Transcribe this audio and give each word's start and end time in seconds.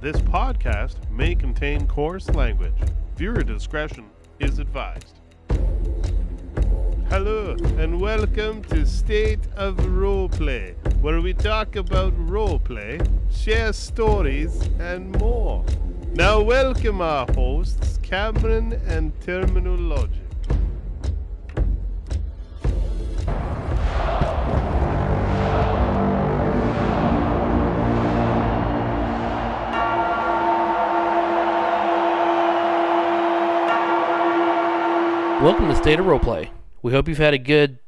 This 0.00 0.16
podcast 0.16 0.96
may 1.10 1.34
contain 1.34 1.86
coarse 1.86 2.30
language. 2.30 2.72
Viewer 3.16 3.42
discretion 3.42 4.08
is 4.38 4.58
advised. 4.58 5.20
Hello, 7.10 7.54
and 7.76 8.00
welcome 8.00 8.62
to 8.64 8.86
State 8.86 9.46
of 9.56 9.76
Roleplay, 9.76 10.74
where 11.02 11.20
we 11.20 11.34
talk 11.34 11.76
about 11.76 12.14
roleplay, 12.16 13.06
share 13.30 13.74
stories, 13.74 14.62
and 14.78 15.14
more. 15.18 15.62
Now, 16.14 16.40
welcome 16.40 17.02
our 17.02 17.30
hosts, 17.34 17.98
Cameron 18.02 18.80
and 18.86 19.12
Terminal 19.20 19.76
Welcome 35.42 35.68
to 35.68 35.74
State 35.76 35.98
of 35.98 36.04
Roleplay. 36.04 36.50
We 36.82 36.92
hope 36.92 37.08
you've 37.08 37.16
had 37.16 37.32
a 37.32 37.38
good 37.38 37.78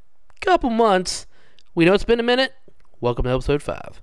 couple 0.41 0.71
months. 0.71 1.27
We 1.75 1.85
know 1.85 1.93
it's 1.93 2.03
been 2.03 2.19
a 2.19 2.23
minute. 2.23 2.55
Welcome 2.99 3.25
to 3.25 3.31
episode 3.31 3.63
5. 3.63 4.01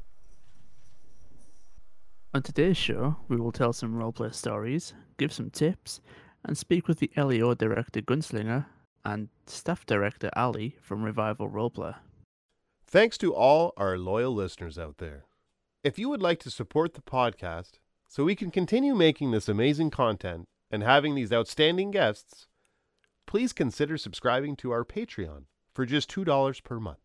On 2.36 2.44
today's 2.44 2.78
show, 2.78 3.16
we 3.28 3.38
will 3.38 3.52
tell 3.52 3.74
some 3.74 3.96
roleplay 3.96 4.36
stories, 4.36 4.94
give 5.18 5.34
some 5.34 5.50
tips, 5.50 6.00
and 6.46 6.56
speak 6.56 6.88
with 6.88 7.00
the 7.00 7.10
LEO 7.18 7.56
director 7.56 8.02
Gunslinger 8.02 8.68
and 9.04 9.30
staff 9.48 9.84
director 9.84 10.30
Allie 10.36 10.76
from 10.80 11.02
Revival 11.02 11.50
Roleplay. 11.50 11.96
Thanks 12.86 13.18
to 13.18 13.34
all 13.34 13.74
our 13.78 13.98
loyal 13.98 14.36
listeners 14.36 14.78
out 14.78 15.00
there. 15.00 15.24
If 15.84 15.98
you 15.98 16.08
would 16.10 16.22
like 16.22 16.40
to 16.42 16.52
support 16.52 16.94
the 16.94 17.02
podcast 17.02 17.80
so 18.08 18.24
we 18.24 18.36
can 18.36 18.52
continue 18.52 18.94
making 18.94 19.32
this 19.32 19.50
amazing 19.50 19.90
content 19.90 20.46
and 20.70 20.84
having 20.84 21.16
these 21.16 21.34
outstanding 21.34 21.90
guests, 21.90 22.46
please 23.30 23.54
consider 23.54 23.96
subscribing 23.96 24.56
to 24.56 24.72
our 24.72 24.84
Patreon 24.84 25.44
for 25.72 25.86
just 25.86 26.10
$2 26.10 26.64
per 26.64 26.80
month. 26.80 26.98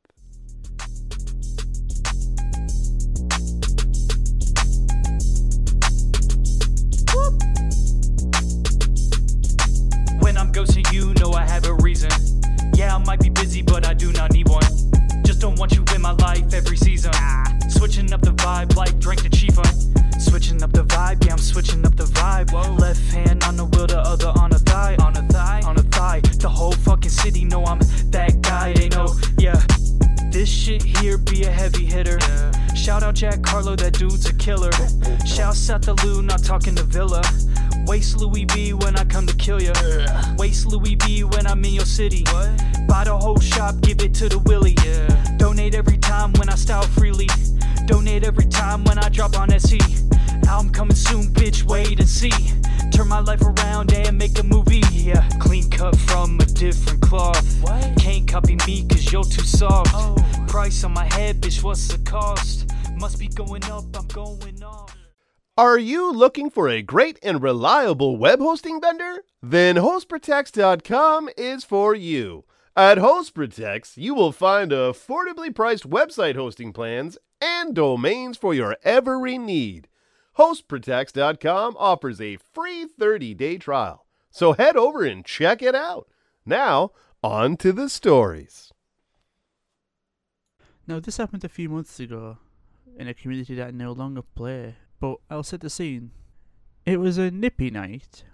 When 10.20 10.39
I'm 10.39 10.50
ghosting 10.50 10.91
you, 10.94 11.12
know 11.20 11.33
I 11.34 11.44
have 11.44 11.66
a 11.66 11.75
reason. 11.75 12.11
Yeah, 12.75 12.97
I 12.97 12.98
might 13.05 13.20
be 13.20 13.28
busy, 13.28 13.61
but 13.61 13.86
I 13.86 13.92
do 13.92 14.11
not 14.11 14.33
need 14.33 14.48
one. 14.48 14.62
Just 15.27 15.42
don't 15.42 15.59
want 15.59 15.72
you 15.72 15.84
in 15.94 16.00
my 16.00 16.12
life 16.12 16.55
every 16.55 16.78
season. 16.78 17.12
Switching 17.69 18.11
up 18.14 18.22
the 18.22 18.33
vibe 18.33 18.75
like 18.77 18.98
drink 18.98 19.22
the 19.22 19.28
chief 19.28 19.59
Switching 20.25 20.62
up 20.62 20.72
the 20.72 20.84
vibe, 20.84 21.25
yeah, 21.25 21.33
I'm 21.33 21.39
switching 21.39 21.84
up 21.86 21.97
the 21.97 22.05
vibe. 22.05 22.53
Left 22.80 23.00
hand 23.12 23.44
on 23.44 23.56
the 23.56 23.64
wheel, 23.64 23.86
the 23.86 23.98
other 23.98 24.33
on 24.41 24.53
a 24.53 24.58
thigh. 24.58 24.97
On 25.00 25.16
a 25.16 25.22
thigh, 25.28 25.61
on 25.64 25.78
a 25.78 25.83
thigh. 25.83 26.20
The 26.20 26.48
whole 26.48 26.72
fucking 26.72 27.11
city 27.11 27.44
know 27.44 27.64
I'm 27.64 27.78
that 28.11 28.41
guy. 28.42 28.72
They 28.72 28.89
know, 28.89 29.14
yeah. 29.39 29.61
This 30.31 30.48
shit 30.48 30.83
here 30.83 31.19
be 31.19 31.44
a 31.44 31.50
heavy 31.50 31.84
hitter. 31.84 32.19
Shout 32.75 33.03
out 33.03 33.14
Jack 33.14 33.42
Carlo, 33.42 33.77
that 33.77 33.92
dude's 33.92 34.27
a 34.27 34.34
killer. 34.34 34.72
Shouts 35.27 35.70
out 35.70 35.83
to 35.83 35.92
Lou, 36.05 36.22
not 36.22 36.42
talking 36.42 36.75
to 36.75 36.83
Villa. 36.83 37.22
Waste 37.86 38.16
Louis 38.16 38.47
B 38.47 38.72
when 38.72 38.97
I 38.97 39.05
come 39.05 39.27
to 39.27 39.36
kill 39.36 39.62
ya. 39.62 39.72
Waste 40.38 40.66
Louis 40.66 40.97
B 40.97 41.22
when 41.25 41.47
I'm 41.47 41.64
in 41.64 41.75
your 41.75 41.84
city. 41.84 42.25
Buy 42.88 43.05
the 43.05 43.16
whole 43.16 43.38
shop, 43.38 43.81
give 43.83 44.00
it 44.00 44.14
to 44.14 44.28
the 44.28 44.38
Willie. 44.41 44.77
Donate 45.36 45.75
every 45.75 45.98
time 45.98 46.33
when 46.33 46.48
I 46.48 46.56
style 46.56 46.83
freely. 46.83 47.28
Donate 47.86 48.25
every 48.25 48.47
time 48.47 48.83
when 48.84 48.98
I 48.98 49.09
drop 49.11 49.38
on 49.38 49.53
SE. 49.53 50.03
Album 50.47 50.73
coming 50.73 50.97
soon, 50.97 51.33
bitch, 51.33 51.64
wait 51.64 51.98
and 51.98 52.09
see. 52.09 52.31
Turn 52.91 53.09
my 53.09 53.20
life 53.20 53.42
around 53.42 53.92
and 53.92 54.19
make 54.19 54.39
a 54.39 54.42
movie. 54.42 54.83
Yeah, 54.92 55.28
clean 55.41 55.70
cut 55.70 55.97
from 55.97 56.39
a 56.41 56.47
different 56.47 57.03
cloth. 57.03 57.45
Can't 57.98 58.27
copy 58.28 58.56
me 58.66 58.87
cause 58.88 59.12
you're 59.12 59.25
too 59.25 59.43
soft. 59.43 59.91
Oh. 59.94 60.16
Price 60.49 60.84
on 60.84 60.93
my 60.93 61.12
head, 61.15 61.41
bitch, 61.41 61.62
what's 61.62 61.88
the 61.88 61.99
cost? 61.99 62.71
Must 62.97 63.19
be 63.19 63.28
going 63.28 63.65
up, 63.65 63.84
I'm 63.94 64.06
going 64.09 64.62
off. 64.62 64.97
Are 65.56 65.78
you 65.78 66.12
looking 66.12 66.50
for 66.50 66.69
a 66.69 66.82
great 66.82 67.19
and 67.22 67.41
reliable 67.41 68.16
web 68.16 68.41
hosting 68.41 68.81
vendor? 68.81 69.22
Then 69.43 69.76
HostProtects.com 69.76 71.31
is 71.37 71.62
for 71.65 71.94
you. 71.94 72.44
At 72.76 72.99
HostProtects, 72.99 73.97
you 73.97 74.15
will 74.15 74.32
find 74.32 74.72
affordably 74.72 75.55
priced 75.55 75.88
website 75.88 76.34
hosting 76.34 76.72
plans 76.72 77.19
and 77.41 77.72
domains 77.72 78.37
for 78.37 78.53
your 78.53 78.76
every 78.82 79.38
need. 79.38 79.87
HostProtects.com 80.39 81.77
offers 81.78 82.21
a 82.21 82.39
free 82.53 82.87
30 82.87 83.34
day 83.34 83.56
trial, 83.56 84.06
so 84.31 84.53
head 84.53 84.77
over 84.77 85.05
and 85.05 85.25
check 85.25 85.62
it 85.62 85.75
out. 85.75 86.09
Now, 86.45 86.91
on 87.22 87.56
to 87.59 87.72
the 87.72 87.89
stories. 87.89 88.73
Now, 90.87 91.00
this 91.00 91.17
happened 91.17 91.44
a 91.44 91.49
few 91.49 91.69
months 91.69 91.99
ago 92.00 92.39
in 92.99 93.09
a 93.09 93.15
community 93.15 93.55
that 93.55 93.69
I 93.69 93.71
no 93.71 93.93
longer 93.93 94.23
play, 94.23 94.77
but 95.00 95.17
I'll 95.31 95.43
set 95.43 95.61
the 95.61 95.71
scene. 95.71 96.11
It 96.84 96.99
was 96.99 97.17
a 97.17 97.31
nippy 97.31 97.71
night, 97.71 98.25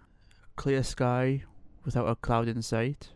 clear 0.56 0.82
sky 0.82 1.44
without 1.84 2.08
a 2.08 2.16
cloud 2.16 2.48
in 2.48 2.62
sight. 2.62 3.10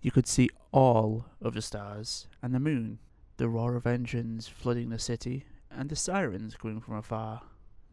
You 0.00 0.10
could 0.10 0.26
see 0.26 0.50
all 0.72 1.26
of 1.40 1.54
the 1.54 1.62
stars 1.62 2.28
and 2.42 2.54
the 2.54 2.60
moon, 2.60 2.98
the 3.36 3.48
roar 3.48 3.76
of 3.76 3.86
engines 3.86 4.48
flooding 4.48 4.88
the 4.88 4.98
city, 4.98 5.46
and 5.70 5.88
the 5.88 5.96
sirens 5.96 6.56
coming 6.56 6.80
from 6.80 6.96
afar. 6.96 7.42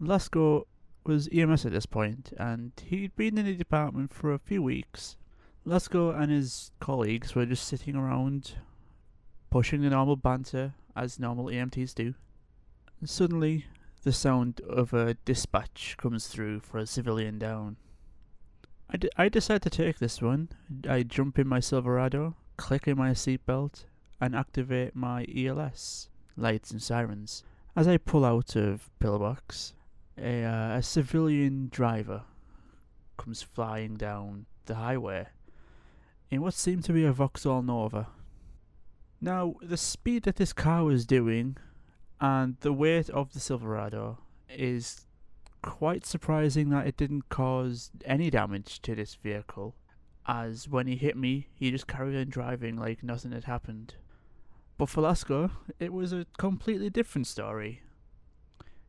Lasco 0.05 0.67
was 1.05 1.29
EMS 1.31 1.65
at 1.65 1.71
this 1.71 1.85
point, 1.85 2.33
and 2.37 2.71
he'd 2.85 3.15
been 3.15 3.37
in 3.37 3.45
the 3.45 3.55
department 3.55 4.13
for 4.13 4.33
a 4.33 4.39
few 4.39 4.61
weeks. 4.61 5.17
Lasco 5.65 6.11
and 6.11 6.31
his 6.31 6.71
colleagues 6.79 7.35
were 7.35 7.45
just 7.45 7.65
sitting 7.65 7.95
around, 7.95 8.55
pushing 9.49 9.81
the 9.81 9.89
normal 9.89 10.15
banter 10.15 10.73
as 10.95 11.19
normal 11.19 11.45
EMTs 11.45 11.95
do. 11.95 12.13
And 12.99 13.09
suddenly, 13.09 13.65
the 14.03 14.11
sound 14.11 14.61
of 14.67 14.93
a 14.93 15.13
dispatch 15.25 15.95
comes 15.97 16.27
through 16.27 16.59
for 16.59 16.77
a 16.77 16.85
civilian 16.85 17.39
down. 17.39 17.77
I, 18.89 18.97
d- 18.97 19.09
I 19.15 19.29
decide 19.29 19.61
to 19.61 19.69
take 19.69 19.99
this 19.99 20.21
one. 20.21 20.49
I 20.87 21.03
jump 21.03 21.39
in 21.39 21.47
my 21.47 21.61
Silverado, 21.61 22.35
click 22.57 22.87
in 22.87 22.97
my 22.97 23.11
seatbelt, 23.11 23.85
and 24.19 24.35
activate 24.35 24.95
my 24.95 25.25
ELS 25.33 26.09
lights 26.35 26.71
and 26.71 26.81
sirens. 26.81 27.43
As 27.75 27.87
I 27.87 27.97
pull 27.97 28.25
out 28.25 28.55
of 28.55 28.89
pillbox, 28.99 29.73
a, 30.17 30.43
uh, 30.43 30.77
a 30.77 30.83
civilian 30.83 31.69
driver 31.71 32.23
comes 33.17 33.41
flying 33.41 33.95
down 33.95 34.45
the 34.65 34.75
highway 34.75 35.27
in 36.29 36.41
what 36.41 36.53
seemed 36.53 36.83
to 36.85 36.93
be 36.93 37.05
a 37.05 37.11
Vauxhall 37.11 37.61
Nova. 37.61 38.07
Now, 39.21 39.55
the 39.61 39.77
speed 39.77 40.23
that 40.23 40.35
this 40.35 40.51
car 40.53 40.83
was 40.83 41.05
doing 41.05 41.57
and 42.19 42.57
the 42.61 42.73
weight 42.73 43.09
of 43.09 43.33
the 43.33 43.39
Silverado 43.39 44.19
is 44.49 45.05
quite 45.61 46.05
surprising 46.05 46.69
that 46.69 46.87
it 46.87 46.97
didn't 46.97 47.29
cause 47.29 47.91
any 48.05 48.29
damage 48.29 48.81
to 48.81 48.95
this 48.95 49.15
vehicle, 49.15 49.75
as 50.27 50.67
when 50.67 50.87
he 50.87 50.95
hit 50.95 51.17
me, 51.17 51.47
he 51.53 51.71
just 51.71 51.87
carried 51.87 52.15
on 52.15 52.29
driving 52.29 52.77
like 52.77 53.03
nothing 53.03 53.31
had 53.31 53.45
happened. 53.45 53.95
But 54.77 54.89
for 54.89 55.01
Lasco, 55.01 55.51
it 55.79 55.93
was 55.93 56.13
a 56.13 56.25
completely 56.37 56.89
different 56.89 57.27
story. 57.27 57.81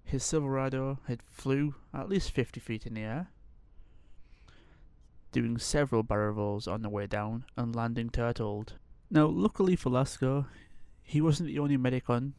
His 0.05 0.23
Silverado 0.23 1.01
had 1.09 1.23
flew 1.23 1.75
at 1.93 2.09
least 2.09 2.31
50 2.31 2.61
feet 2.61 2.87
in 2.87 2.95
the 2.95 3.01
air, 3.01 3.29
doing 5.33 5.59
several 5.59 6.03
barrel 6.03 6.35
rolls 6.35 6.69
on 6.69 6.83
the 6.83 6.89
way 6.89 7.07
down 7.07 7.45
and 7.57 7.75
landing 7.75 8.11
turtled. 8.11 8.75
Now, 9.11 9.27
luckily 9.27 9.77
for 9.77 9.91
Lasco, 9.91 10.47
he 11.03 11.21
wasn't 11.21 11.49
the 11.49 11.59
only 11.59 11.77
medic 11.77 12.09
on, 12.09 12.35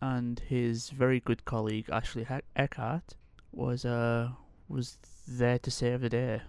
and 0.00 0.40
his 0.40 0.90
very 0.90 1.20
good 1.20 1.44
colleague 1.44 1.88
Ashley 1.90 2.26
Eckhart 2.54 3.14
was 3.52 3.84
uh 3.84 4.30
was 4.68 4.98
there 5.26 5.58
to 5.58 5.70
save 5.70 6.00
the 6.00 6.08
day. 6.08 6.42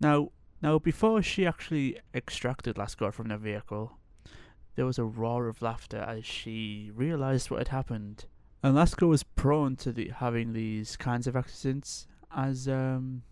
Now, 0.00 0.30
now 0.60 0.78
before 0.78 1.22
she 1.22 1.46
actually 1.46 1.98
extracted 2.14 2.76
Lasco 2.76 3.12
from 3.12 3.28
the 3.28 3.38
vehicle, 3.38 3.98
there 4.74 4.86
was 4.86 4.98
a 4.98 5.04
roar 5.04 5.48
of 5.48 5.62
laughter 5.62 5.98
as 5.98 6.24
she 6.24 6.90
realized 6.94 7.50
what 7.50 7.58
had 7.58 7.68
happened. 7.68 8.26
And 8.62 8.76
was 8.76 9.22
prone 9.24 9.76
to 9.76 9.92
the, 9.92 10.12
having 10.16 10.52
these 10.52 10.96
kinds 10.96 11.26
of 11.26 11.34
accidents 11.34 12.06
as 12.34 12.68
um, 12.68 13.22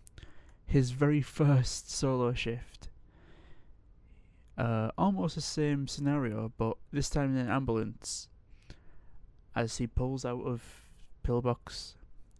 his 0.65 0.91
very 0.91 1.21
first 1.21 1.89
solo 1.89 2.33
shift. 2.33 2.89
Uh, 4.57 4.91
almost 4.97 5.35
the 5.35 5.41
same 5.41 5.87
scenario, 5.87 6.51
but 6.57 6.77
this 6.91 7.09
time 7.09 7.35
in 7.35 7.41
an 7.45 7.49
ambulance. 7.49 8.27
As 9.55 9.77
he 9.77 9.87
pulls 9.87 10.25
out 10.25 10.43
of 10.45 10.61
pillbox 11.23 11.95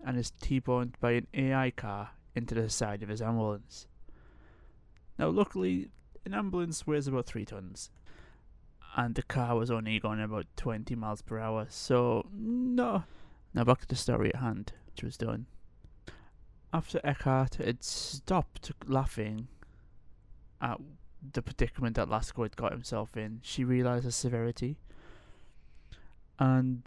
and 0.06 0.18
is 0.18 0.32
T-boned 0.42 0.98
by 1.00 1.12
an 1.12 1.28
AI 1.34 1.72
car 1.72 2.12
into 2.36 2.56
the 2.56 2.70
side 2.70 3.04
of 3.04 3.10
his 3.10 3.22
ambulance. 3.22 3.88
Now, 5.18 5.30
luckily, 5.30 5.90
an 6.26 6.34
ambulance 6.34 6.88
weighs 6.88 7.08
about 7.08 7.26
three 7.26 7.46
tons, 7.46 7.90
and 8.96 9.16
the 9.16 9.24
car 9.24 9.56
was 9.56 9.72
only 9.72 10.00
going 10.00 10.22
about 10.22 10.46
20 10.58 10.96
miles 10.96 11.22
per 11.22 11.40
hour, 11.40 11.66
so 11.70 12.26
no. 12.34 13.04
Now 13.54 13.64
back 13.64 13.82
to 13.82 13.88
the 13.88 13.96
story 13.96 14.34
at 14.34 14.42
hand, 14.42 14.74
which 14.88 15.04
was 15.04 15.18
done. 15.18 15.46
After 16.74 17.00
Eckhart 17.04 17.56
had 17.56 17.84
stopped 17.84 18.72
laughing 18.88 19.48
at 20.62 20.80
the 21.34 21.42
predicament 21.42 21.96
that 21.96 22.10
Lasco 22.10 22.44
had 22.44 22.56
got 22.56 22.72
himself 22.72 23.18
in, 23.18 23.40
she 23.44 23.64
realized 23.64 24.06
the 24.06 24.12
severity 24.12 24.78
and 26.40 26.84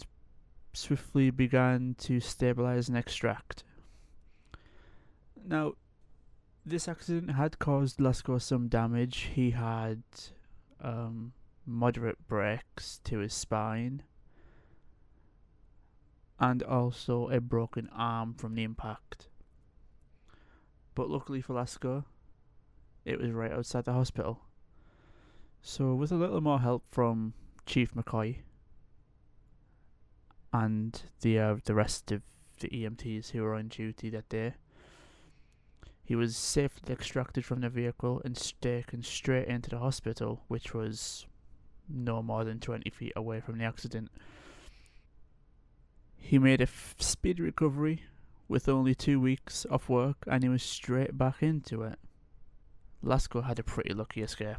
swiftly 0.73 1.31
began 1.31 1.95
to 1.99 2.21
stabilize 2.21 2.89
and 2.89 2.99
extract. 2.99 3.63
Now, 5.47 5.75
this 6.67 6.89
accident 6.89 7.33
had 7.33 7.59
caused 7.59 7.99
Lasco 7.99 8.41
some 8.41 8.69
damage. 8.69 9.31
He 9.35 9.51
had 9.51 10.03
um, 10.81 11.33
moderate 11.67 12.27
breaks 12.27 13.01
to 13.05 13.19
his 13.19 13.33
spine 13.33 14.03
and 16.39 16.63
also 16.63 17.29
a 17.29 17.41
broken 17.41 17.89
arm 17.95 18.35
from 18.35 18.55
the 18.55 18.63
impact. 18.63 19.29
But 20.95 21.09
luckily 21.09 21.41
for 21.41 21.55
Lasco, 21.55 22.05
it 23.05 23.21
was 23.21 23.31
right 23.31 23.53
outside 23.53 23.85
the 23.85 23.93
hospital. 23.93 24.41
So, 25.61 25.95
with 25.95 26.13
a 26.13 26.17
little 26.17 26.41
more 26.41 26.61
help 26.61 26.85
from 26.89 27.35
Chief 27.67 27.95
McCoy 27.95 28.39
and 30.53 31.03
the 31.23 31.39
uh, 31.39 31.57
the 31.65 31.75
rest 31.75 32.13
of 32.13 32.23
the 32.61 32.69
EMTs 32.69 33.31
who 33.31 33.43
were 33.43 33.55
on 33.55 33.69
duty 33.69 34.11
that 34.11 34.29
day, 34.29 34.55
he 36.05 36.15
was 36.15 36.37
safely 36.37 36.93
extracted 36.93 37.45
from 37.45 37.61
the 37.61 37.71
vehicle 37.71 38.21
and 38.25 38.37
taken 38.61 39.03
straight 39.03 39.49
into 39.49 39.71
the 39.71 39.79
hospital, 39.79 40.45
which 40.49 40.75
was 40.75 41.27
no 41.89 42.23
more 42.23 42.45
than 42.45 42.61
20 42.61 42.91
feet 42.91 43.13
away 43.17 43.41
from 43.41 43.59
the 43.59 43.65
accident. 43.65 44.11
He 46.17 46.39
made 46.39 46.61
a 46.61 46.65
f- 46.65 46.95
speedy 46.99 47.43
recovery 47.43 48.03
with 48.49 48.69
only 48.69 48.95
two 48.95 49.21
weeks 49.21 49.67
off 49.71 49.89
work 49.89 50.25
and 50.27 50.43
he 50.43 50.49
was 50.49 50.63
straight 50.63 51.17
back 51.19 51.43
into 51.43 51.83
it. 51.83 51.99
Lasco 53.03 53.43
had 53.45 53.59
a 53.59 53.63
pretty 53.63 53.93
lucky 53.93 54.23
escape. 54.23 54.57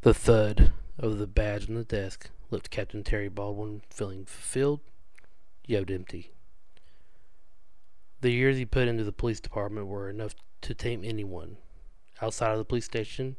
The 0.00 0.14
thud 0.14 0.72
of 0.98 1.18
the 1.18 1.26
badge 1.26 1.68
on 1.68 1.76
the 1.76 1.84
desk 1.84 2.30
left 2.50 2.70
Captain 2.70 3.04
Terry 3.04 3.28
Baldwin 3.28 3.82
feeling 3.88 4.24
fulfilled, 4.24 4.80
yet 5.66 5.90
empty. 5.90 6.32
The 8.20 8.32
years 8.32 8.56
he 8.56 8.64
put 8.64 8.88
into 8.88 9.04
the 9.04 9.12
police 9.12 9.40
department 9.40 9.86
were 9.86 10.08
enough 10.08 10.34
to 10.62 10.74
tame 10.74 11.02
anyone. 11.04 11.56
Outside 12.22 12.52
of 12.52 12.58
the 12.58 12.64
police 12.64 12.84
station, 12.84 13.36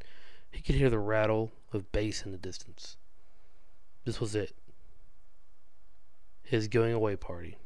he 0.52 0.62
could 0.62 0.76
hear 0.76 0.90
the 0.90 1.00
rattle 1.00 1.54
of 1.72 1.92
bass 1.94 2.26
in 2.26 2.34
the 2.34 2.38
distance. 2.38 2.98
This 4.04 4.20
was 4.20 4.36
it. 4.36 4.54
His 6.44 6.68
going 6.68 6.92
away 6.92 7.16
party. 7.16 7.58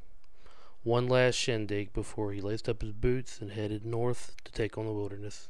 One 0.83 1.07
last 1.07 1.33
shindig 1.33 1.91
before 1.91 2.31
he 2.31 2.39
laced 2.39 2.69
up 2.69 2.83
his 2.83 2.93
boots 2.93 3.41
and 3.41 3.51
headed 3.51 3.83
north 3.83 4.35
to 4.45 4.51
take 4.51 4.77
on 4.77 4.85
the 4.85 4.93
wilderness. 4.93 5.49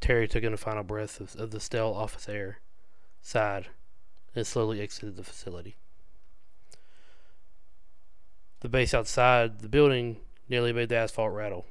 Terry 0.00 0.26
took 0.26 0.42
in 0.42 0.52
a 0.52 0.58
final 0.58 0.82
breath 0.82 1.20
of, 1.20 1.36
of 1.36 1.52
the 1.52 1.60
stale 1.60 1.94
office 1.96 2.28
air, 2.28 2.58
sighed, 3.22 3.68
and 4.34 4.44
slowly 4.44 4.80
exited 4.80 5.16
the 5.16 5.22
facility. 5.22 5.76
The 8.60 8.68
base 8.68 8.92
outside 8.92 9.60
the 9.60 9.68
building 9.68 10.18
nearly 10.48 10.72
made 10.72 10.88
the 10.88 10.96
asphalt 10.96 11.32
rattle. 11.32 11.66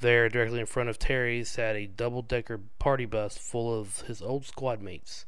There, 0.00 0.28
directly 0.28 0.60
in 0.60 0.66
front 0.66 0.88
of 0.88 0.98
Terry, 0.98 1.42
sat 1.42 1.74
a 1.74 1.86
double 1.86 2.22
decker 2.22 2.60
party 2.78 3.04
bus 3.04 3.36
full 3.36 3.80
of 3.80 4.02
his 4.02 4.22
old 4.22 4.46
squad 4.46 4.80
mates. 4.80 5.26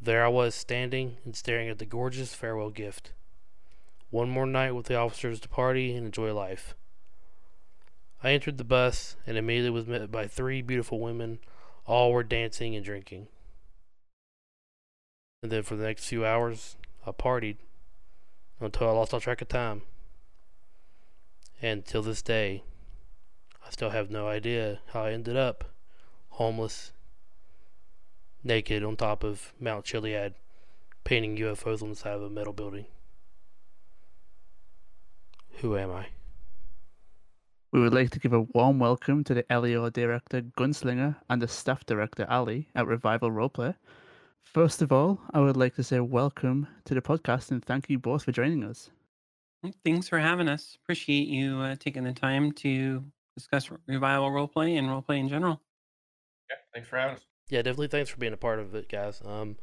There 0.00 0.24
I 0.24 0.28
was, 0.28 0.54
standing 0.54 1.18
and 1.24 1.36
staring 1.36 1.68
at 1.68 1.78
the 1.78 1.84
gorgeous 1.84 2.34
farewell 2.34 2.70
gift. 2.70 3.12
One 4.10 4.30
more 4.30 4.46
night 4.46 4.72
with 4.72 4.86
the 4.86 4.96
officers 4.96 5.40
to 5.40 5.48
party 5.48 5.94
and 5.94 6.06
enjoy 6.06 6.32
life. 6.34 6.74
I 8.22 8.32
entered 8.32 8.56
the 8.56 8.64
bus 8.64 9.16
and 9.26 9.36
immediately 9.36 9.70
was 9.70 9.86
met 9.86 10.10
by 10.10 10.26
three 10.26 10.62
beautiful 10.62 11.00
women. 11.00 11.38
All 11.86 12.12
were 12.12 12.22
dancing 12.22 12.74
and 12.74 12.84
drinking. 12.84 13.28
And 15.42 15.52
then 15.52 15.62
for 15.62 15.76
the 15.76 15.84
next 15.84 16.06
few 16.06 16.24
hours, 16.24 16.76
I 17.06 17.10
partied 17.10 17.56
until 18.60 18.88
I 18.88 18.92
lost 18.92 19.12
all 19.12 19.20
track 19.20 19.42
of 19.42 19.48
time. 19.48 19.82
And 21.64 21.86
till 21.86 22.02
this 22.02 22.22
day, 22.22 22.64
I 23.64 23.70
still 23.70 23.90
have 23.90 24.10
no 24.10 24.26
idea 24.26 24.80
how 24.88 25.04
I 25.04 25.12
ended 25.12 25.36
up 25.36 25.62
homeless 26.30 26.90
naked 28.42 28.82
on 28.82 28.96
top 28.96 29.22
of 29.22 29.52
Mount 29.60 29.84
Chiliad, 29.84 30.34
painting 31.04 31.36
UFOs 31.36 31.80
on 31.80 31.90
the 31.90 31.94
side 31.94 32.14
of 32.14 32.22
a 32.22 32.28
metal 32.28 32.52
building. 32.52 32.86
Who 35.58 35.76
am 35.76 35.92
I? 35.92 36.06
We 37.70 37.80
would 37.80 37.94
like 37.94 38.10
to 38.10 38.18
give 38.18 38.32
a 38.32 38.40
warm 38.40 38.80
welcome 38.80 39.22
to 39.22 39.32
the 39.32 39.46
LEO 39.48 39.88
director 39.88 40.42
Gunslinger 40.42 41.14
and 41.30 41.40
the 41.40 41.46
staff 41.46 41.86
director 41.86 42.26
Allie 42.28 42.70
at 42.74 42.88
Revival 42.88 43.30
Roleplay. 43.30 43.76
First 44.42 44.82
of 44.82 44.90
all, 44.90 45.20
I 45.32 45.38
would 45.38 45.56
like 45.56 45.76
to 45.76 45.84
say 45.84 46.00
welcome 46.00 46.66
to 46.86 46.94
the 46.94 47.00
podcast 47.00 47.52
and 47.52 47.64
thank 47.64 47.88
you 47.88 48.00
both 48.00 48.24
for 48.24 48.32
joining 48.32 48.64
us. 48.64 48.90
Thanks 49.84 50.08
for 50.08 50.18
having 50.18 50.48
us. 50.48 50.76
Appreciate 50.82 51.28
you 51.28 51.58
uh, 51.60 51.76
taking 51.78 52.04
the 52.04 52.12
time 52.12 52.52
to 52.52 53.04
discuss 53.36 53.70
Revival 53.86 54.30
Roleplay 54.30 54.78
and 54.78 54.88
roleplay 54.88 55.18
in 55.18 55.28
general. 55.28 55.60
Yeah, 56.50 56.56
thanks 56.74 56.88
for 56.88 56.98
having 56.98 57.16
us. 57.16 57.22
Yeah, 57.48 57.62
definitely 57.62 57.88
thanks 57.88 58.10
for 58.10 58.16
being 58.16 58.32
a 58.32 58.36
part 58.38 58.58
of 58.58 58.74
it, 58.74 58.88
guys. 58.88 59.20
Um, 59.24 59.56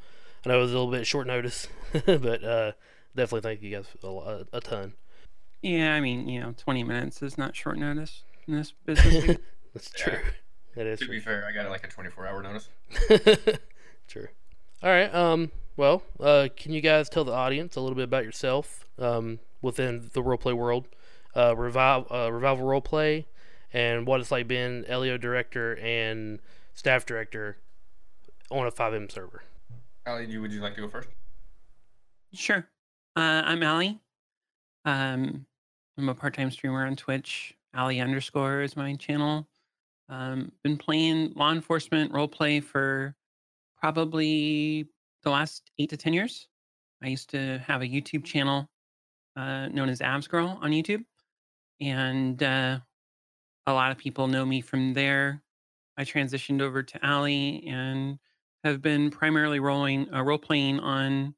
I 0.45 0.49
know 0.49 0.57
it 0.57 0.61
was 0.61 0.71
a 0.71 0.77
little 0.79 0.91
bit 0.91 1.05
short 1.05 1.27
notice, 1.27 1.67
but 2.05 2.43
uh, 2.43 2.71
definitely 3.15 3.41
thank 3.41 3.61
you 3.61 3.75
guys 3.75 3.87
a, 4.03 4.07
a, 4.07 4.45
a 4.53 4.61
ton. 4.61 4.93
Yeah, 5.61 5.93
I 5.95 5.99
mean, 5.99 6.29
you 6.29 6.39
know, 6.39 6.53
20 6.57 6.83
minutes 6.85 7.21
is 7.21 7.37
not 7.37 7.55
short 7.55 7.77
notice 7.77 8.23
in 8.47 8.55
this 8.55 8.71
business. 8.85 9.37
That's 9.73 9.91
Yeah. 9.97 10.03
true. 10.05 10.19
That 10.75 10.85
is 10.87 10.99
To 10.99 11.05
true. 11.05 11.15
be 11.15 11.19
fair, 11.19 11.45
I 11.45 11.51
got 11.51 11.69
like 11.69 11.85
a 11.85 11.89
24 11.89 12.27
hour 12.27 12.41
notice. 12.41 12.69
True. 14.07 14.27
All 14.81 14.89
right. 14.89 15.13
Um. 15.13 15.51
Well, 15.77 16.03
uh, 16.19 16.47
can 16.55 16.71
you 16.73 16.81
guys 16.81 17.09
tell 17.09 17.23
the 17.25 17.31
audience 17.33 17.75
a 17.75 17.81
little 17.81 17.95
bit 17.95 18.03
about 18.05 18.23
yourself 18.23 18.85
um, 18.99 19.39
within 19.61 20.09
the 20.13 20.21
roleplay 20.21 20.53
world, 20.53 20.87
uh, 21.35 21.55
revive, 21.55 22.05
uh, 22.11 22.31
revival 22.31 22.65
roleplay, 22.65 23.25
and 23.73 24.07
what 24.07 24.19
it's 24.19 24.31
like 24.31 24.47
being 24.47 24.83
LEO 24.89 25.17
director 25.17 25.77
and 25.77 26.39
staff 26.73 27.05
director 27.05 27.57
on 28.49 28.65
a 28.65 28.71
FiveM 28.71 29.11
server? 29.11 29.43
Allie, 30.05 30.25
you, 30.25 30.41
would 30.41 30.51
you 30.51 30.61
like 30.61 30.75
to 30.75 30.81
go 30.81 30.87
first? 30.87 31.09
sure. 32.33 32.67
Uh, 33.15 33.41
I'm 33.45 33.63
Allie. 33.63 33.99
Um, 34.85 35.45
I'm 35.97 36.09
a 36.09 36.15
part 36.15 36.35
time 36.35 36.51
streamer 36.51 36.85
on 36.85 36.95
Twitch. 36.95 37.53
Allie 37.73 37.99
underscore 37.99 38.61
is 38.61 38.77
my 38.77 38.95
channel. 38.95 39.47
Um, 40.07 40.51
been 40.63 40.77
playing 40.77 41.33
law 41.35 41.51
enforcement 41.51 42.11
roleplay 42.11 42.63
for 42.63 43.15
probably 43.79 44.87
the 45.23 45.29
last 45.29 45.69
eight 45.77 45.89
to 45.91 45.97
10 45.97 46.13
years. 46.13 46.47
I 47.03 47.07
used 47.07 47.29
to 47.31 47.59
have 47.59 47.81
a 47.81 47.85
YouTube 47.85 48.23
channel 48.23 48.69
uh, 49.39 49.69
known 49.69 49.89
as 49.89 50.01
Abs 50.01 50.27
Girl 50.27 50.59
on 50.61 50.71
YouTube. 50.71 51.03
And 51.79 52.41
uh, 52.43 52.79
a 53.65 53.73
lot 53.73 53.91
of 53.91 53.97
people 53.97 54.27
know 54.27 54.45
me 54.45 54.61
from 54.61 54.93
there. 54.93 55.41
I 55.97 56.03
transitioned 56.03 56.61
over 56.61 56.83
to 56.83 57.05
Allie 57.05 57.63
and 57.67 58.19
have 58.63 58.81
been 58.81 59.09
primarily 59.09 59.59
rolling 59.59 60.13
uh, 60.13 60.23
role 60.23 60.37
playing 60.37 60.79
on 60.79 61.33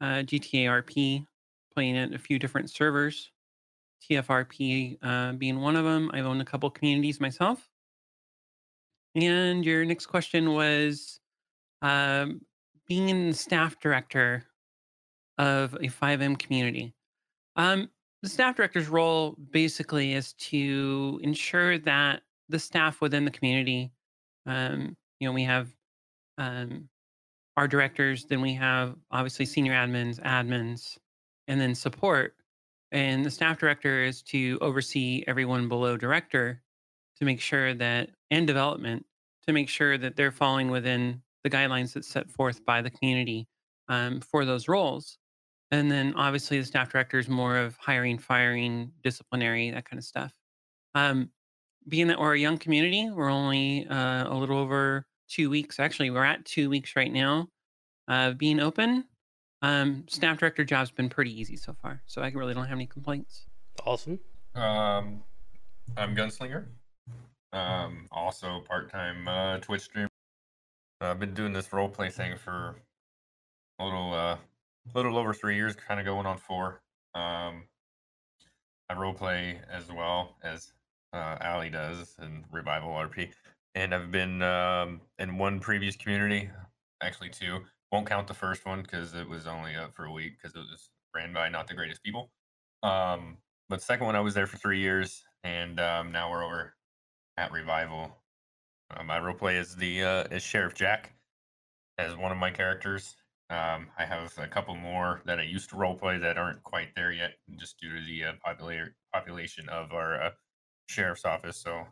uh, 0.00 0.22
GTA 0.24 0.82
RP, 0.82 1.26
playing 1.72 1.96
at 1.96 2.12
a 2.12 2.18
few 2.18 2.38
different 2.38 2.70
servers. 2.70 3.30
TFRP 4.02 4.98
uh, 5.02 5.32
being 5.32 5.60
one 5.60 5.76
of 5.76 5.84
them. 5.84 6.10
I've 6.12 6.26
owned 6.26 6.42
a 6.42 6.44
couple 6.44 6.68
communities 6.70 7.20
myself. 7.20 7.68
And 9.14 9.64
your 9.64 9.84
next 9.84 10.06
question 10.06 10.52
was 10.52 11.20
um, 11.80 12.42
being 12.86 13.28
the 13.28 13.34
staff 13.34 13.80
director 13.80 14.44
of 15.38 15.74
a 15.74 15.88
FiveM 15.88 16.38
community. 16.38 16.94
Um, 17.56 17.90
the 18.22 18.28
staff 18.28 18.56
director's 18.56 18.88
role 18.88 19.36
basically 19.50 20.14
is 20.14 20.32
to 20.34 21.20
ensure 21.22 21.78
that 21.80 22.22
the 22.48 22.58
staff 22.58 23.00
within 23.00 23.24
the 23.24 23.30
community, 23.30 23.92
um, 24.46 24.96
you 25.20 25.28
know, 25.28 25.32
we 25.32 25.44
have 25.44 25.68
um, 26.38 26.88
our 27.56 27.66
directors, 27.66 28.24
then 28.24 28.40
we 28.40 28.54
have 28.54 28.94
obviously 29.10 29.46
senior 29.46 29.72
admins, 29.72 30.20
admins, 30.20 30.98
and 31.48 31.60
then 31.60 31.74
support. 31.74 32.34
And 32.92 33.24
the 33.24 33.30
staff 33.30 33.58
director 33.58 34.02
is 34.02 34.22
to 34.22 34.58
oversee 34.60 35.24
everyone 35.26 35.68
below 35.68 35.96
director 35.96 36.62
to 37.18 37.24
make 37.24 37.40
sure 37.40 37.74
that, 37.74 38.10
and 38.30 38.46
development, 38.46 39.04
to 39.46 39.52
make 39.52 39.68
sure 39.68 39.96
that 39.98 40.16
they're 40.16 40.32
falling 40.32 40.70
within 40.70 41.22
the 41.44 41.50
guidelines 41.50 41.92
that's 41.92 42.08
set 42.08 42.30
forth 42.30 42.64
by 42.64 42.82
the 42.82 42.90
community 42.90 43.46
um, 43.88 44.20
for 44.20 44.44
those 44.44 44.68
roles. 44.68 45.18
And 45.70 45.90
then 45.90 46.14
obviously 46.14 46.58
the 46.58 46.64
staff 46.64 46.90
director 46.90 47.18
is 47.18 47.28
more 47.28 47.56
of 47.56 47.76
hiring, 47.76 48.18
firing, 48.18 48.92
disciplinary, 49.02 49.70
that 49.72 49.88
kind 49.88 49.98
of 49.98 50.04
stuff. 50.04 50.32
Um, 50.94 51.30
being 51.88 52.06
that 52.08 52.18
we're 52.18 52.34
a 52.34 52.38
young 52.38 52.58
community, 52.58 53.10
we're 53.10 53.30
only 53.30 53.86
uh, 53.88 54.32
a 54.32 54.34
little 54.34 54.58
over 54.58 55.06
two 55.28 55.50
weeks. 55.50 55.78
Actually, 55.80 56.10
we're 56.10 56.24
at 56.24 56.44
two 56.44 56.70
weeks 56.70 56.96
right 56.96 57.12
now 57.12 57.48
of 58.08 58.38
being 58.38 58.60
open. 58.60 59.04
Um, 59.62 60.04
staff 60.08 60.38
director 60.38 60.64
job's 60.64 60.90
been 60.90 61.08
pretty 61.08 61.38
easy 61.38 61.56
so 61.56 61.74
far, 61.80 62.02
so 62.06 62.22
I 62.22 62.28
really 62.30 62.54
don't 62.54 62.66
have 62.66 62.76
any 62.76 62.86
complaints. 62.86 63.46
Awesome. 63.84 64.20
Um, 64.54 65.22
I'm 65.96 66.14
Gunslinger. 66.14 66.66
Um, 67.52 68.06
also 68.12 68.60
part-time 68.68 69.26
uh, 69.26 69.58
Twitch 69.58 69.82
streamer. 69.82 70.08
I've 71.00 71.18
been 71.18 71.34
doing 71.34 71.52
this 71.52 71.72
role 71.72 71.88
play 71.88 72.10
thing 72.10 72.36
for 72.36 72.76
a 73.78 73.84
little, 73.84 74.12
uh, 74.86 74.98
little 74.98 75.18
over 75.18 75.32
three 75.32 75.56
years, 75.56 75.74
kind 75.74 76.00
of 76.00 76.06
going 76.06 76.26
on 76.26 76.38
four. 76.38 76.80
Um, 77.14 77.64
I 78.88 78.94
role 78.96 79.14
play 79.14 79.60
as 79.70 79.90
well 79.90 80.36
as 80.42 80.72
uh, 81.12 81.36
Allie 81.40 81.70
does 81.70 82.14
in 82.20 82.44
Revival 82.52 82.90
RP, 82.90 83.30
and 83.74 83.94
I've 83.94 84.10
been 84.10 84.42
um, 84.42 85.00
in 85.18 85.38
one 85.38 85.60
previous 85.60 85.96
community, 85.96 86.50
actually 87.02 87.30
two. 87.30 87.60
Won't 87.92 88.06
count 88.06 88.26
the 88.26 88.34
first 88.34 88.66
one 88.66 88.82
because 88.82 89.14
it 89.14 89.28
was 89.28 89.46
only 89.46 89.74
up 89.76 89.94
for 89.94 90.04
a 90.04 90.12
week 90.12 90.34
because 90.36 90.54
it 90.56 90.60
was 90.60 90.90
ran 91.14 91.32
by 91.32 91.48
not 91.48 91.66
the 91.66 91.74
greatest 91.74 92.02
people. 92.02 92.30
Um, 92.82 93.38
but 93.68 93.82
second 93.82 94.06
one, 94.06 94.16
I 94.16 94.20
was 94.20 94.34
there 94.34 94.46
for 94.46 94.56
three 94.56 94.80
years, 94.80 95.24
and 95.42 95.80
um, 95.80 96.12
now 96.12 96.30
we're 96.30 96.44
over 96.44 96.74
at 97.36 97.52
Revival. 97.52 98.16
Uh, 98.90 99.02
my 99.02 99.18
role 99.18 99.34
play 99.34 99.56
is 99.56 99.74
the 99.74 100.04
uh, 100.04 100.24
is 100.30 100.42
Sheriff 100.42 100.74
Jack 100.74 101.12
as 101.98 102.16
one 102.16 102.30
of 102.30 102.38
my 102.38 102.50
characters. 102.50 103.16
Um, 103.48 103.86
I 103.96 104.04
have 104.04 104.32
a 104.38 104.48
couple 104.48 104.74
more 104.74 105.22
that 105.24 105.38
I 105.38 105.44
used 105.44 105.70
to 105.70 105.76
role 105.76 105.94
play 105.94 106.18
that 106.18 106.36
aren't 106.36 106.64
quite 106.64 106.94
there 106.96 107.12
yet, 107.12 107.34
just 107.56 107.78
due 107.78 107.90
to 107.90 108.04
the 108.04 108.24
uh, 108.24 108.32
popula- 108.44 108.90
population 109.12 109.68
of 109.68 109.92
our 109.92 110.20
uh, 110.20 110.30
sheriff's 110.88 111.24
office. 111.24 111.56
So 111.56 111.86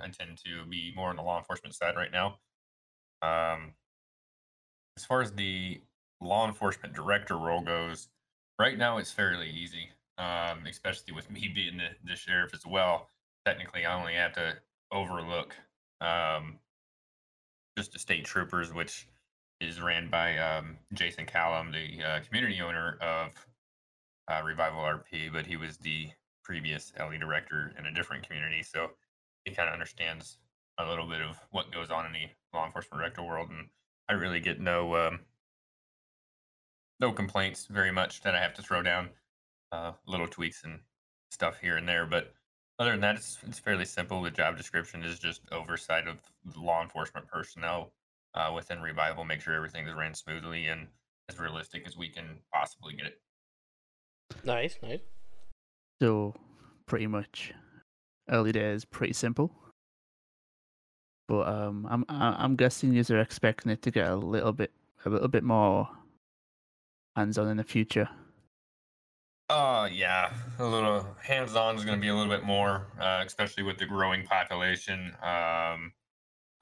I 0.00 0.08
tend 0.08 0.38
to 0.46 0.64
be 0.68 0.92
more 0.96 1.10
on 1.10 1.16
the 1.16 1.22
law 1.22 1.38
enforcement 1.38 1.74
side 1.74 1.96
right 1.96 2.10
now. 2.10 2.38
Um, 3.22 3.74
as 4.96 5.04
far 5.04 5.20
as 5.20 5.32
the 5.32 5.80
law 6.20 6.46
enforcement 6.46 6.94
director 6.94 7.36
role 7.36 7.60
goes, 7.60 8.08
right 8.58 8.78
now 8.78 8.96
it's 8.96 9.12
fairly 9.12 9.50
easy, 9.50 9.90
um, 10.16 10.64
especially 10.66 11.12
with 11.12 11.30
me 11.36 11.50
being 11.54 11.76
the, 11.76 11.88
the 12.04 12.16
sheriff 12.16 12.54
as 12.54 12.66
well. 12.66 13.10
Technically, 13.44 13.84
I 13.84 13.98
only 13.98 14.14
have 14.14 14.32
to 14.34 14.54
overlook 14.90 15.54
um, 16.00 16.58
just 17.76 17.92
the 17.92 17.98
state 17.98 18.24
troopers, 18.24 18.72
which 18.72 19.06
is 19.60 19.80
ran 19.80 20.08
by 20.08 20.36
um, 20.38 20.76
Jason 20.92 21.26
Callum, 21.26 21.72
the 21.72 22.04
uh, 22.04 22.20
community 22.20 22.60
owner 22.60 22.98
of 23.00 23.32
uh, 24.28 24.42
Revival 24.44 24.80
RP, 24.80 25.32
but 25.32 25.46
he 25.46 25.56
was 25.56 25.78
the 25.78 26.08
previous 26.44 26.92
LE 26.98 27.18
director 27.18 27.72
in 27.78 27.86
a 27.86 27.94
different 27.94 28.26
community, 28.26 28.62
so 28.62 28.90
he 29.44 29.52
kind 29.52 29.68
of 29.68 29.72
understands 29.72 30.38
a 30.78 30.86
little 30.88 31.08
bit 31.08 31.20
of 31.20 31.38
what 31.50 31.72
goes 31.72 31.90
on 31.90 32.06
in 32.06 32.12
the 32.12 32.28
law 32.52 32.66
enforcement 32.66 33.00
director 33.00 33.22
world, 33.22 33.48
and 33.50 33.68
I 34.08 34.12
really 34.12 34.40
get 34.40 34.60
no 34.60 34.94
um, 34.94 35.20
no 37.00 37.12
complaints 37.12 37.66
very 37.66 37.90
much 37.90 38.22
that 38.22 38.34
I 38.34 38.40
have 38.40 38.54
to 38.54 38.62
throw 38.62 38.82
down. 38.82 39.10
Uh, 39.72 39.92
little 40.06 40.28
tweaks 40.28 40.64
and 40.64 40.80
stuff 41.30 41.58
here 41.60 41.76
and 41.76 41.88
there, 41.88 42.06
but 42.06 42.32
other 42.78 42.92
than 42.92 43.00
that, 43.00 43.16
it's, 43.16 43.38
it's 43.46 43.58
fairly 43.58 43.84
simple. 43.84 44.22
The 44.22 44.30
job 44.30 44.56
description 44.56 45.02
is 45.02 45.18
just 45.18 45.40
oversight 45.50 46.06
of 46.06 46.20
law 46.56 46.82
enforcement 46.82 47.26
personnel 47.26 47.90
uh, 48.36 48.52
within 48.54 48.80
Revival, 48.80 49.24
make 49.24 49.40
sure 49.40 49.54
everything 49.54 49.86
is 49.86 49.94
ran 49.94 50.14
smoothly 50.14 50.68
and 50.68 50.86
as 51.28 51.38
realistic 51.40 51.86
as 51.86 51.96
we 51.96 52.08
can 52.08 52.38
possibly 52.52 52.94
get 52.94 53.06
it. 53.06 53.20
Nice, 54.44 54.76
nice. 54.82 55.00
So, 56.00 56.34
pretty 56.86 57.06
much, 57.06 57.52
early 58.30 58.52
days, 58.52 58.84
pretty 58.84 59.14
simple. 59.14 59.50
But 61.28 61.48
um, 61.48 61.86
I'm 61.90 62.04
I- 62.08 62.36
I'm 62.38 62.54
guessing 62.54 62.92
you 62.92 63.02
are 63.10 63.20
expecting 63.20 63.72
it 63.72 63.82
to 63.82 63.90
get 63.90 64.08
a 64.08 64.16
little 64.16 64.52
bit 64.52 64.72
a 65.04 65.10
little 65.10 65.28
bit 65.28 65.42
more 65.42 65.88
hands-on 67.16 67.48
in 67.48 67.56
the 67.56 67.64
future. 67.64 68.08
Uh, 69.48 69.88
yeah, 69.90 70.32
a 70.58 70.64
little 70.66 71.06
hands-on 71.22 71.76
is 71.76 71.84
going 71.84 71.96
to 71.96 72.02
be 72.02 72.08
a 72.08 72.14
little 72.14 72.32
bit 72.32 72.44
more, 72.44 72.88
uh, 73.00 73.22
especially 73.24 73.62
with 73.62 73.78
the 73.78 73.86
growing 73.86 74.24
population 74.24 75.12
um, 75.22 75.92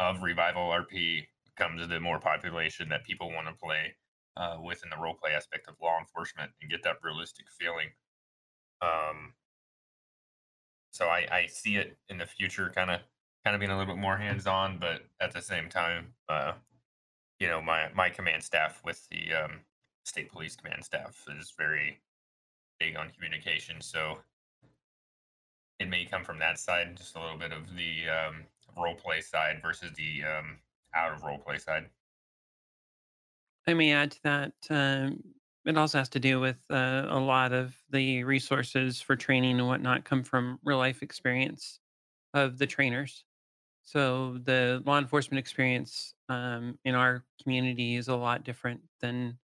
of 0.00 0.22
Revival 0.22 0.62
RP 0.68 1.26
comes 1.56 1.80
to 1.80 1.86
the 1.86 2.00
more 2.00 2.18
population 2.18 2.88
that 2.88 3.04
people 3.04 3.32
want 3.32 3.46
to 3.46 3.54
play 3.54 3.94
uh, 4.36 4.58
within 4.62 4.90
the 4.90 5.00
role 5.00 5.14
play 5.14 5.32
aspect 5.32 5.68
of 5.68 5.74
law 5.82 5.98
enforcement 5.98 6.50
and 6.60 6.70
get 6.70 6.82
that 6.82 6.96
realistic 7.02 7.46
feeling. 7.58 7.88
Um, 8.82 9.34
so 10.90 11.06
I, 11.06 11.26
I 11.30 11.46
see 11.46 11.76
it 11.76 11.96
in 12.08 12.18
the 12.18 12.26
future, 12.26 12.70
kind 12.74 12.90
of 12.90 13.00
kind 13.44 13.54
of 13.54 13.60
being 13.60 13.70
a 13.70 13.78
little 13.78 13.94
bit 13.94 14.00
more 14.00 14.16
hands-on, 14.16 14.78
but 14.78 15.02
at 15.20 15.32
the 15.32 15.42
same 15.42 15.68
time, 15.68 16.14
uh, 16.28 16.52
you 17.38 17.48
know, 17.48 17.60
my 17.60 17.88
my 17.94 18.08
command 18.08 18.42
staff 18.42 18.80
with 18.84 19.06
the 19.10 19.34
um, 19.34 19.60
state 20.04 20.30
police 20.30 20.56
command 20.56 20.84
staff 20.84 21.24
is 21.38 21.52
very 21.56 22.00
big 22.78 22.96
on 22.96 23.10
communication. 23.10 23.80
So 23.80 24.18
it 25.80 25.88
may 25.88 26.04
come 26.04 26.24
from 26.24 26.38
that 26.38 26.58
side, 26.58 26.96
just 26.96 27.16
a 27.16 27.20
little 27.20 27.38
bit 27.38 27.52
of 27.52 27.74
the 27.76 28.08
um, 28.08 28.44
role 28.76 28.94
play 28.94 29.20
side 29.20 29.60
versus 29.60 29.90
the 29.96 30.22
um, 30.24 30.58
out 30.94 31.12
of 31.12 31.22
role 31.22 31.38
play 31.38 31.58
side. 31.58 31.90
I 33.66 33.74
may 33.74 33.92
add 33.92 34.12
to 34.12 34.22
that. 34.24 34.52
Um, 34.70 35.22
it 35.64 35.78
also 35.78 35.98
has 35.98 36.10
to 36.10 36.20
do 36.20 36.40
with 36.40 36.58
uh, 36.70 37.06
a 37.08 37.18
lot 37.18 37.52
of 37.52 37.74
the 37.90 38.24
resources 38.24 39.00
for 39.00 39.16
training 39.16 39.58
and 39.58 39.66
whatnot 39.66 40.04
come 40.04 40.22
from 40.22 40.58
real 40.62 40.78
life 40.78 41.02
experience 41.02 41.80
of 42.34 42.58
the 42.58 42.66
trainers. 42.66 43.24
So 43.82 44.38
the 44.44 44.82
law 44.84 44.98
enforcement 44.98 45.38
experience 45.38 46.14
um, 46.28 46.78
in 46.84 46.94
our 46.94 47.24
community 47.42 47.96
is 47.96 48.08
a 48.08 48.16
lot 48.16 48.44
different 48.44 48.82
than 49.00 49.38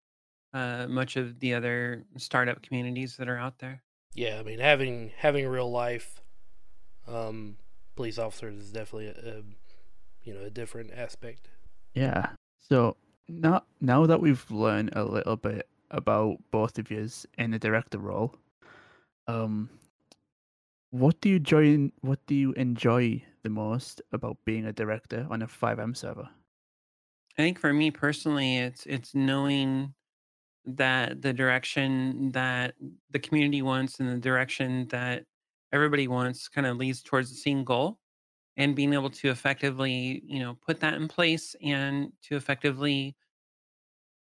uh, 0.54 0.88
much 0.88 1.16
of 1.16 1.40
the 1.40 1.54
other 1.54 2.06
startup 2.18 2.62
communities 2.62 3.18
that 3.18 3.30
are 3.30 3.38
out 3.38 3.60
there. 3.60 3.84
Yeah, 4.14 4.40
I 4.40 4.44
mean 4.44 4.60
having 4.60 5.12
having 5.18 5.48
real 5.48 5.70
life 5.70 6.22
um, 7.08 7.58
police 7.96 8.18
officers 8.18 8.58
is 8.58 8.72
definitely 8.72 9.08
a, 9.08 9.40
a 9.40 9.44
you 10.30 10.36
know 10.36 10.46
a 10.46 10.50
different 10.52 10.92
aspect. 10.94 11.50
Yeah. 11.96 12.28
So 12.60 12.98
now 13.28 13.64
now 13.82 14.06
that 14.06 14.22
we've 14.22 14.46
learned 14.52 14.92
a 14.94 15.04
little 15.04 15.36
bit 15.36 15.68
about 15.90 16.38
both 16.52 16.78
of 16.78 16.92
yous 16.92 17.26
in 17.40 17.50
the 17.50 17.58
director 17.58 17.98
role, 17.98 18.36
um, 19.28 19.70
what 20.92 21.20
do 21.22 21.30
you 21.30 21.38
enjoy? 21.38 21.92
What 22.02 22.20
do 22.28 22.36
you 22.36 22.54
enjoy 22.54 23.24
the 23.42 23.50
most 23.50 24.04
about 24.12 24.38
being 24.46 24.68
a 24.68 24.74
director 24.74 25.26
on 25.32 25.42
a 25.42 25.48
FiveM 25.48 25.98
server? 25.98 26.30
I 27.38 27.42
think 27.42 27.60
for 27.60 27.74
me 27.74 27.90
personally, 27.90 28.58
it's 28.58 28.86
it's 28.86 29.16
knowing 29.16 29.96
that 30.66 31.24
the 31.24 31.34
direction 31.34 32.32
that 32.34 32.76
the 33.10 33.20
community 33.20 33.64
wants 33.64 34.00
and 34.00 34.10
the 34.10 34.20
direction 34.20 34.88
that 34.90 35.24
everybody 35.74 36.08
wants 36.08 36.48
kind 36.48 36.68
of 36.68 36.78
leads 36.78 37.02
towards 37.02 37.32
the 37.32 37.38
same 37.38 37.64
goal 37.64 37.98
and 38.60 38.76
being 38.76 38.94
able 38.94 39.10
to 39.10 39.30
effectively 39.30 40.22
you 40.28 40.40
know 40.40 40.56
put 40.68 40.80
that 40.82 40.94
in 40.94 41.08
place 41.08 41.56
and 41.64 42.12
to 42.22 42.36
effectively 42.36 43.16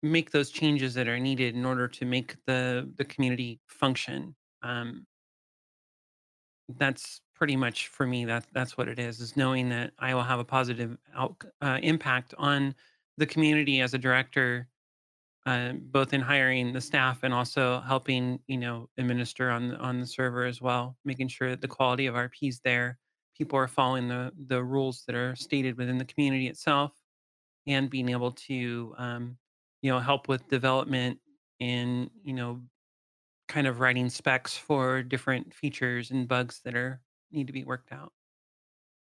make 0.03 0.31
those 0.31 0.51
changes 0.51 0.95
that 0.95 1.09
are 1.09 1.19
needed 1.19 1.57
in 1.57 1.65
order 1.65 1.89
to 1.89 2.05
make 2.05 2.37
the 2.47 2.89
the 2.97 3.05
community 3.05 3.61
function 3.67 4.37
um, 4.63 5.07
that's 6.79 7.21
pretty 7.35 7.57
much 7.57 7.89
for 7.89 8.07
me 8.07 8.25
that 8.25 8.47
that's 8.53 8.77
what 8.77 8.89
it 8.89 8.99
is 8.99 9.21
is 9.21 9.37
knowing 9.37 9.69
that 9.69 9.93
i 9.99 10.15
will 10.15 10.23
have 10.23 10.39
a 10.39 10.45
positive 10.45 10.97
out, 11.15 11.43
uh, 11.63 11.79
impact 11.83 12.35
on 12.39 12.75
the 13.17 13.27
community 13.27 13.81
as 13.81 13.95
a 13.95 13.99
director 13.99 14.69
uh, 15.47 15.73
both 15.75 16.13
in 16.13 16.21
hiring 16.21 16.73
the 16.73 16.81
staff 16.81 17.21
and 17.23 17.33
also 17.33 17.81
helping 17.81 18.39
you 18.49 18.59
know 18.59 18.89
administer 18.99 19.51
on 19.51 19.75
on 19.77 20.01
the 20.01 20.07
server 20.07 20.45
as 20.45 20.61
well 20.61 20.97
making 21.05 21.29
sure 21.29 21.51
that 21.51 21.61
the 21.61 21.69
quality 21.69 22.07
of 22.07 22.15
rp 22.15 22.49
is 22.49 22.61
there 22.65 22.99
people 23.37 23.59
are 23.59 23.69
following 23.69 24.09
the 24.09 24.33
the 24.47 24.63
rules 24.63 25.05
that 25.07 25.15
are 25.15 25.35
stated 25.37 25.77
within 25.77 25.99
the 25.99 26.05
community 26.05 26.47
itself 26.49 26.93
and 27.67 27.91
being 27.91 28.09
able 28.09 28.33
to 28.33 28.95
um, 28.99 29.37
you 29.83 29.91
know 29.91 29.99
help 29.99 30.29
with 30.29 30.49
development 30.49 31.19
and 31.61 32.11
you 32.25 32.33
know 32.33 32.61
kind 33.49 33.67
of 33.67 33.81
writing 33.81 34.09
specs 34.09 34.57
for 34.57 35.03
different 35.03 35.55
features 35.55 36.11
and 36.11 36.29
bugs 36.29 36.61
that 36.65 36.75
are 36.75 37.01
need 37.31 37.47
to 37.47 37.53
be 37.53 37.65
worked 37.65 37.93
out 37.93 38.13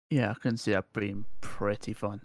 Yeah, 0.09 0.31
I 0.31 0.33
can 0.39 0.57
see 0.57 0.71
that 0.71 0.91
being 0.93 1.25
pretty 1.41 1.93
fun, 1.93 2.21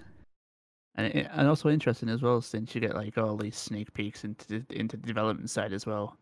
and 0.96 1.06
it, 1.06 1.28
and 1.32 1.48
also 1.48 1.68
interesting 1.68 2.08
as 2.08 2.22
well, 2.22 2.40
since 2.40 2.74
you 2.74 2.80
get 2.80 2.94
like 2.94 3.18
all 3.18 3.36
these 3.36 3.56
sneak 3.56 3.92
peeks 3.92 4.24
into 4.24 4.46
the, 4.46 4.64
into 4.70 4.96
the 4.96 5.06
development 5.06 5.50
side 5.50 5.72
as 5.72 5.86
well. 5.86 6.16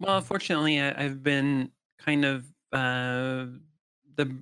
well 0.00 0.20
fortunately 0.20 0.80
I, 0.80 1.04
i've 1.04 1.22
been 1.22 1.70
kind 1.98 2.24
of 2.24 2.44
uh, 2.72 3.46
the 4.16 4.34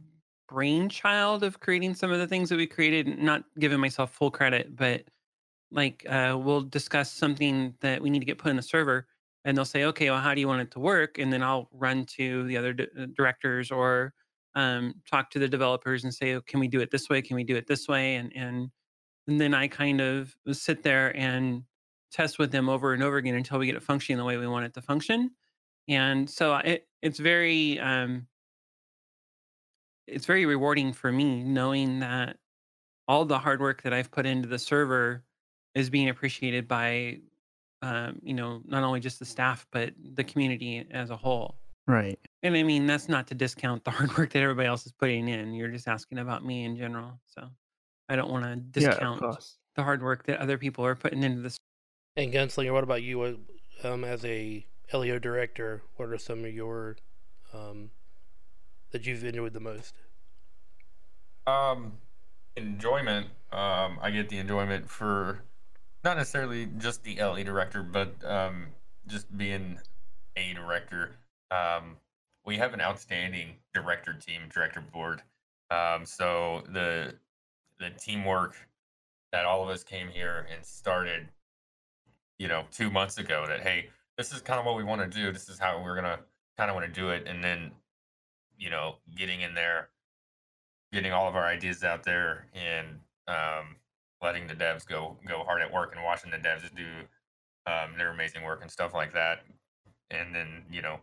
brainchild 0.50 1.45
of 1.45 1.61
creating 1.61 1.95
some 1.95 2.11
of 2.11 2.19
the 2.19 2.26
things 2.26 2.49
that 2.49 2.57
we 2.57 2.66
created 2.66 3.19
not 3.19 3.45
giving 3.59 3.78
myself 3.78 4.12
full 4.12 4.30
credit 4.30 4.75
but 4.75 5.04
like 5.73 6.04
uh, 6.09 6.37
we'll 6.38 6.62
discuss 6.62 7.12
something 7.12 7.75
that 7.80 8.02
we 8.02 8.11
need 8.11 8.19
to 8.19 8.25
get 8.25 8.38
put 8.38 8.50
in 8.50 8.57
the 8.57 8.62
server 8.62 9.07
and 9.45 9.57
they'll 9.57 9.64
say 9.64 9.85
okay 9.85 10.11
well 10.11 10.21
how 10.21 10.35
do 10.35 10.40
you 10.40 10.49
want 10.49 10.61
it 10.61 10.71
to 10.73 10.80
work? 10.80 11.19
And 11.19 11.33
then 11.33 11.42
i'll 11.42 11.69
run 11.73 12.04
to 12.16 12.45
the 12.45 12.57
other 12.57 12.73
d- 12.73 12.88
uh, 12.99 13.07
directors 13.16 13.71
or 13.71 14.12
um, 14.57 14.95
talk 15.09 15.30
to 15.30 15.38
the 15.38 15.47
developers 15.49 16.02
and 16.02 16.12
say 16.12 16.35
oh, 16.35 16.40
can 16.40 16.59
we 16.59 16.66
do 16.69 16.80
it 16.80 16.90
this 16.90 17.09
way? 17.09 17.23
Can 17.23 17.37
we 17.37 17.45
do 17.45 17.57
it 17.57 17.66
this 17.66 17.87
way? 17.88 18.16
And 18.16 18.33
and 18.35 18.71
and 19.28 19.40
then 19.40 19.54
i 19.54 19.69
kind 19.69 20.00
of 20.00 20.35
sit 20.52 20.83
there 20.83 21.16
and 21.16 21.62
test 22.11 22.40
with 22.40 22.50
them 22.50 22.69
over 22.69 22.92
and 22.92 23.02
over 23.02 23.19
again 23.19 23.37
until 23.37 23.59
we 23.59 23.66
get 23.66 23.76
it 23.76 23.83
functioning 23.83 24.19
the 24.19 24.25
way 24.25 24.37
we 24.37 24.49
want 24.49 24.66
it 24.66 24.75
to 24.75 24.83
function. 24.83 25.30
And 25.88 26.28
so 26.28 26.57
it 26.57 26.88
it's 27.02 27.21
very 27.21 27.78
um, 27.78 28.26
it's 30.11 30.26
very 30.26 30.47
rewarding 30.47 30.93
for 30.93 31.12
me 31.12 31.43
knowing 31.43 32.00
that 32.00 32.37
all 33.09 33.25
the 33.25 33.38
hard 33.38 33.61
work 33.61 33.83
that 33.83 33.93
I've 33.93 34.11
put 34.11 34.26
into 34.26 34.49
the 34.49 34.59
server 34.59 35.25
is 35.75 35.90
being 35.90 36.09
appreciated 36.09 36.69
by 36.69 37.19
um, 37.83 38.21
you 38.23 38.35
know 38.35 38.61
not 38.67 38.83
only 38.83 39.00
just 39.00 39.19
the 39.19 39.25
staff 39.25 39.67
but 39.71 39.93
the 40.14 40.25
community 40.25 40.87
as 40.90 41.11
a 41.11 41.17
whole. 41.17 41.57
Right. 41.87 42.19
And 42.43 42.57
I 42.57 42.62
mean 42.62 42.87
that's 42.87 43.09
not 43.09 43.26
to 43.29 43.35
discount 43.35 43.85
the 43.85 43.90
hard 43.93 44.17
work 44.17 44.33
that 44.33 44.43
everybody 44.43 44.69
else 44.69 44.87
is 44.87 44.93
putting 44.93 45.29
in. 45.29 45.55
You're 45.55 45.69
just 45.69 45.88
asking 45.88 46.19
about 46.19 46.45
me 46.45 46.64
in 46.64 46.76
general, 46.76 47.19
so 47.26 47.49
I 48.09 48.17
don't 48.17 48.31
want 48.31 48.45
to 48.45 48.57
discount 48.57 49.21
course. 49.21 49.57
the 49.76 49.83
hard 49.83 50.02
work 50.02 50.26
that 50.26 50.38
other 50.38 50.59
people 50.59 50.85
are 50.85 50.95
putting 50.95 51.23
into 51.23 51.40
this. 51.40 51.57
And 52.17 52.33
Gunslinger, 52.33 52.73
what 52.73 52.85
about 52.85 53.02
you? 53.02 53.38
Um, 53.83 54.05
as 54.05 54.25
a 54.25 54.67
LEO 54.93 55.19
director, 55.19 55.83
what 55.97 56.09
are 56.09 56.19
some 56.19 56.45
of 56.45 56.52
your 56.52 56.97
um, 57.55 57.90
that 58.90 59.06
you've 59.06 59.25
enjoyed 59.25 59.52
the 59.52 59.61
most? 59.61 59.94
Um, 61.47 61.92
enjoyment. 62.56 63.26
Um, 63.52 63.99
I 64.00 64.11
get 64.12 64.28
the 64.28 64.38
enjoyment 64.38 64.88
for 64.88 65.42
not 66.04 66.16
necessarily 66.16 66.66
just 66.78 67.02
the 67.02 67.16
LE 67.20 67.42
director, 67.42 67.82
but 67.82 68.14
um, 68.25 68.68
just 69.06 69.37
being 69.37 69.78
a 70.37 70.52
director. 70.54 71.16
Um, 71.50 71.97
we 72.44 72.56
have 72.56 72.75
an 72.75 72.80
outstanding 72.80 73.56
director 73.75 74.14
team, 74.14 74.42
director 74.52 74.80
board. 74.80 75.23
Um, 75.70 76.04
so 76.04 76.62
the 76.73 77.14
the 77.78 77.90
teamwork 77.90 78.56
that 79.32 79.44
all 79.44 79.62
of 79.62 79.68
us 79.68 79.82
came 79.82 80.09
here 80.09 80.47
and 80.52 80.64
started, 80.64 81.28
you 82.38 82.49
know, 82.49 82.64
two 82.73 82.90
months 82.90 83.18
ago. 83.18 83.44
That 83.47 83.61
hey, 83.61 83.88
this 84.16 84.32
is 84.32 84.40
kind 84.42 84.59
of 84.59 84.66
what 84.66 84.76
we 84.76 84.85
want 84.85 85.00
to 85.00 85.18
do. 85.18 85.32
This 85.32 85.49
is 85.49 85.59
how 85.59 85.82
we're 85.82 85.94
gonna 85.94 86.18
kind 86.56 86.70
of 86.70 86.75
want 86.76 86.92
to 86.92 87.00
do 87.00 87.11
it, 87.11 87.26
and 87.26 87.42
then, 87.42 87.70
you 88.61 88.71
know, 88.71 88.97
getting 89.17 89.40
in 89.40 89.55
there 89.55 89.88
getting 90.93 91.12
all 91.12 91.29
of 91.29 91.37
our 91.37 91.47
ideas 91.47 91.85
out 91.85 92.02
there 92.02 92.47
and 92.55 92.88
um, 93.29 93.76
letting 94.23 94.47
the 94.47 94.55
devs 94.55 94.87
go 94.87 95.17
go 95.26 95.43
hard 95.45 95.62
at 95.62 95.73
work 95.73 95.95
and 95.95 96.05
watching 96.05 96.31
the 96.31 96.37
devs 96.37 96.62
do 96.75 96.87
um, 97.67 97.97
their 97.97 98.11
amazing 98.11 98.43
work 98.43 98.61
and 98.62 98.71
stuff 98.71 98.95
like 98.95 99.12
that. 99.12 99.40
And 100.11 100.35
then 100.35 100.64
you 100.71 100.83
know 100.83 101.00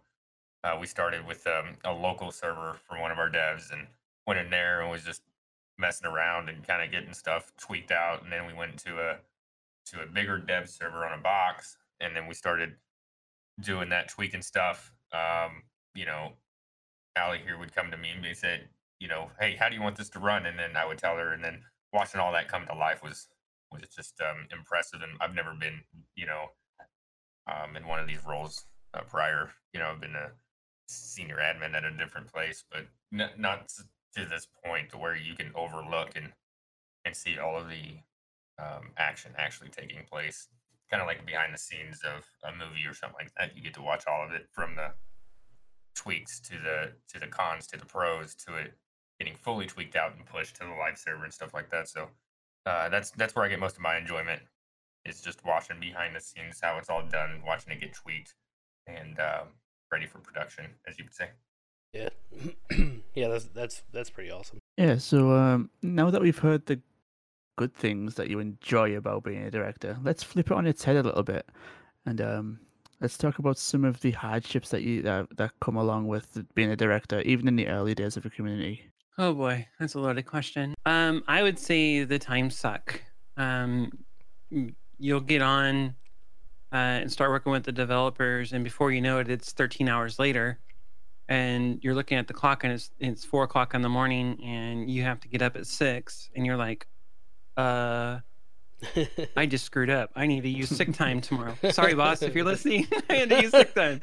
uh, 0.64 0.78
we 0.80 0.88
started 0.88 1.26
with 1.26 1.46
um, 1.48 1.78
a 1.86 1.94
local 1.94 2.32
server 2.32 2.78
for 2.88 3.00
one 3.00 3.12
of 3.12 3.20
our 3.20 3.30
devs 3.30 3.72
and 3.72 3.88
went 4.26 4.40
in 4.40 4.50
there 4.50 4.82
and 4.82 4.92
was 4.92 5.04
just 5.04 5.22
messing 5.78 6.08
around 6.08 6.50
and 6.50 6.68
kind 6.68 6.84
of 6.84 6.92
getting 6.92 7.14
stuff 7.14 7.52
tweaked 7.58 7.92
out. 7.92 8.24
And 8.24 8.32
then 8.32 8.46
we 8.46 8.54
went 8.54 8.78
to 8.80 9.00
a 9.00 9.18
to 9.94 10.04
a 10.04 10.06
bigger 10.06 10.38
dev 10.38 10.70
server 10.70 11.06
on 11.06 11.18
a 11.18 11.22
box, 11.22 11.78
and 12.02 12.16
then 12.16 12.28
we 12.28 12.34
started 12.34 12.76
doing 13.62 13.90
that 13.90 14.10
tweaking 14.10 14.42
stuff. 14.42 14.92
Um, 15.14 15.64
you 15.96 16.06
know, 16.06 16.34
Allie 17.18 17.42
here 17.44 17.58
would 17.58 17.76
come 17.76 17.92
to 17.92 17.98
me 17.98 18.10
and 18.16 18.24
they 18.24 18.34
said, 18.34 18.70
you 19.00 19.08
know, 19.08 19.30
hey, 19.40 19.56
how 19.60 19.70
do 19.70 19.76
you 19.76 19.82
want 19.82 19.96
this 19.96 20.10
to 20.12 20.20
run? 20.20 20.46
And 20.46 20.58
then 20.58 20.76
I 20.76 20.86
would 20.86 20.98
tell 20.98 21.18
her, 21.18 21.34
and 21.34 21.44
then 21.44 21.62
watching 21.94 22.20
all 22.20 22.32
that 22.34 22.48
come 22.48 22.66
to 22.68 22.76
life 22.76 23.04
was 23.04 23.28
was 23.72 23.84
just 23.96 24.20
um, 24.22 24.48
impressive. 24.52 25.02
And 25.02 25.18
I've 25.22 25.36
never 25.36 25.54
been, 25.54 25.82
you 26.16 26.26
know, 26.26 26.46
um, 27.48 27.76
in 27.76 27.86
one 27.88 28.00
of 28.00 28.08
these 28.08 28.26
roles 28.26 28.66
uh, 28.94 29.02
prior. 29.02 29.52
You 29.74 29.80
know, 29.80 29.88
I've 29.88 30.02
been 30.02 30.16
a 30.16 30.32
senior 30.88 31.38
admin 31.38 31.76
at 31.76 31.84
a 31.84 31.92
different 31.92 32.32
place, 32.32 32.64
but 32.72 32.88
n- 33.14 33.30
not 33.38 33.70
to 34.16 34.26
this 34.26 34.48
point 34.66 34.90
to 34.92 34.98
where 34.98 35.16
you 35.16 35.36
can 35.36 35.52
overlook 35.56 36.12
and 36.16 36.32
and 37.06 37.16
see 37.16 37.38
all 37.38 37.58
of 37.58 37.70
the 37.70 38.00
um, 38.60 38.92
action 38.98 39.32
actually 39.38 39.70
taking 39.70 40.04
place. 40.12 40.48
Kind 40.90 41.02
of 41.02 41.08
like 41.08 41.26
behind 41.26 41.54
the 41.54 41.58
scenes 41.58 42.02
of 42.04 42.26
a 42.44 42.52
movie 42.52 42.88
or 42.88 42.94
something 42.94 43.18
like 43.20 43.32
that. 43.38 43.56
You 43.56 43.62
get 43.62 43.74
to 43.76 43.82
watch 43.82 44.06
all 44.08 44.26
of 44.26 44.32
it 44.32 44.48
from 44.54 44.76
the 44.76 44.92
tweaks 45.98 46.40
to 46.40 46.54
the 46.64 46.92
to 47.12 47.20
the 47.20 47.28
cons 47.28 47.68
to 47.68 47.78
the 47.78 47.86
pros 47.86 48.36
to 48.36 48.56
it 48.56 48.74
getting 49.20 49.36
fully 49.36 49.66
tweaked 49.66 49.96
out 49.96 50.16
and 50.16 50.26
pushed 50.26 50.56
to 50.58 50.64
the 50.64 50.70
live 50.80 50.98
server 50.98 51.24
and 51.24 51.34
stuff 51.34 51.54
like 51.54 51.70
that. 51.72 51.90
So 51.90 52.08
uh, 52.66 52.90
that's 52.90 53.12
that's 53.12 53.36
where 53.36 53.46
I 53.46 53.50
get 53.50 53.60
most 53.60 53.76
of 53.76 53.82
my 53.82 53.98
enjoyment. 53.98 54.42
Is 55.06 55.22
just 55.22 55.46
watching 55.46 55.80
behind 55.80 56.16
the 56.16 56.20
scenes 56.20 56.60
how 56.62 56.78
it's 56.78 56.90
all 56.90 57.04
done, 57.04 57.42
watching 57.46 57.72
it 57.72 57.80
get 57.80 57.94
tweaked 57.94 58.34
and 58.88 59.18
um, 59.20 59.48
ready 59.90 60.06
for 60.06 60.20
production, 60.20 60.66
as 60.86 61.00
you 61.00 61.06
would 61.06 61.14
say. 61.14 61.30
Yeah, 61.94 62.10
yeah, 63.16 63.30
that's 63.30 63.46
that's 63.46 63.84
that's 63.94 64.10
pretty 64.10 64.32
awesome. 64.32 64.60
Yeah, 64.78 64.98
so 64.98 65.32
um, 65.32 65.70
now 65.82 66.10
that 66.10 66.22
we've 66.22 66.38
heard 66.38 66.66
the 66.66 66.82
good 67.58 67.74
things 67.74 68.16
that 68.16 68.30
you 68.30 68.40
enjoy 68.40 68.96
about 68.98 69.24
being 69.24 69.44
a 69.44 69.52
director, 69.52 69.98
let's 70.04 70.24
flip 70.24 70.52
it 70.52 70.58
on 70.58 70.68
its 70.68 70.84
head 70.84 70.98
a 70.98 71.04
little 71.04 71.24
bit, 71.24 71.48
and 72.06 72.20
um, 72.20 72.60
let's 73.02 73.18
talk 73.18 73.40
about 73.40 73.58
some 73.58 73.86
of 73.86 74.00
the 74.02 74.12
hardships 74.12 74.70
that 74.70 74.84
you 74.84 75.02
that, 75.04 75.52
come 75.62 75.76
along 75.76 76.08
with 76.08 76.44
being 76.56 76.72
a 76.72 76.76
director, 76.76 77.22
even 77.22 77.48
in 77.48 77.56
the 77.56 77.68
early 77.68 77.94
days 77.94 78.18
of 78.18 78.26
a 78.26 78.30
community. 78.30 78.82
Oh 79.18 79.34
boy, 79.34 79.68
that's 79.80 79.96
a 79.96 80.00
loaded 80.00 80.26
question. 80.26 80.76
Um, 80.86 81.24
I 81.28 81.42
would 81.42 81.58
say 81.58 82.04
the 82.04 82.20
times 82.20 82.56
suck. 82.56 83.02
Um, 83.36 83.92
you'll 85.00 85.22
get 85.22 85.42
on 85.42 85.96
uh, 86.72 87.02
and 87.02 87.12
start 87.12 87.32
working 87.32 87.52
with 87.52 87.64
the 87.64 87.72
developers, 87.72 88.54
and 88.54 88.64
before 88.64 88.92
you 88.92 89.02
know 89.02 89.20
it, 89.20 89.30
it's 89.30 89.54
13 89.54 89.90
hours 89.90 90.20
later, 90.20 90.60
and 91.30 91.84
you're 91.84 91.96
looking 91.96 92.18
at 92.18 92.28
the 92.28 92.34
clock, 92.34 92.64
and 92.64 92.74
it's 92.74 92.92
it's 93.00 93.26
four 93.26 93.44
o'clock 93.44 93.74
in 93.74 93.82
the 93.82 93.90
morning, 93.90 94.40
and 94.44 94.90
you 94.90 95.04
have 95.04 95.20
to 95.22 95.28
get 95.28 95.42
up 95.42 95.56
at 95.56 95.66
six, 95.66 96.30
and 96.36 96.46
you're 96.46 96.58
like, 96.58 96.88
uh, 97.58 98.20
I 99.38 99.46
just 99.46 99.66
screwed 99.66 99.90
up. 99.90 100.12
I 100.16 100.28
need 100.28 100.42
to 100.44 100.50
use 100.50 100.70
sick 100.70 100.94
time 100.94 101.22
tomorrow. 101.22 101.56
Sorry, 101.72 101.94
boss, 101.94 102.22
if 102.22 102.36
you're 102.36 102.46
listening, 102.54 102.88
I 103.10 103.16
had 103.16 103.30
to 103.30 103.42
use 103.42 103.52
sick 103.52 103.74
time. 103.74 104.02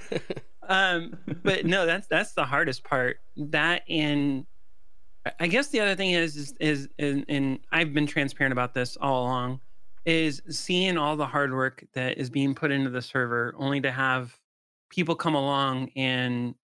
Um, 0.68 1.16
but 1.42 1.64
no, 1.66 1.86
that's 1.86 2.06
that's 2.06 2.32
the 2.32 2.44
hardest 2.44 2.84
part. 2.84 3.18
That 3.36 3.82
and 3.88 4.46
I- 5.26 5.32
I 5.40 5.46
guess 5.46 5.68
the 5.68 5.80
other 5.80 5.94
thing 5.94 6.10
is 6.12 6.36
is 6.36 6.54
is 6.58 6.88
and, 6.98 7.24
and 7.28 7.58
I've 7.72 7.92
been 7.94 8.06
transparent 8.06 8.52
about 8.52 8.74
this 8.74 8.96
all 9.00 9.24
along 9.24 9.60
is 10.04 10.42
seeing 10.50 10.98
all 10.98 11.16
the 11.16 11.26
hard 11.26 11.52
work 11.54 11.84
that 11.94 12.18
is 12.18 12.28
being 12.28 12.54
put 12.54 12.70
into 12.70 12.90
the 12.90 13.00
server 13.00 13.54
only 13.56 13.80
to 13.80 13.90
have 13.90 14.38
people 14.90 15.14
come 15.14 15.34
along 15.34 15.90
and 15.96 16.54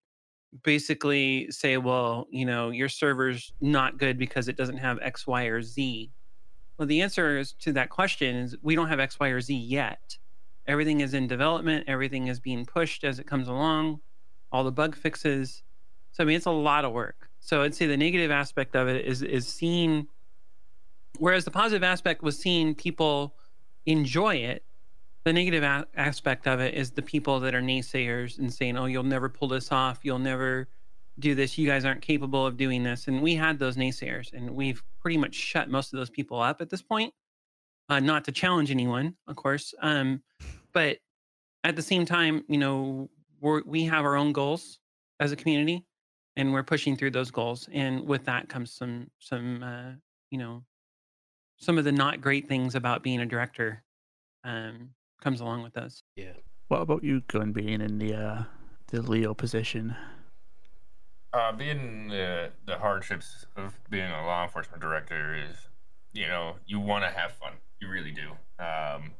basically 0.65 1.51
say 1.51 1.77
well 1.79 2.27
you 2.31 2.45
know 2.45 2.69
your 2.71 2.89
server's 2.89 3.53
not 3.61 3.97
good 3.99 4.19
because 4.19 4.49
it 4.49 4.57
doesn't 4.57 4.77
have 4.77 4.99
x 5.01 5.27
y 5.27 5.45
or 5.45 5.63
z 5.63 6.11
well 6.81 6.87
the 6.87 7.03
answer 7.03 7.37
is 7.37 7.53
to 7.53 7.75
that 7.75 7.91
question 7.91 8.35
is 8.35 8.57
we 8.63 8.75
don't 8.75 8.89
have 8.89 8.99
x 8.99 9.21
y 9.21 9.29
or 9.29 9.41
z 9.43 9.55
yet. 9.55 10.17
Everything 10.67 11.03
is 11.03 11.13
in 11.13 11.27
development. 11.27 11.85
Everything 11.87 12.29
is 12.29 12.41
being 12.41 12.65
pushed 12.65 13.05
as 13.05 13.19
it 13.19 13.27
comes 13.27 13.49
along. 13.49 14.01
All 14.51 14.65
the 14.65 14.73
bug 14.73 14.97
fixes. 14.97 15.63
So 16.13 16.25
i 16.25 16.27
mean 16.27 16.37
it's 16.37 16.47
a 16.47 16.51
lot 16.51 16.87
of 16.87 16.93
work. 16.93 17.29
So 17.39 17.61
i'd 17.63 17.75
say 17.75 17.87
the 17.87 17.99
negative 17.99 18.31
aspect 18.31 18.75
of 18.75 18.89
it 18.89 19.05
is 19.05 19.21
is 19.21 19.47
seeing 19.47 20.09
whereas 21.19 21.45
the 21.45 21.51
positive 21.51 21.83
aspect 21.85 22.23
was 22.23 22.39
seeing 22.39 22.75
people 22.75 23.35
enjoy 23.85 24.37
it 24.37 24.65
the 25.25 25.35
negative 25.35 25.63
a- 25.63 25.87
aspect 25.97 26.47
of 26.47 26.61
it 26.61 26.73
is 26.73 26.93
the 26.93 27.03
people 27.03 27.41
that 27.41 27.55
are 27.55 27.61
naysayers 27.61 28.39
and 28.39 28.51
saying 28.51 28.79
oh 28.79 28.87
you'll 28.87 29.03
never 29.03 29.29
pull 29.29 29.49
this 29.49 29.71
off. 29.71 30.01
You'll 30.03 30.19
never 30.19 30.67
do 31.21 31.35
this 31.35 31.59
you 31.59 31.67
guys 31.67 31.85
aren't 31.85 32.03
capable 32.03 32.47
of 32.47 32.57
doing 32.57 32.83
this 32.83 33.09
and 33.09 33.23
we 33.23 33.35
had 33.35 33.59
those 33.59 33.77
naysayers 33.77 34.33
and 34.33 34.51
we've 34.51 34.83
pretty 35.01 35.17
much 35.17 35.35
shut 35.35 35.69
most 35.69 35.93
of 35.93 35.99
those 35.99 36.11
people 36.11 36.41
up 36.41 36.61
at 36.61 36.71
this 36.71 36.83
point 36.83 37.13
uh, 37.89 38.01
not 38.01 38.25
to 38.25 38.33
challenge 38.33 38.71
anyone 38.71 39.15
of 39.29 39.37
course 39.37 39.75
um, 39.83 40.23
but 40.73 40.99
at 41.65 41.77
the 41.77 41.83
same 41.83 42.05
time 42.05 42.43
you 42.49 42.59
know 42.59 43.09
we're, 43.41 43.63
we 43.65 43.85
have 43.85 44.05
our 44.05 44.17
own 44.17 44.33
goals 44.33 44.79
as 45.21 45.33
a 45.33 45.37
community 45.37 45.85
and 46.37 46.53
we're 46.53 46.63
pushing 46.63 46.97
through 46.97 47.11
those 47.11 47.31
goals 47.31 47.69
and 47.73 48.07
with 48.07 48.25
that 48.25 48.49
comes 48.49 48.73
some 48.73 49.11
some 49.19 49.63
uh, 49.63 49.93
you 50.31 50.39
know 50.39 50.63
some 51.57 51.77
of 51.77 51.85
the 51.85 51.93
not 51.93 52.21
great 52.21 52.49
things 52.49 52.75
about 52.75 53.03
being 53.03 53.21
a 53.21 53.27
director 53.27 53.83
um, 54.45 54.91
comes 55.21 55.41
along 55.41 55.63
with 55.63 55.75
those 55.75 56.03
Yeah. 56.17 56.33
What 56.71 56.83
about 56.83 57.03
you, 57.03 57.23
Gun, 57.23 57.51
being 57.51 57.81
in 57.81 57.99
the 57.99 58.15
uh, 58.15 58.43
the 58.93 59.03
Leo 59.03 59.35
position? 59.35 59.97
Uh, 61.33 61.53
being 61.53 62.09
the 62.09 62.51
the 62.67 62.77
hardships 62.77 63.47
of 63.57 63.79
being 63.89 64.11
a 64.11 64.27
law 64.27 64.43
enforcement 64.43 64.83
director 64.83 65.35
is, 65.35 65.69
you 66.13 66.27
know, 66.27 66.57
you 66.67 66.81
want 66.81 67.05
to 67.05 67.11
have 67.11 67.33
fun. 67.33 67.53
You 67.81 67.89
really 67.89 68.11
do. 68.11 68.31
Um, 68.63 69.13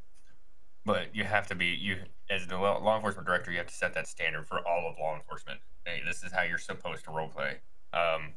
but 0.85 1.15
you 1.15 1.25
have 1.25 1.47
to 1.49 1.55
be 1.55 1.67
you 1.67 1.99
as 2.29 2.47
the 2.47 2.57
law 2.57 2.97
enforcement 2.97 3.27
director. 3.27 3.53
You 3.53 3.59
have 3.59 3.69
to 3.69 3.75
set 3.75 3.95
that 3.95 4.09
standard 4.09 4.47
for 4.47 4.59
all 4.67 4.89
of 4.91 4.99
law 4.99 5.15
enforcement. 5.15 5.61
Hey, 5.85 6.01
this 6.05 6.23
is 6.25 6.33
how 6.33 6.43
you're 6.43 6.59
supposed 6.59 7.05
to 7.05 7.11
role 7.11 7.29
play. 7.29 7.59
Um, 7.93 8.35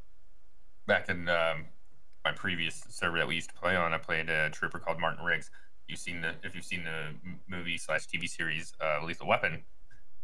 back 0.88 1.10
in 1.10 1.30
um, 1.30 1.66
my 2.24 2.32
previous 2.32 2.84
server 2.90 3.18
that 3.18 3.28
we 3.28 3.36
used 3.36 3.50
to 3.50 3.56
play 3.56 3.76
on, 3.76 3.94
I 3.94 3.98
played 3.98 4.30
a 4.30 4.50
trooper 4.50 4.80
called 4.80 5.00
Martin 5.00 5.26
Riggs. 5.26 5.50
You've 5.88 6.00
seen 6.00 6.22
the 6.22 6.36
if 6.44 6.56
you've 6.56 6.66
seen 6.66 6.84
the 6.84 7.16
movie 7.48 7.78
slash 7.78 8.08
TV 8.08 8.30
series 8.30 8.74
uh, 8.82 9.04
Lethal 9.06 9.28
Weapon, 9.28 9.64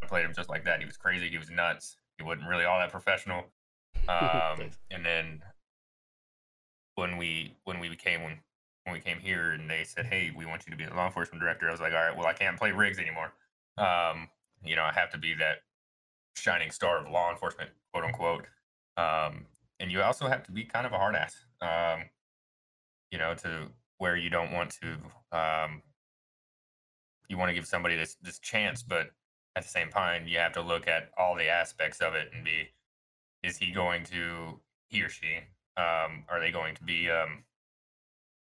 I 0.01 0.05
played 0.05 0.25
him 0.25 0.33
just 0.35 0.49
like 0.49 0.65
that. 0.65 0.79
He 0.79 0.85
was 0.85 0.97
crazy. 0.97 1.29
He 1.29 1.37
was 1.37 1.49
nuts. 1.49 1.97
He 2.19 2.23
wasn't 2.23 2.47
really 2.47 2.65
all 2.65 2.79
that 2.79 2.91
professional. 2.91 3.45
Um, 4.07 4.71
and 4.89 5.05
then 5.05 5.43
when 6.95 7.17
we 7.17 7.55
when 7.65 7.79
we 7.79 7.89
became 7.89 8.23
when 8.23 8.39
when 8.85 8.93
we 8.93 8.99
came 8.99 9.19
here 9.19 9.51
and 9.51 9.69
they 9.69 9.83
said, 9.83 10.07
"Hey, 10.07 10.31
we 10.35 10.47
want 10.47 10.63
you 10.65 10.71
to 10.71 10.77
be 10.77 10.85
the 10.85 10.95
law 10.95 11.05
enforcement 11.05 11.41
director," 11.41 11.67
I 11.67 11.71
was 11.71 11.79
like, 11.79 11.93
"All 11.93 11.99
right, 11.99 12.17
well, 12.17 12.25
I 12.25 12.33
can't 12.33 12.57
play 12.57 12.71
Riggs 12.71 12.97
anymore. 12.97 13.33
Um, 13.77 14.29
you 14.63 14.75
know, 14.75 14.83
I 14.83 14.91
have 14.93 15.11
to 15.11 15.19
be 15.19 15.35
that 15.35 15.57
shining 16.35 16.71
star 16.71 16.97
of 17.05 17.11
law 17.11 17.29
enforcement, 17.31 17.69
quote 17.93 18.05
unquote. 18.05 18.45
Um, 18.97 19.45
and 19.79 19.91
you 19.91 20.01
also 20.01 20.27
have 20.27 20.43
to 20.43 20.51
be 20.51 20.63
kind 20.63 20.85
of 20.85 20.93
a 20.93 20.97
hard 20.97 21.15
ass, 21.15 21.35
um, 21.61 22.05
you 23.11 23.17
know, 23.17 23.33
to 23.35 23.67
where 23.97 24.17
you 24.17 24.29
don't 24.29 24.51
want 24.51 24.75
to, 24.81 25.37
um, 25.37 25.81
you 27.29 27.37
want 27.37 27.49
to 27.49 27.53
give 27.53 27.67
somebody 27.67 27.95
this 27.95 28.15
this 28.21 28.39
chance, 28.39 28.83
but 28.83 29.11
at 29.59 29.65
the 29.65 29.69
same 29.69 29.89
time, 29.89 30.25
you 30.25 30.37
have 30.37 30.53
to 30.53 30.61
look 30.61 30.87
at 30.87 31.11
all 31.17 31.35
the 31.35 31.49
aspects 31.49 31.99
of 31.99 32.13
it 32.13 32.31
and 32.33 32.45
be, 32.45 32.69
is 33.43 33.57
he 33.57 33.71
going 33.71 34.05
to 34.05 34.61
he 34.87 35.01
or 35.01 35.09
she, 35.09 35.39
um, 35.75 36.23
are 36.29 36.39
they 36.39 36.49
going 36.49 36.75
to 36.75 36.83
be 36.83 37.09
um, 37.09 37.43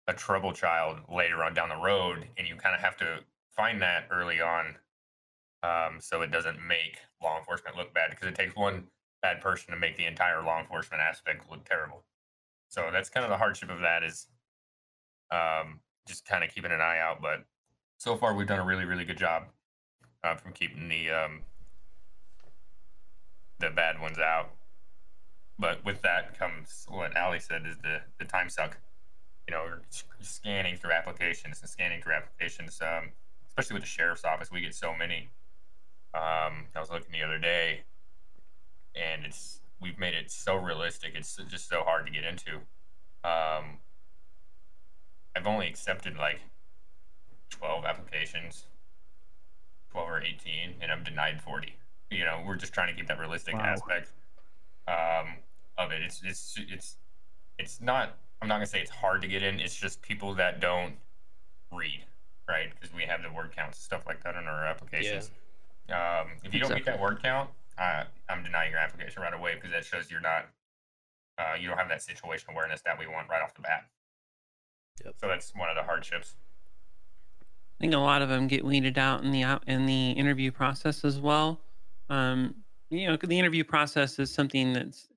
a 0.07 0.13
trouble 0.13 0.51
child 0.51 0.99
later 1.09 1.41
on 1.41 1.53
down 1.53 1.69
the 1.69 1.77
road? 1.77 2.27
And 2.37 2.45
you 2.45 2.55
kind 2.57 2.75
of 2.75 2.81
have 2.81 2.97
to 2.97 3.19
find 3.55 3.81
that 3.81 4.09
early 4.11 4.41
on 4.41 4.75
um, 5.63 5.99
so 6.01 6.21
it 6.21 6.31
doesn't 6.31 6.57
make 6.67 6.97
law 7.23 7.39
enforcement 7.39 7.77
look 7.77 7.93
bad 7.93 8.09
because 8.09 8.27
it 8.27 8.35
takes 8.35 8.53
one 8.53 8.83
bad 9.21 9.39
person 9.39 9.73
to 9.73 9.79
make 9.79 9.95
the 9.95 10.05
entire 10.05 10.43
law 10.43 10.59
enforcement 10.59 11.01
aspect 11.01 11.49
look 11.49 11.63
terrible. 11.63 12.03
So 12.67 12.89
that's 12.91 13.09
kind 13.09 13.23
of 13.23 13.29
the 13.29 13.37
hardship 13.37 13.69
of 13.69 13.79
that 13.79 14.03
is 14.03 14.27
um, 15.31 15.79
just 16.09 16.25
kind 16.25 16.43
of 16.43 16.53
keeping 16.53 16.71
an 16.71 16.81
eye 16.81 16.99
out. 16.99 17.21
But 17.21 17.45
so 17.99 18.17
far, 18.17 18.35
we've 18.35 18.47
done 18.47 18.59
a 18.59 18.65
really, 18.65 18.83
really 18.83 19.05
good 19.05 19.17
job 19.17 19.45
uh, 20.25 20.35
from 20.35 20.53
keeping 20.53 20.89
the 20.89 21.09
um, 21.09 21.41
the 23.59 23.69
bad 23.69 24.01
ones 24.01 24.17
out. 24.17 24.49
But 25.57 25.85
with 25.85 26.01
that 26.01 26.37
comes 26.37 26.85
what 26.89 27.15
Allie 27.15 27.39
said 27.39 27.65
is 27.65 27.77
the 27.77 28.01
the 28.19 28.25
time 28.25 28.49
suck. 28.49 28.77
You 29.47 29.53
know, 29.53 29.67
scanning 30.21 30.75
through 30.75 30.91
applications 30.91 31.61
and 31.61 31.69
scanning 31.69 32.01
through 32.01 32.13
applications, 32.13 32.81
um, 32.81 33.11
especially 33.47 33.75
with 33.75 33.83
the 33.83 33.89
sheriff's 33.89 34.25
office. 34.25 34.49
We 34.51 34.61
get 34.61 34.73
so 34.73 34.95
many 34.95 35.29
um, 36.15 36.67
I 36.73 36.79
was 36.79 36.89
looking 36.89 37.11
the 37.11 37.23
other 37.23 37.37
day, 37.37 37.81
and 38.95 39.25
it's 39.25 39.59
we've 39.81 39.99
made 39.99 40.13
it 40.13 40.31
so 40.31 40.55
realistic. 40.55 41.11
It's 41.13 41.35
just 41.49 41.67
so 41.67 41.83
hard 41.83 42.05
to 42.05 42.11
get 42.11 42.23
into. 42.23 42.55
Um, 43.25 43.79
I've 45.35 45.45
only 45.45 45.67
accepted 45.67 46.15
like 46.15 46.39
twelve 47.49 47.83
applications, 47.83 48.65
twelve 49.95 50.09
or 50.09 50.21
eighteen, 50.21 50.75
and 50.81 50.91
I'm 50.91 51.03
denied 51.03 51.41
forty. 51.41 51.75
You 52.11 52.25
know, 52.25 52.43
we're 52.45 52.57
just 52.57 52.73
trying 52.73 52.89
to 52.89 52.93
keep 52.93 53.07
that 53.07 53.19
realistic 53.19 53.55
Wow. 53.55 53.61
aspect 53.61 54.11
um, 54.87 55.37
of 55.77 55.91
it. 55.91 56.01
It's 56.01 56.21
it's 56.23 56.55
it's 56.69 56.97
it's 57.57 57.81
not. 57.81 58.17
I'm 58.41 58.49
not 58.49 58.55
gonna 58.55 58.65
say 58.65 58.81
it's 58.81 58.91
hard 58.91 59.21
to 59.21 59.27
get 59.27 59.41
in. 59.41 59.59
It's 59.59 59.75
just 59.75 60.01
people 60.01 60.35
that 60.35 60.59
don't 60.59 60.95
read, 61.71 62.03
right? 62.47 62.69
Because 62.69 62.93
we 62.93 63.03
have 63.03 63.23
the 63.23 63.31
word 63.31 63.55
counts 63.55 63.77
and 63.79 63.83
stuff 63.83 64.03
like 64.05 64.21
that 64.23 64.35
on 64.35 64.45
our 64.47 64.65
applications. 64.65 65.31
Um, 65.89 66.27
if 66.43 66.53
you 66.53 66.59
don't 66.59 66.73
meet 66.73 66.85
that 66.85 66.99
word 66.99 67.21
count, 67.21 67.49
uh, 67.77 68.03
I'm 68.27 68.43
denying 68.43 68.71
your 68.71 68.79
application 68.79 69.21
right 69.21 69.33
away 69.33 69.55
because 69.55 69.71
that 69.71 69.85
shows 69.85 70.09
you're 70.09 70.19
not, 70.19 70.47
uh, 71.37 71.53
you 71.59 71.67
don't 71.67 71.77
have 71.77 71.89
that 71.89 72.01
situation 72.01 72.47
awareness 72.49 72.81
that 72.81 72.97
we 72.97 73.05
want 73.05 73.29
right 73.29 73.41
off 73.41 73.53
the 73.53 73.61
bat. 73.61 73.85
Yep. 75.05 75.15
So 75.19 75.27
that's 75.27 75.53
one 75.55 75.69
of 75.69 75.75
the 75.75 75.83
hardships. 75.83 76.35
I 77.79 77.83
think 77.83 77.93
a 77.93 77.97
lot 77.97 78.21
of 78.21 78.29
them 78.29 78.47
get 78.47 78.63
weeded 78.63 78.97
out 78.97 79.23
in 79.23 79.31
the 79.31 79.43
out 79.43 79.63
in 79.67 79.85
the 79.85 80.11
interview 80.11 80.51
process 80.51 81.03
as 81.03 81.19
well. 81.19 81.59
Um, 82.09 82.55
you 82.89 83.07
know, 83.07 83.17
the 83.17 83.37
interview 83.37 83.63
process 83.63 84.17
is 84.19 84.31
something 84.31 84.73
that's 84.73 85.07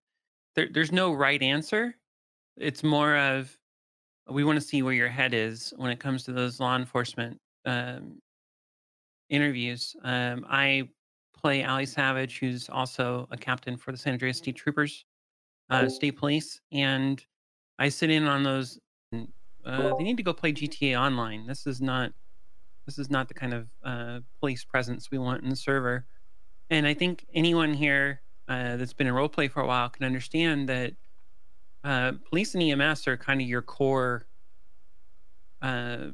there, 0.54 0.68
there's 0.72 0.90
no 0.90 1.12
right 1.12 1.40
answer. 1.40 1.94
It's 2.56 2.82
more 2.82 3.16
of 3.16 3.56
we 4.28 4.44
want 4.44 4.60
to 4.60 4.66
see 4.66 4.82
where 4.82 4.92
your 4.92 5.08
head 5.08 5.34
is 5.34 5.72
when 5.76 5.90
it 5.90 6.00
comes 6.00 6.24
to 6.24 6.32
those 6.32 6.60
law 6.60 6.76
enforcement 6.76 7.40
um, 7.64 8.20
interviews. 9.30 9.94
Um, 10.02 10.44
I 10.48 10.88
play 11.40 11.64
Ali 11.64 11.86
Savage, 11.86 12.38
who's 12.40 12.68
also 12.68 13.28
a 13.30 13.36
captain 13.36 13.76
for 13.76 13.92
the 13.92 13.98
San 13.98 14.14
Andreas 14.14 14.38
State 14.38 14.56
Troopers, 14.56 15.04
uh, 15.70 15.88
State 15.88 16.16
Police, 16.16 16.60
and 16.72 17.24
I 17.78 17.88
sit 17.88 18.10
in 18.10 18.24
on 18.24 18.42
those. 18.42 18.78
Uh, 19.64 19.94
they 19.96 20.04
need 20.04 20.16
to 20.16 20.22
go 20.22 20.32
play 20.32 20.52
GTA 20.52 20.98
Online. 20.98 21.46
This 21.46 21.66
is 21.66 21.80
not 21.80 22.12
this 22.88 22.98
is 22.98 23.10
not 23.10 23.28
the 23.28 23.34
kind 23.34 23.52
of 23.52 23.68
uh, 23.84 24.20
police 24.40 24.64
presence 24.64 25.10
we 25.10 25.18
want 25.18 25.42
in 25.42 25.50
the 25.50 25.56
server. 25.56 26.06
And 26.70 26.86
I 26.86 26.94
think 26.94 27.26
anyone 27.34 27.74
here 27.74 28.22
uh, 28.48 28.76
that's 28.76 28.94
been 28.94 29.06
in 29.06 29.12
roleplay 29.12 29.50
for 29.50 29.60
a 29.60 29.66
while 29.66 29.90
can 29.90 30.06
understand 30.06 30.70
that 30.70 30.94
uh, 31.84 32.12
police 32.30 32.54
and 32.54 32.62
EMS 32.62 33.06
are 33.06 33.18
kind 33.18 33.42
of 33.42 33.46
your 33.46 33.60
core 33.60 34.24
uh, 35.60 36.06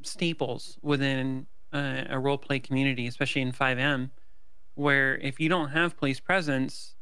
staples 0.00 0.78
within 0.80 1.46
uh, 1.74 2.04
a 2.08 2.16
roleplay 2.16 2.62
community, 2.62 3.06
especially 3.06 3.42
in 3.42 3.52
FiveM, 3.52 4.08
where 4.74 5.18
if 5.18 5.38
you 5.38 5.50
don't 5.50 5.68
have 5.68 5.98
police 5.98 6.18
presence, 6.18 6.94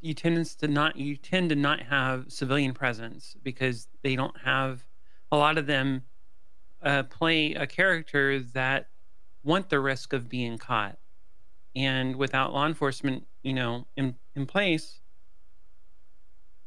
you 0.00 0.12
tend 0.12 0.44
to 0.44 0.66
not 0.66 0.96
you 0.96 1.16
tend 1.16 1.50
to 1.50 1.54
not 1.54 1.80
have 1.82 2.24
civilian 2.32 2.74
presence 2.74 3.36
because 3.44 3.86
they 4.02 4.16
don't 4.16 4.36
have 4.38 4.84
a 5.30 5.36
lot 5.36 5.56
of 5.56 5.66
them 5.66 6.02
uh, 6.82 7.02
play 7.04 7.54
a 7.54 7.66
character 7.66 8.40
that 8.40 8.88
want 9.42 9.70
the 9.70 9.80
risk 9.80 10.12
of 10.12 10.28
being 10.28 10.58
caught. 10.58 10.98
And 11.74 12.16
without 12.16 12.52
law 12.52 12.66
enforcement 12.66 13.26
you 13.42 13.54
know 13.54 13.86
in 13.96 14.16
in 14.34 14.46
place 14.46 15.00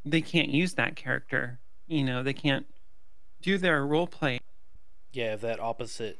they 0.06 0.22
can't 0.22 0.50
use 0.50 0.74
that 0.74 0.96
character. 0.96 1.60
You 1.88 2.04
know 2.04 2.24
they 2.24 2.34
can't 2.34 2.66
do 3.42 3.58
their 3.58 3.86
role 3.86 4.08
play. 4.08 4.40
Yeah, 5.12 5.34
if 5.34 5.42
that 5.42 5.60
opposite, 5.60 6.20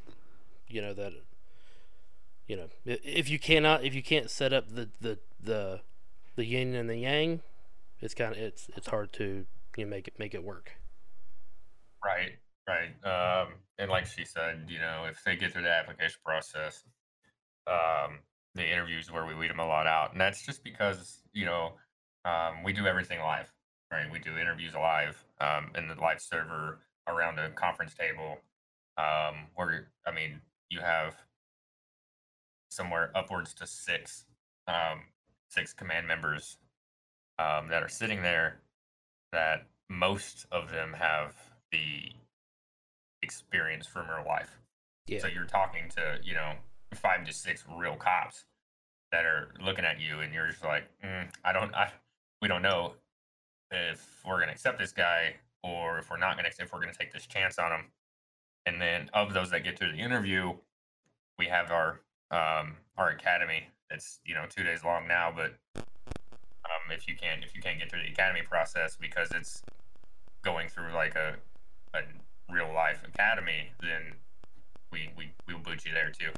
you 0.68 0.80
know 0.80 0.94
that, 0.94 1.12
you 2.46 2.56
know, 2.56 2.68
if 2.84 3.28
you 3.28 3.38
cannot, 3.38 3.84
if 3.84 3.94
you 3.94 4.02
can't 4.02 4.30
set 4.30 4.52
up 4.52 4.68
the 4.68 4.88
the 5.00 5.18
the, 5.42 5.80
the 6.36 6.44
yin 6.44 6.74
and 6.74 6.88
the 6.88 6.96
yang, 6.96 7.40
it's 8.00 8.14
kind 8.14 8.32
of 8.32 8.38
it's 8.38 8.68
it's 8.76 8.88
hard 8.88 9.12
to 9.14 9.46
you 9.76 9.84
know, 9.84 9.90
make 9.90 10.08
it 10.08 10.14
make 10.18 10.34
it 10.34 10.44
work. 10.44 10.72
Right, 12.04 12.38
right. 12.68 12.92
Um, 13.04 13.54
and 13.78 13.90
like 13.90 14.06
she 14.06 14.24
said, 14.24 14.66
you 14.68 14.78
know, 14.78 15.06
if 15.08 15.22
they 15.24 15.36
get 15.36 15.52
through 15.52 15.62
the 15.62 15.70
application 15.70 16.18
process, 16.24 16.84
um, 17.66 18.18
the 18.54 18.70
interviews 18.70 19.10
where 19.10 19.26
we 19.26 19.34
weed 19.34 19.50
them 19.50 19.58
a 19.58 19.66
lot 19.66 19.86
out, 19.86 20.12
and 20.12 20.20
that's 20.20 20.44
just 20.44 20.62
because 20.62 21.18
you 21.32 21.44
know 21.44 21.72
um, 22.24 22.62
we 22.64 22.72
do 22.72 22.86
everything 22.86 23.20
live, 23.20 23.52
right? 23.92 24.10
We 24.10 24.18
do 24.18 24.38
interviews 24.38 24.74
live 24.74 25.22
um, 25.40 25.70
in 25.76 25.88
the 25.88 25.94
live 26.00 26.20
server 26.20 26.78
around 27.08 27.38
a 27.38 27.50
conference 27.50 27.94
table. 27.94 28.38
Um, 28.96 29.48
where 29.56 29.88
I 30.06 30.12
mean, 30.12 30.40
you 30.70 30.80
have 30.80 31.16
somewhere 32.68 33.10
upwards 33.14 33.54
to 33.54 33.66
six, 33.66 34.24
um, 34.68 35.00
six 35.48 35.72
command 35.72 36.06
members 36.06 36.58
um, 37.38 37.68
that 37.68 37.82
are 37.82 37.88
sitting 37.88 38.22
there 38.22 38.60
that 39.32 39.66
most 39.88 40.46
of 40.52 40.70
them 40.70 40.92
have 40.92 41.34
the 41.72 42.12
experience 43.24 43.86
from 43.86 44.08
real 44.08 44.24
life. 44.26 44.58
Yeah, 45.06 45.18
So 45.18 45.26
you're 45.26 45.46
talking 45.46 45.88
to, 45.96 46.18
you 46.22 46.34
know, 46.34 46.52
five 46.94 47.26
to 47.26 47.32
six 47.32 47.64
real 47.76 47.96
cops 47.96 48.44
that 49.10 49.24
are 49.24 49.48
looking 49.60 49.84
at 49.84 50.00
you, 50.00 50.20
and 50.20 50.32
you're 50.32 50.48
just 50.48 50.64
like, 50.64 50.84
mm, 51.04 51.28
I 51.44 51.52
don't, 51.52 51.74
I, 51.74 51.90
we 52.40 52.48
don't 52.48 52.62
know 52.62 52.94
if 53.70 54.06
we're 54.26 54.38
gonna 54.38 54.52
accept 54.52 54.78
this 54.78 54.92
guy 54.92 55.34
or 55.62 55.98
if 55.98 56.10
we're 56.10 56.18
not 56.18 56.36
gonna, 56.36 56.50
if 56.58 56.72
we're 56.72 56.80
gonna 56.80 56.92
take 56.98 57.12
this 57.12 57.26
chance 57.26 57.58
on 57.58 57.72
him. 57.72 57.86
And 58.66 58.80
then 58.80 59.10
of 59.12 59.34
those 59.34 59.50
that 59.50 59.64
get 59.64 59.78
through 59.78 59.92
the 59.92 59.98
interview, 59.98 60.54
we 61.38 61.46
have 61.46 61.70
our 61.70 62.00
um, 62.30 62.76
our 62.96 63.10
academy. 63.10 63.68
It's 63.90 64.20
you 64.24 64.34
know 64.34 64.46
two 64.48 64.62
days 64.62 64.84
long 64.84 65.06
now, 65.06 65.32
but 65.34 65.54
um, 65.76 66.90
if 66.90 67.06
you 67.06 67.14
can't 67.14 67.44
if 67.44 67.54
you 67.54 67.60
can't 67.60 67.78
get 67.78 67.90
through 67.90 68.02
the 68.02 68.10
academy 68.12 68.42
process 68.42 68.96
because 68.96 69.28
it's 69.32 69.62
going 70.42 70.68
through 70.68 70.92
like 70.94 71.14
a 71.14 71.34
a 71.94 72.00
real 72.50 72.72
life 72.74 73.02
academy, 73.06 73.70
then 73.80 74.14
we 74.92 75.10
we 75.16 75.30
we 75.46 75.54
will 75.54 75.60
boot 75.62 75.84
you 75.84 75.92
there 75.92 76.10
too. 76.10 76.30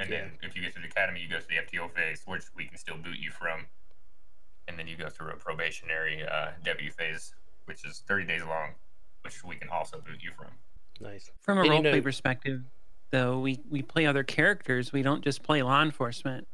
And 0.00 0.10
then 0.10 0.32
if 0.42 0.56
you 0.56 0.62
get 0.62 0.74
to 0.74 0.80
the 0.80 0.86
academy, 0.88 1.20
you 1.20 1.28
go 1.28 1.38
to 1.38 1.46
the 1.46 1.56
FTO 1.56 1.90
phase, 1.94 2.22
which 2.26 2.44
we 2.56 2.66
can 2.66 2.76
still 2.76 2.96
boot 2.96 3.18
you 3.18 3.30
from. 3.30 3.66
And 4.68 4.78
then 4.78 4.86
you 4.88 4.96
go 4.96 5.08
through 5.08 5.30
a 5.30 5.36
probationary 5.36 6.24
uh, 6.26 6.50
W 6.64 6.90
phase, 6.90 7.34
which 7.66 7.84
is 7.84 8.02
30 8.08 8.26
days 8.26 8.42
long, 8.44 8.70
which 9.22 9.44
we 9.44 9.56
can 9.56 9.68
also 9.68 9.98
boot 9.98 10.18
you 10.22 10.30
from. 10.36 10.48
nice. 11.00 11.30
from 11.40 11.58
a 11.58 11.62
And 11.62 11.66
you 11.74 11.80
roleplay 11.80 11.94
know- 11.96 12.02
perspective 12.02 12.62
though 13.10 13.38
we 13.40 13.60
we 13.70 13.82
play 13.82 14.06
other 14.06 14.22
characters 14.24 14.90
we 14.92 15.02
don't 15.02 15.22
just 15.22 15.42
play 15.42 15.62
law 15.62 15.82
enforcement 15.82 16.46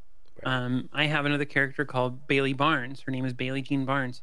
Right. 0.44 0.52
um 0.52 0.88
i 0.92 1.06
have 1.06 1.24
another 1.24 1.44
character 1.44 1.84
called 1.84 2.26
bailey 2.26 2.52
barnes 2.52 3.00
her 3.02 3.12
name 3.12 3.24
is 3.24 3.32
bailey 3.32 3.62
jean 3.62 3.84
barnes 3.84 4.22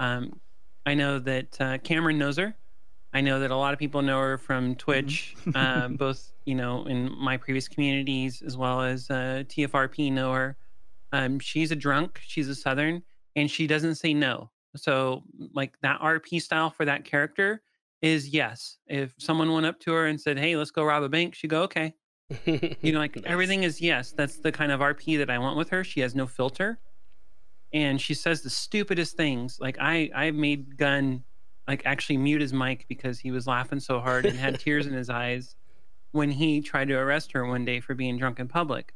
um 0.00 0.40
i 0.86 0.94
know 0.94 1.20
that 1.20 1.60
uh, 1.60 1.78
cameron 1.78 2.18
knows 2.18 2.36
her 2.36 2.52
i 3.12 3.20
know 3.20 3.40
that 3.40 3.50
a 3.50 3.56
lot 3.56 3.72
of 3.72 3.78
people 3.78 4.02
know 4.02 4.18
her 4.20 4.38
from 4.38 4.74
twitch 4.76 5.34
uh, 5.54 5.88
both 6.04 6.32
you 6.44 6.54
know 6.54 6.84
in 6.86 7.10
my 7.18 7.36
previous 7.36 7.68
communities 7.68 8.42
as 8.42 8.56
well 8.56 8.82
as 8.82 9.10
uh, 9.10 9.42
tfrp 9.48 10.12
know 10.12 10.32
her 10.32 10.56
um 11.12 11.38
she's 11.38 11.70
a 11.70 11.76
drunk 11.76 12.20
she's 12.24 12.48
a 12.48 12.54
southern 12.54 13.02
and 13.36 13.50
she 13.50 13.66
doesn't 13.66 13.94
say 13.96 14.12
no 14.14 14.50
so 14.76 15.22
like 15.54 15.72
that 15.82 16.00
rp 16.00 16.40
style 16.40 16.70
for 16.70 16.84
that 16.84 17.04
character 17.04 17.62
is 18.00 18.28
yes. 18.28 18.78
If 18.86 19.12
someone 19.18 19.50
went 19.52 19.66
up 19.66 19.80
to 19.80 19.90
her 19.92 20.06
and 20.06 20.20
said, 20.20 20.38
"Hey, 20.38 20.54
let's 20.54 20.70
go 20.70 20.84
rob 20.84 21.02
a 21.02 21.08
bank," 21.08 21.34
she'd 21.34 21.50
go, 21.50 21.62
"Okay." 21.64 21.94
You 22.46 22.92
know, 22.92 23.00
like 23.00 23.16
Nice. 23.16 23.24
everything 23.26 23.64
is 23.64 23.80
yes. 23.80 24.12
That's 24.12 24.36
the 24.36 24.52
kind 24.52 24.70
of 24.70 24.78
RP 24.78 25.18
that 25.18 25.28
I 25.28 25.38
want 25.38 25.56
with 25.56 25.68
her. 25.70 25.82
She 25.82 25.98
has 25.98 26.14
no 26.14 26.24
filter, 26.24 26.78
and 27.72 28.00
she 28.00 28.14
says 28.14 28.42
the 28.42 28.50
stupidest 28.50 29.16
things. 29.16 29.58
Like 29.60 29.78
I, 29.80 30.10
I 30.14 30.30
made 30.30 30.76
Gun 30.76 31.24
like 31.68 31.82
actually 31.84 32.16
mute 32.16 32.40
his 32.40 32.52
mic 32.52 32.86
because 32.88 33.20
he 33.20 33.30
was 33.30 33.46
laughing 33.46 33.78
so 33.78 34.00
hard 34.00 34.24
and 34.26 34.38
had 34.38 34.58
tears 34.58 34.86
in 34.86 34.94
his 34.94 35.10
eyes 35.10 35.54
when 36.12 36.30
he 36.30 36.60
tried 36.62 36.88
to 36.88 36.94
arrest 36.94 37.30
her 37.32 37.44
one 37.46 37.64
day 37.64 37.78
for 37.78 37.94
being 37.94 38.16
drunk 38.16 38.40
in 38.40 38.48
public. 38.48 38.94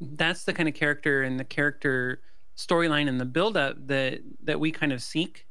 That's 0.00 0.44
the 0.44 0.52
kind 0.52 0.68
of 0.68 0.74
character 0.74 1.22
and 1.22 1.40
the 1.40 1.44
character 1.44 2.20
storyline 2.56 3.08
and 3.08 3.20
the 3.20 3.24
buildup 3.24 3.76
that 3.86 4.20
that 4.42 4.60
we 4.60 4.70
kind 4.72 4.92
of 4.92 5.02
seek. 5.02 5.46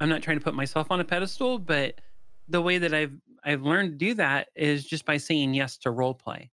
I'm 0.00 0.08
not 0.08 0.22
trying 0.22 0.38
to 0.38 0.44
put 0.44 0.54
myself 0.54 0.90
on 0.90 1.00
a 1.00 1.04
pedestal, 1.04 1.58
but 1.58 2.00
the 2.48 2.60
way 2.62 2.78
that 2.78 2.94
I've 2.94 3.14
I've 3.42 3.62
learned 3.62 3.92
to 3.92 3.96
do 3.96 4.14
that 4.14 4.48
is 4.54 4.84
just 4.84 5.04
by 5.04 5.16
saying 5.16 5.54
yes 5.54 5.78
to 5.78 5.90
role 5.90 6.14
play. 6.14 6.50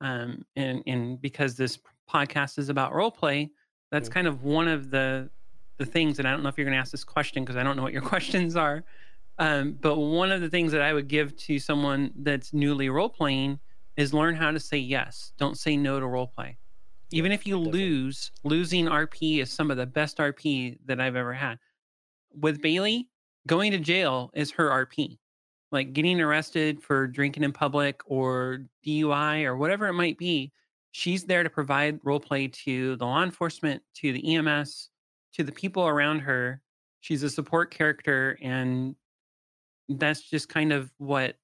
Um, 0.00 0.44
and 0.56 0.82
and 0.86 1.20
because 1.20 1.56
this 1.56 1.78
podcast 2.10 2.58
is 2.58 2.68
about 2.68 2.92
role 2.92 3.10
play, 3.10 3.50
that's 3.90 4.08
Mm. 4.08 4.12
kind 4.12 4.26
of 4.26 4.42
one 4.42 4.68
of 4.68 4.90
the 4.90 5.30
the 5.78 5.86
things. 5.86 6.18
And 6.18 6.28
I 6.28 6.30
don't 6.30 6.42
know 6.42 6.48
if 6.48 6.58
you're 6.58 6.64
going 6.64 6.76
to 6.76 6.80
ask 6.80 6.92
this 6.92 7.04
question 7.04 7.44
because 7.44 7.56
I 7.56 7.62
don't 7.62 7.76
know 7.76 7.82
what 7.82 7.92
your 7.92 8.02
questions 8.14 8.56
are. 8.56 8.84
Um, 9.38 9.76
but 9.80 9.96
one 9.96 10.30
of 10.30 10.40
the 10.40 10.48
things 10.48 10.72
that 10.72 10.82
I 10.82 10.92
would 10.92 11.08
give 11.08 11.36
to 11.38 11.58
someone 11.58 12.12
that's 12.16 12.52
newly 12.52 12.88
role 12.88 13.08
playing 13.08 13.58
is 13.96 14.14
learn 14.14 14.34
how 14.34 14.50
to 14.50 14.60
say 14.60 14.78
yes. 14.78 15.32
Don't 15.38 15.58
say 15.58 15.76
no 15.76 15.98
to 15.98 16.06
role 16.06 16.26
play. 16.26 16.56
Even 17.10 17.32
if 17.32 17.46
you 17.46 17.56
definitely. 17.56 17.80
lose, 17.80 18.32
losing 18.44 18.86
RP 18.86 19.40
is 19.40 19.50
some 19.50 19.70
of 19.70 19.76
the 19.76 19.86
best 19.86 20.18
RP 20.18 20.78
that 20.86 21.00
I've 21.00 21.16
ever 21.16 21.32
had. 21.32 21.58
With 22.40 22.60
Bailey, 22.60 23.08
going 23.46 23.72
to 23.72 23.78
jail 23.78 24.30
is 24.34 24.50
her 24.52 24.68
RP. 24.70 25.18
Like 25.70 25.92
getting 25.92 26.20
arrested 26.20 26.82
for 26.82 27.06
drinking 27.06 27.42
in 27.42 27.52
public 27.52 28.00
or 28.06 28.66
DUI 28.86 29.44
or 29.44 29.56
whatever 29.56 29.86
it 29.88 29.94
might 29.94 30.18
be, 30.18 30.52
she's 30.92 31.24
there 31.24 31.42
to 31.42 31.50
provide 31.50 31.98
role 32.04 32.20
play 32.20 32.46
to 32.48 32.96
the 32.96 33.04
law 33.04 33.22
enforcement, 33.22 33.82
to 33.94 34.12
the 34.12 34.36
EMS, 34.36 34.90
to 35.34 35.44
the 35.44 35.52
people 35.52 35.86
around 35.86 36.20
her. 36.20 36.60
She's 37.00 37.22
a 37.22 37.30
support 37.30 37.70
character, 37.70 38.38
and 38.40 38.94
that's 39.88 40.22
just 40.22 40.48
kind 40.48 40.72
of 40.72 40.90
what 40.98 41.36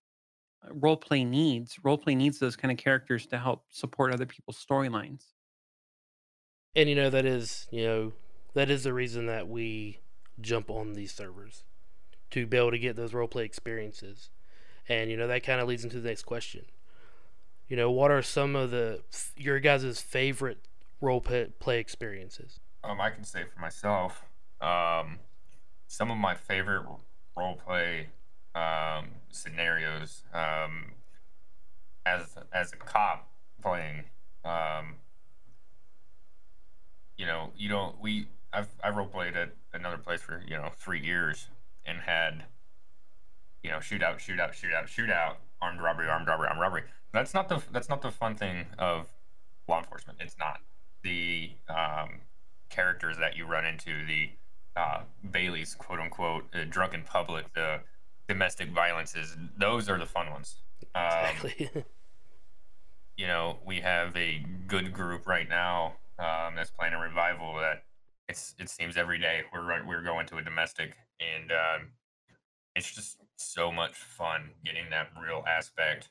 uh, 0.64 0.72
role 0.72 0.96
play 0.96 1.24
needs. 1.24 1.78
Role 1.82 1.98
play 1.98 2.14
needs 2.14 2.38
those 2.38 2.56
kind 2.56 2.72
of 2.72 2.78
characters 2.78 3.26
to 3.26 3.38
help 3.38 3.64
support 3.70 4.12
other 4.12 4.26
people's 4.26 4.64
storylines. 4.64 5.24
And 6.74 6.88
you 6.88 6.94
know 6.94 7.10
that 7.10 7.26
is 7.26 7.66
you 7.70 7.84
know 7.84 8.12
that 8.54 8.70
is 8.70 8.84
the 8.84 8.92
reason 8.92 9.26
that 9.26 9.48
we 9.48 9.98
jump 10.40 10.70
on 10.70 10.94
these 10.94 11.12
servers 11.12 11.64
to 12.30 12.46
be 12.46 12.56
able 12.56 12.70
to 12.70 12.78
get 12.78 12.96
those 12.96 13.12
roleplay 13.12 13.44
experiences. 13.44 14.30
And 14.88 15.10
you 15.10 15.16
know 15.16 15.26
that 15.26 15.42
kind 15.42 15.60
of 15.60 15.68
leads 15.68 15.84
into 15.84 16.00
the 16.00 16.08
next 16.08 16.22
question. 16.22 16.64
You 17.68 17.76
know, 17.76 17.90
what 17.90 18.10
are 18.10 18.22
some 18.22 18.56
of 18.56 18.70
the 18.70 19.02
your 19.36 19.60
guys' 19.60 20.00
favorite 20.00 20.58
role 21.00 21.20
play, 21.20 21.48
play 21.58 21.78
experiences? 21.78 22.60
Um, 22.82 23.00
I 23.00 23.10
can 23.10 23.24
say 23.24 23.44
for 23.44 23.60
myself, 23.60 24.24
um, 24.60 25.18
some 25.86 26.10
of 26.10 26.16
my 26.16 26.34
favorite 26.34 26.84
role 27.36 27.56
play 27.56 28.08
um, 28.54 29.08
scenarios 29.30 30.22
um, 30.32 30.92
as 32.06 32.36
as 32.52 32.72
a 32.72 32.76
cop 32.76 33.28
playing. 33.62 34.04
Um, 34.44 34.96
you 37.16 37.26
know, 37.26 37.50
you 37.56 37.68
don't. 37.68 38.00
We 38.00 38.26
I've 38.52 38.68
I 38.82 38.90
role 38.90 39.06
played 39.06 39.36
at 39.36 39.50
another 39.72 39.98
place 39.98 40.22
for 40.22 40.42
you 40.46 40.56
know 40.56 40.70
three 40.76 41.00
years 41.00 41.48
and 41.84 41.98
had 42.00 42.44
you 43.62 43.70
know 43.70 43.78
shootout, 43.78 44.16
shootout, 44.16 44.52
shootout, 44.52 44.86
shootout, 44.86 45.36
armed 45.60 45.80
robbery, 45.80 46.08
armed 46.08 46.26
robbery, 46.26 46.48
armed 46.48 46.60
robbery. 46.60 46.82
That's 47.12 47.34
not 47.34 47.48
the 47.48 47.62
that's 47.72 47.88
not 47.88 48.00
the 48.02 48.10
fun 48.10 48.36
thing 48.36 48.66
of 48.78 49.08
law 49.68 49.80
enforcement. 49.80 50.18
It's 50.20 50.38
not 50.38 50.60
the 51.02 51.50
um, 51.68 52.20
characters 52.70 53.16
that 53.18 53.36
you 53.36 53.46
run 53.46 53.66
into, 53.66 54.06
the 54.06 54.30
uh, 54.76 55.00
Bailey's 55.30 55.74
quote 55.74 56.00
unquote 56.00 56.44
uh, 56.54 56.64
drunk 56.68 56.94
in 56.94 57.02
public, 57.02 57.52
the 57.54 57.80
domestic 58.28 58.70
violences. 58.70 59.36
Those 59.58 59.88
are 59.88 59.98
the 59.98 60.06
fun 60.06 60.30
ones. 60.30 60.56
Um, 60.94 61.02
Exactly. 61.30 61.70
you 63.16 63.26
know, 63.26 63.58
we 63.66 63.80
have 63.80 64.16
a 64.16 64.44
good 64.66 64.92
group 64.92 65.26
right 65.26 65.48
now 65.48 65.94
um, 66.18 66.54
that's 66.56 66.70
playing 66.70 66.94
a 66.94 66.98
revival 66.98 67.56
that 67.56 67.84
it's 68.28 68.54
it 68.58 68.68
seems 68.68 68.96
every 68.96 69.18
day 69.18 69.42
we're 69.52 69.84
we're 69.86 70.02
going 70.02 70.26
to 70.26 70.36
a 70.36 70.42
domestic 70.42 70.94
and 71.18 71.50
um, 71.50 71.88
it's 72.76 72.94
just 72.94 73.18
so 73.36 73.72
much 73.72 73.94
fun 73.94 74.50
getting 74.64 74.88
that 74.90 75.08
real 75.20 75.44
aspect 75.48 76.08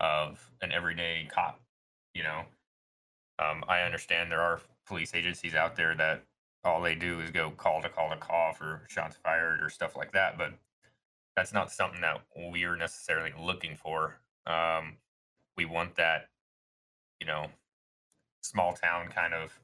of 0.00 0.50
an 0.62 0.72
everyday 0.72 1.28
cop. 1.32 1.60
You 2.14 2.24
know, 2.24 2.42
um, 3.38 3.62
I 3.68 3.80
understand 3.82 4.32
there 4.32 4.40
are 4.40 4.60
police 4.86 5.14
agencies 5.14 5.54
out 5.54 5.76
there 5.76 5.94
that 5.94 6.24
all 6.64 6.80
they 6.80 6.94
do 6.94 7.20
is 7.20 7.30
go 7.30 7.50
call 7.50 7.82
to 7.82 7.88
call 7.88 8.10
to 8.10 8.16
call 8.16 8.52
for 8.52 8.82
shots 8.88 9.16
fired 9.16 9.62
or 9.62 9.70
stuff 9.70 9.96
like 9.96 10.12
that, 10.12 10.36
but 10.36 10.52
that's 11.36 11.52
not 11.52 11.70
something 11.70 12.00
that 12.00 12.22
we're 12.34 12.76
necessarily 12.76 13.32
looking 13.38 13.76
for. 13.76 14.16
Um, 14.46 14.96
we 15.56 15.64
want 15.64 15.96
that, 15.96 16.28
you 17.20 17.26
know, 17.26 17.46
small 18.42 18.72
town 18.72 19.08
kind 19.08 19.34
of 19.34 19.58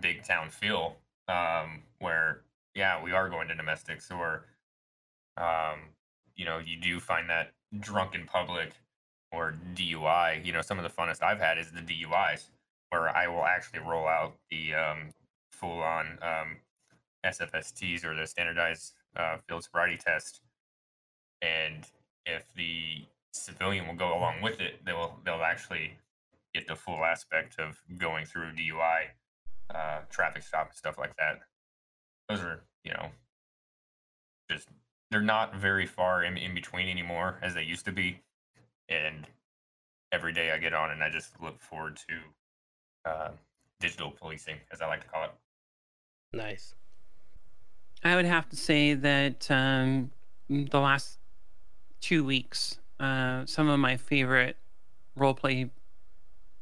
big 0.00 0.24
town 0.24 0.50
feel, 0.50 0.96
um, 1.28 1.82
where 1.98 2.40
yeah, 2.74 3.02
we 3.02 3.12
are 3.12 3.28
going 3.28 3.48
to 3.48 3.54
domestics 3.54 4.10
or, 4.10 4.44
um, 5.36 5.80
you 6.36 6.44
know, 6.44 6.58
you 6.58 6.76
do 6.80 7.00
find 7.00 7.28
that 7.28 7.52
drunk 7.78 8.14
in 8.14 8.24
public 8.24 8.72
or 9.32 9.54
DUI. 9.74 10.44
You 10.44 10.52
know, 10.52 10.62
some 10.62 10.78
of 10.78 10.84
the 10.84 10.90
funnest 10.90 11.22
I've 11.22 11.40
had 11.40 11.58
is 11.58 11.70
the 11.70 11.80
DUIs, 11.80 12.46
where 12.90 13.16
I 13.16 13.28
will 13.28 13.44
actually 13.44 13.80
roll 13.80 14.06
out 14.06 14.34
the 14.50 14.74
um, 14.74 15.10
full 15.50 15.80
on 15.82 16.18
um, 16.22 16.56
SFSTs 17.24 18.04
or 18.04 18.14
the 18.14 18.26
standardized 18.26 18.92
uh, 19.16 19.36
field 19.48 19.64
sobriety 19.64 19.96
test, 19.96 20.40
and 21.40 21.86
if 22.26 22.52
the 22.54 23.06
civilian 23.32 23.86
will 23.86 23.94
go 23.94 24.16
along 24.16 24.42
with 24.42 24.60
it, 24.60 24.84
they 24.84 24.92
will 24.92 25.18
they'll 25.24 25.42
actually 25.42 25.92
get 26.54 26.66
the 26.66 26.76
full 26.76 27.04
aspect 27.04 27.58
of 27.58 27.80
going 27.96 28.26
through 28.26 28.52
DUI, 28.52 29.02
uh, 29.74 30.00
traffic 30.10 30.42
stop 30.42 30.68
and 30.68 30.76
stuff 30.76 30.98
like 30.98 31.16
that. 31.16 31.40
Those 32.28 32.40
are 32.40 32.60
you 32.84 32.92
know 32.92 33.10
just 34.50 34.68
they're 35.10 35.20
not 35.20 35.56
very 35.56 35.86
far 35.86 36.22
in, 36.24 36.36
in 36.36 36.54
between 36.54 36.88
anymore 36.88 37.38
as 37.42 37.54
they 37.54 37.62
used 37.62 37.84
to 37.84 37.92
be, 37.92 38.20
and 38.88 39.26
every 40.12 40.32
day 40.32 40.50
I 40.50 40.58
get 40.58 40.74
on 40.74 40.90
and 40.90 41.02
I 41.02 41.10
just 41.10 41.40
look 41.40 41.60
forward 41.60 41.96
to 42.08 42.16
uh, 43.04 43.30
digital 43.80 44.10
policing, 44.10 44.56
as 44.72 44.80
I 44.80 44.86
like 44.86 45.02
to 45.02 45.08
call 45.08 45.24
it. 45.24 45.30
nice. 46.32 46.74
I 48.02 48.16
would 48.16 48.24
have 48.24 48.48
to 48.48 48.56
say 48.56 48.94
that 48.94 49.50
um, 49.50 50.10
the 50.48 50.80
last 50.80 51.18
two 52.00 52.24
weeks, 52.24 52.78
uh, 52.98 53.44
some 53.46 53.68
of 53.68 53.78
my 53.78 53.96
favorite 53.96 54.56
roleplay 55.18 55.68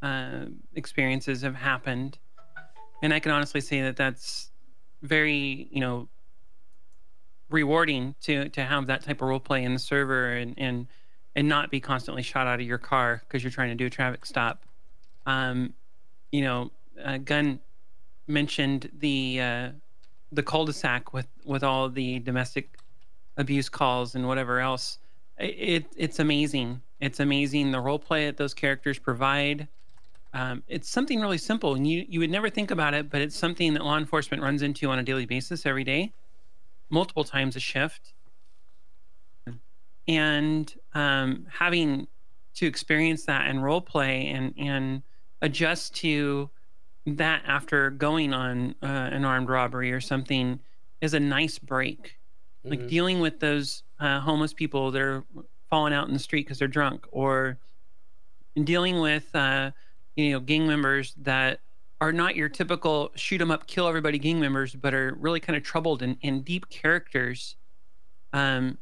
uh, 0.03 0.47
experiences 0.75 1.43
have 1.43 1.55
happened, 1.55 2.19
and 3.03 3.15
I 3.15 3.21
can 3.21 3.31
honestly 3.31 3.61
say 3.61 3.83
that 3.83 3.97
that's 3.97 4.51
very, 5.03 5.69
you 5.71 5.81
know, 5.81 6.09
rewarding 7.51 8.15
to 8.23 8.49
to 8.51 8.65
have 8.65 8.87
that 8.89 9.03
type 9.05 9.23
of 9.23 9.29
roleplay 9.29 9.63
in 9.63 9.73
the 9.73 9.79
server 9.79 10.33
and 10.33 10.55
and 10.59 10.87
and 11.37 11.49
not 11.49 11.71
be 11.71 11.81
constantly 11.81 12.23
shot 12.23 12.47
out 12.47 12.61
of 12.61 12.67
your 12.67 12.79
car 12.79 13.23
because 13.27 13.45
you're 13.45 13.51
trying 13.51 13.71
to 13.71 13.77
do 13.77 13.87
a 13.87 13.91
traffic 13.91 14.27
stop. 14.27 14.65
Um, 15.25 15.75
you 16.33 16.43
know, 16.43 16.71
uh, 17.03 17.19
Gun 17.19 17.61
mentioned 18.27 18.91
the 18.99 19.41
uh, 19.41 19.69
the 20.33 20.43
cul-de-sac 20.43 21.13
with 21.13 21.27
with 21.45 21.65
all 21.65 21.89
the 21.89 22.19
domestic 22.21 22.79
abuse 23.37 23.69
calls 23.69 24.15
and 24.15 24.27
whatever 24.27 24.61
else. 24.61 24.99
It 25.39 25.87
it's 25.97 26.19
amazing. 26.19 26.83
It's 27.01 27.21
amazing 27.21 27.71
the 27.71 27.81
role 27.81 27.99
play 27.99 28.27
that 28.27 28.37
those 28.37 28.55
characters 28.55 28.99
provide. 28.99 29.69
Um, 30.35 30.63
it's 30.69 30.91
something 30.91 31.21
really 31.21 31.39
simple, 31.39 31.75
and 31.75 31.87
you 31.87 32.05
you 32.09 32.21
would 32.21 32.31
never 32.31 32.51
think 32.51 32.71
about 32.71 32.93
it, 32.93 33.09
but 33.09 33.21
it's 33.23 33.37
something 33.37 33.73
that 33.75 33.85
law 33.85 33.97
enforcement 33.97 34.43
runs 34.43 34.63
into 34.63 34.91
on 34.91 34.99
a 34.99 35.03
daily 35.03 35.25
basis 35.25 35.65
every 35.65 35.85
day, 35.85 36.13
multiple 36.91 37.25
times 37.25 37.57
a 37.57 37.61
shift. 37.61 38.13
And 40.07 40.75
um, 40.95 41.47
having 41.51 42.09
to 42.55 42.67
experience 42.67 43.25
that 43.27 43.47
and 43.47 43.63
role 43.63 43.81
play 43.81 44.27
and 44.29 44.55
and 44.59 45.03
adjust 45.43 45.95
to 45.97 46.51
that 47.07 47.43
after 47.47 47.91
going 47.91 48.33
on 48.35 48.75
uh, 48.83 48.87
an 48.87 49.25
armed 49.25 49.49
robbery 49.49 49.93
or 49.93 50.01
something 50.01 50.61
is 51.01 51.15
a 51.15 51.21
nice 51.21 51.59
break. 51.59 52.19
Like 52.65 52.81
Mhm. 52.81 52.89
dealing 52.89 53.21
with 53.21 53.41
those 53.41 53.83
uh, 54.01 54.21
homeless 54.21 54.53
people 54.53 54.91
that 54.91 55.01
are 55.01 55.25
falling 55.71 55.93
out 55.93 56.07
in 56.09 56.13
the 56.13 56.19
street 56.21 56.45
because 56.47 56.59
they're 56.59 56.69
drunk, 56.69 57.07
or 57.11 57.59
dealing 58.65 59.01
with 59.01 59.35
uh, 59.35 59.71
you 60.17 60.33
know 60.33 60.41
gang 60.41 60.67
members 60.67 61.15
that 61.19 61.61
are 62.01 62.13
not 62.13 62.37
your 62.37 62.49
typical 62.49 63.11
shoot 63.15 63.41
'em 63.41 63.51
up, 63.51 63.67
kill 63.67 63.89
everybody 63.89 64.19
gang 64.19 64.39
members, 64.41 64.75
but 64.75 64.93
are 64.95 65.15
really 65.15 65.41
kind 65.41 65.57
of 65.57 65.63
troubled 65.63 66.03
and, 66.03 66.17
and 66.23 66.45
deep 66.45 66.69
characters. 66.69 67.57
Um, 68.33 68.79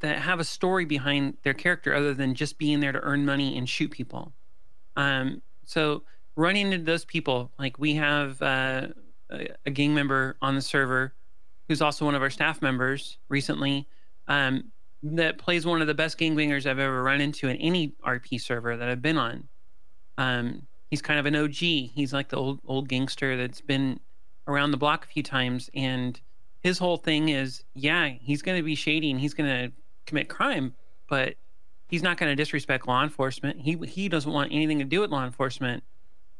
that 0.00 0.18
have 0.18 0.40
a 0.40 0.44
story 0.44 0.84
behind 0.84 1.38
their 1.42 1.54
character 1.54 1.94
other 1.94 2.12
than 2.12 2.34
just 2.34 2.58
being 2.58 2.80
there 2.80 2.92
to 2.92 3.00
earn 3.00 3.24
money 3.24 3.56
and 3.56 3.66
shoot 3.66 3.90
people. 3.90 4.34
Um, 4.94 5.40
so 5.66 6.02
running 6.36 6.72
into 6.72 6.84
those 6.84 7.04
people, 7.04 7.50
like 7.58 7.78
we 7.78 7.94
have 7.94 8.40
uh, 8.40 8.88
a, 9.30 9.70
gang 9.70 9.94
member 9.94 10.36
on 10.40 10.54
the 10.54 10.62
server 10.62 11.14
who's 11.68 11.82
also 11.82 12.04
one 12.04 12.14
of 12.14 12.22
our 12.22 12.30
staff 12.30 12.62
members 12.62 13.18
recently 13.28 13.88
um, 14.28 14.64
that 15.02 15.38
plays 15.38 15.66
one 15.66 15.80
of 15.80 15.86
the 15.86 15.94
best 15.94 16.18
gangbangers 16.18 16.64
I've 16.66 16.78
ever 16.78 17.02
run 17.02 17.20
into 17.20 17.48
in 17.48 17.56
any 17.56 17.94
RP 18.06 18.40
server 18.40 18.76
that 18.76 18.88
I've 18.88 19.02
been 19.02 19.18
on. 19.18 19.48
Um, 20.16 20.62
he's 20.90 21.02
kind 21.02 21.18
of 21.18 21.26
an 21.26 21.36
OG. 21.36 21.56
He's 21.56 22.12
like 22.12 22.28
the 22.28 22.36
old 22.36 22.60
old 22.66 22.88
gangster 22.88 23.36
that's 23.36 23.60
been 23.60 24.00
around 24.46 24.70
the 24.70 24.76
block 24.76 25.04
a 25.04 25.08
few 25.08 25.22
times, 25.22 25.68
and 25.74 26.20
his 26.62 26.78
whole 26.78 26.96
thing 26.96 27.28
is, 27.28 27.64
yeah, 27.74 28.08
he's 28.20 28.42
going 28.42 28.56
to 28.58 28.62
be 28.62 28.74
shady 28.74 29.10
and 29.10 29.20
he's 29.20 29.34
going 29.34 29.48
to 29.48 29.72
commit 30.06 30.28
crime, 30.28 30.74
but 31.08 31.34
he's 31.88 32.02
not 32.02 32.16
going 32.16 32.30
to 32.30 32.36
disrespect 32.36 32.86
law 32.86 33.02
enforcement. 33.02 33.60
He 33.60 33.76
he 33.86 34.08
doesn't 34.08 34.30
want 34.30 34.52
anything 34.52 34.78
to 34.78 34.84
do 34.84 35.00
with 35.00 35.10
law 35.10 35.24
enforcement. 35.24 35.82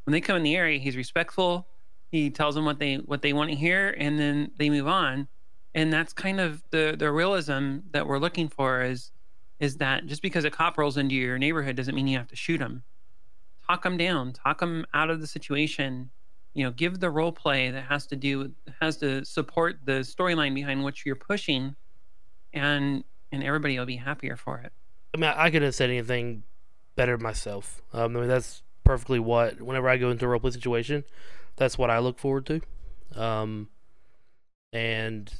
When 0.05 0.11
they 0.11 0.21
come 0.21 0.37
in 0.37 0.43
the 0.43 0.55
area, 0.55 0.79
he's 0.79 0.95
respectful. 0.95 1.67
He 2.09 2.29
tells 2.29 2.55
them 2.55 2.65
what 2.65 2.79
they 2.79 2.95
what 2.95 3.21
they 3.21 3.33
want 3.33 3.49
to 3.49 3.55
hear, 3.55 3.95
and 3.97 4.19
then 4.19 4.51
they 4.57 4.69
move 4.69 4.87
on. 4.87 5.27
And 5.75 5.91
that's 5.91 6.13
kind 6.13 6.39
of 6.39 6.63
the 6.71 6.95
the 6.97 7.11
realism 7.11 7.79
that 7.91 8.07
we're 8.07 8.19
looking 8.19 8.47
for 8.47 8.81
is 8.83 9.11
is 9.59 9.77
that 9.77 10.05
just 10.05 10.21
because 10.21 10.45
a 10.45 10.51
cop 10.51 10.77
rolls 10.77 10.97
into 10.97 11.15
your 11.15 11.37
neighborhood 11.37 11.75
doesn't 11.75 11.95
mean 11.95 12.07
you 12.07 12.17
have 12.17 12.27
to 12.27 12.35
shoot 12.35 12.61
him. 12.61 12.83
Talk 13.67 13.83
them 13.83 13.97
down, 13.97 14.33
talk 14.33 14.59
them 14.59 14.85
out 14.93 15.09
of 15.09 15.19
the 15.19 15.27
situation. 15.27 16.09
You 16.53 16.63
know, 16.63 16.71
give 16.71 16.99
the 16.99 17.09
role 17.11 17.31
play 17.31 17.69
that 17.69 17.83
has 17.83 18.07
to 18.07 18.15
do 18.15 18.51
has 18.81 18.97
to 18.97 19.25
support 19.25 19.79
the 19.85 19.99
storyline 20.01 20.55
behind 20.55 20.83
which 20.83 21.05
you're 21.05 21.15
pushing, 21.15 21.75
and 22.53 23.03
and 23.31 23.43
everybody 23.43 23.77
will 23.77 23.85
be 23.85 23.97
happier 23.97 24.37
for 24.37 24.59
it. 24.59 24.71
I 25.17 25.19
mean, 25.19 25.33
I 25.35 25.49
couldn't 25.49 25.65
have 25.65 25.75
said 25.75 25.89
anything 25.89 26.43
better 26.95 27.17
myself. 27.17 27.81
Um, 27.91 28.15
I 28.15 28.19
mean, 28.19 28.29
that's 28.29 28.61
perfectly 28.83 29.19
what 29.19 29.59
whenever 29.59 29.89
I 29.89 29.97
go 29.97 30.11
into 30.11 30.25
a 30.25 30.29
roleplay 30.29 30.53
situation, 30.53 31.03
that's 31.55 31.75
what 31.75 31.89
I 31.89 31.97
look 31.97 32.19
forward 32.19 32.45
to. 32.45 32.61
Um, 33.15 33.69
and 34.71 35.33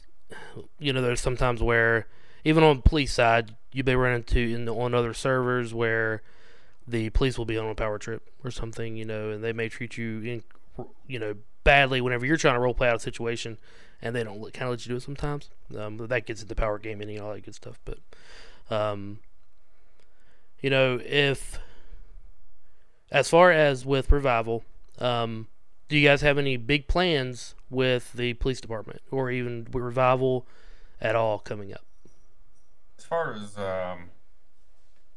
you 0.80 0.92
know, 0.92 1.02
there's 1.02 1.22
sometimes 1.22 1.62
where 1.62 2.08
even 2.44 2.64
on 2.64 2.78
the 2.78 2.82
police 2.82 3.14
side, 3.14 3.56
you 3.72 3.84
may 3.84 3.96
run 3.96 4.14
into 4.14 4.40
in 4.40 4.66
the, 4.66 4.74
on 4.74 4.96
other 4.96 5.14
servers 5.14 5.76
where 5.76 6.24
the 6.88 7.12
police 7.12 7.38
will 7.38 7.46
be 7.46 7.58
on 7.58 7.70
a 7.70 7.76
power 7.76 8.00
trip 8.00 8.28
or 8.44 8.50
something, 8.50 8.96
you 8.96 9.06
know, 9.06 9.30
and 9.30 9.44
they 9.44 9.54
may 9.54 9.70
treat 9.70 9.96
you 9.96 10.22
in, 10.22 10.44
you 11.06 11.20
know, 11.20 11.36
badly 11.64 12.02
whenever 12.02 12.26
you're 12.26 12.38
trying 12.38 12.56
to 12.56 12.60
role 12.60 12.74
play 12.74 12.90
out 12.90 12.96
a 12.96 13.00
situation, 13.00 13.60
and 14.02 14.16
they 14.16 14.24
don't 14.24 14.42
kind 14.54 14.64
of 14.64 14.72
let 14.72 14.86
you 14.86 14.90
do 14.90 14.96
it 14.96 15.04
sometimes. 15.04 15.50
Um, 15.78 15.98
that 15.98 16.26
gets 16.26 16.42
into 16.42 16.56
power 16.56 16.80
gaming 16.80 17.10
and 17.10 17.20
all 17.20 17.34
that 17.34 17.44
good 17.44 17.56
stuff. 17.56 17.80
But, 17.86 18.00
um, 18.70 19.20
you 20.62 20.70
know, 20.70 21.00
if 21.04 21.60
as 23.12 23.30
far 23.30 23.52
as 23.52 23.86
with 23.86 24.12
revival, 24.12 24.64
um, 25.00 25.48
do 25.88 25.98
you 25.98 26.08
guys 26.08 26.22
have 26.22 26.38
any 26.38 26.58
big 26.58 26.88
plans 26.88 27.56
with 27.70 28.14
the 28.14 28.34
police 28.36 28.60
department 28.60 29.02
or 29.12 29.32
even 29.32 29.68
with 29.72 29.84
revival 29.84 30.46
at 31.00 31.16
all 31.16 31.40
coming 31.40 31.74
up? 31.74 31.86
As 32.98 33.06
far 33.06 33.34
as 33.34 33.58
um, 33.58 34.10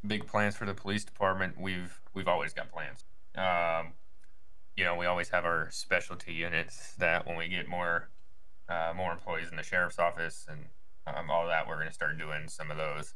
big 0.06 0.26
plans 0.26 0.56
for 0.56 0.66
the 0.66 0.74
police 0.74 1.04
department, 1.04 1.58
we've 1.58 2.00
we've 2.14 2.28
always 2.28 2.52
got 2.52 2.70
plans. 2.70 3.04
Um, 3.34 3.94
you 4.76 4.84
know, 4.84 4.94
we 4.94 5.06
always 5.06 5.30
have 5.30 5.44
our 5.44 5.68
specialty 5.70 6.32
units 6.32 6.94
that 6.94 7.26
when 7.26 7.36
we 7.36 7.48
get 7.48 7.68
more 7.68 8.08
uh, 8.68 8.92
more 8.96 9.12
employees 9.12 9.50
in 9.50 9.56
the 9.56 9.62
sheriff's 9.62 9.98
office 9.98 10.46
and 10.48 10.66
um, 11.06 11.30
all 11.30 11.46
that, 11.48 11.66
we're 11.66 11.76
going 11.76 11.88
to 11.88 11.94
start 11.94 12.18
doing 12.18 12.48
some 12.48 12.70
of 12.70 12.76
those. 12.76 13.14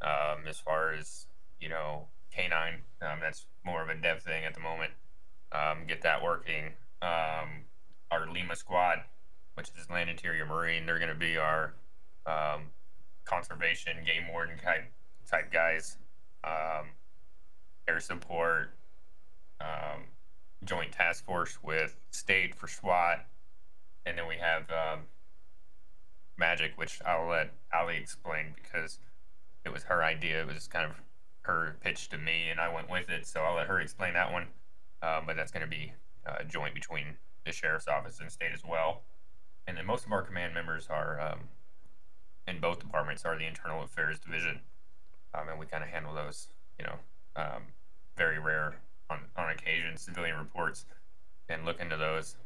Um, 0.00 0.46
as 0.48 0.58
far 0.58 0.92
as 0.92 1.27
you 1.60 1.68
know, 1.68 2.06
canine, 2.34 2.82
um, 3.02 3.18
that's 3.20 3.46
more 3.64 3.82
of 3.82 3.88
a 3.88 3.94
dev 3.94 4.22
thing 4.22 4.44
at 4.44 4.54
the 4.54 4.60
moment. 4.60 4.92
Um, 5.52 5.86
get 5.86 6.02
that 6.02 6.22
working. 6.22 6.72
Um, 7.00 7.64
our 8.10 8.30
Lima 8.32 8.56
squad, 8.56 8.98
which 9.54 9.70
is 9.78 9.88
Land 9.90 10.10
Interior 10.10 10.46
Marine, 10.46 10.86
they're 10.86 10.98
going 10.98 11.08
to 11.08 11.14
be 11.14 11.36
our 11.36 11.74
um, 12.26 12.62
conservation 13.24 13.96
game 14.04 14.28
warden 14.32 14.58
type 14.58 14.90
type 15.28 15.52
guys. 15.52 15.96
air 17.86 18.00
support, 18.00 18.74
joint 20.64 20.92
task 20.92 21.24
force 21.24 21.58
with 21.62 21.96
state 22.10 22.54
for 22.54 22.68
SWAT, 22.68 23.24
and 24.04 24.18
then 24.18 24.26
we 24.26 24.36
have 24.36 24.62
um, 24.70 25.00
magic, 26.36 26.72
which 26.76 27.00
I'll 27.06 27.28
let 27.28 27.50
Allie 27.72 27.96
explain 27.96 28.54
because 28.54 28.98
it 29.64 29.72
was 29.72 29.84
her 29.84 30.02
idea. 30.02 30.40
It 30.42 30.52
was 30.52 30.66
kind 30.66 30.84
of 30.90 31.00
her 31.48 31.76
pitch 31.82 32.08
to 32.10 32.18
me, 32.18 32.48
and 32.50 32.60
I 32.60 32.72
went 32.72 32.88
with 32.88 33.08
it. 33.08 33.26
So 33.26 33.40
I'll 33.40 33.56
let 33.56 33.66
her 33.66 33.80
explain 33.80 34.14
that 34.14 34.30
one. 34.32 34.46
Uh, 35.02 35.20
but 35.26 35.36
that's 35.36 35.50
going 35.50 35.64
to 35.64 35.70
be 35.70 35.92
uh, 36.26 36.44
joint 36.44 36.74
between 36.74 37.16
the 37.44 37.52
sheriff's 37.52 37.88
office 37.88 38.20
and 38.20 38.30
state 38.30 38.52
as 38.52 38.62
well. 38.64 39.02
And 39.66 39.76
then 39.76 39.86
most 39.86 40.04
of 40.06 40.12
our 40.12 40.22
command 40.22 40.54
members 40.54 40.86
are 40.90 41.20
um, 41.20 41.40
in 42.46 42.60
both 42.60 42.78
departments 42.78 43.24
are 43.24 43.38
the 43.38 43.46
internal 43.46 43.82
affairs 43.82 44.18
division, 44.18 44.60
um, 45.34 45.48
and 45.48 45.58
we 45.58 45.66
kind 45.66 45.82
of 45.82 45.90
handle 45.90 46.14
those. 46.14 46.48
You 46.78 46.86
know, 46.86 46.94
um, 47.36 47.62
very 48.16 48.38
rare 48.38 48.76
on 49.10 49.20
on 49.36 49.50
occasion 49.50 49.96
civilian 49.96 50.36
reports, 50.36 50.86
and 51.48 51.64
look 51.64 51.80
into 51.80 51.96
those. 51.96 52.36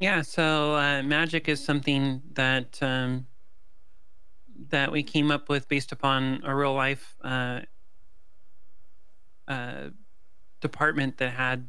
Yeah, 0.00 0.22
so 0.22 0.74
uh, 0.74 1.02
magic 1.02 1.48
is 1.48 1.64
something 1.64 2.22
that 2.34 2.78
um, 2.82 3.26
that 4.70 4.90
we 4.90 5.02
came 5.02 5.30
up 5.30 5.48
with 5.48 5.68
based 5.68 5.92
upon 5.92 6.40
a 6.44 6.54
real 6.54 6.74
life 6.74 7.16
uh, 7.22 7.60
uh, 9.46 9.88
department 10.60 11.18
that 11.18 11.32
had 11.32 11.68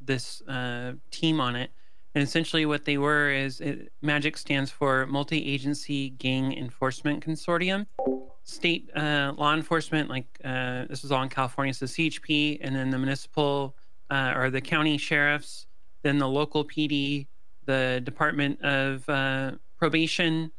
this 0.00 0.42
uh, 0.42 0.92
team 1.10 1.40
on 1.40 1.56
it. 1.56 1.70
And 2.14 2.22
essentially, 2.22 2.66
what 2.66 2.84
they 2.84 2.98
were 2.98 3.30
is 3.30 3.60
it, 3.60 3.92
MAGIC 4.02 4.36
stands 4.36 4.70
for 4.70 5.06
Multi 5.06 5.46
Agency 5.46 6.10
Gang 6.10 6.56
Enforcement 6.56 7.24
Consortium. 7.24 7.86
State 8.44 8.90
uh, 8.96 9.32
law 9.36 9.54
enforcement, 9.54 10.10
like 10.10 10.26
uh, 10.44 10.84
this 10.86 11.02
was 11.02 11.12
all 11.12 11.22
in 11.22 11.28
California, 11.28 11.72
so 11.72 11.86
CHP, 11.86 12.58
and 12.60 12.74
then 12.74 12.90
the 12.90 12.98
municipal 12.98 13.76
or 14.10 14.50
the 14.50 14.60
county 14.60 14.98
sheriffs, 14.98 15.66
then 16.02 16.18
the 16.18 16.28
local 16.28 16.66
PD, 16.66 17.28
the 17.64 18.02
Department 18.04 18.60
of 18.60 19.06
Probation, 19.78 20.52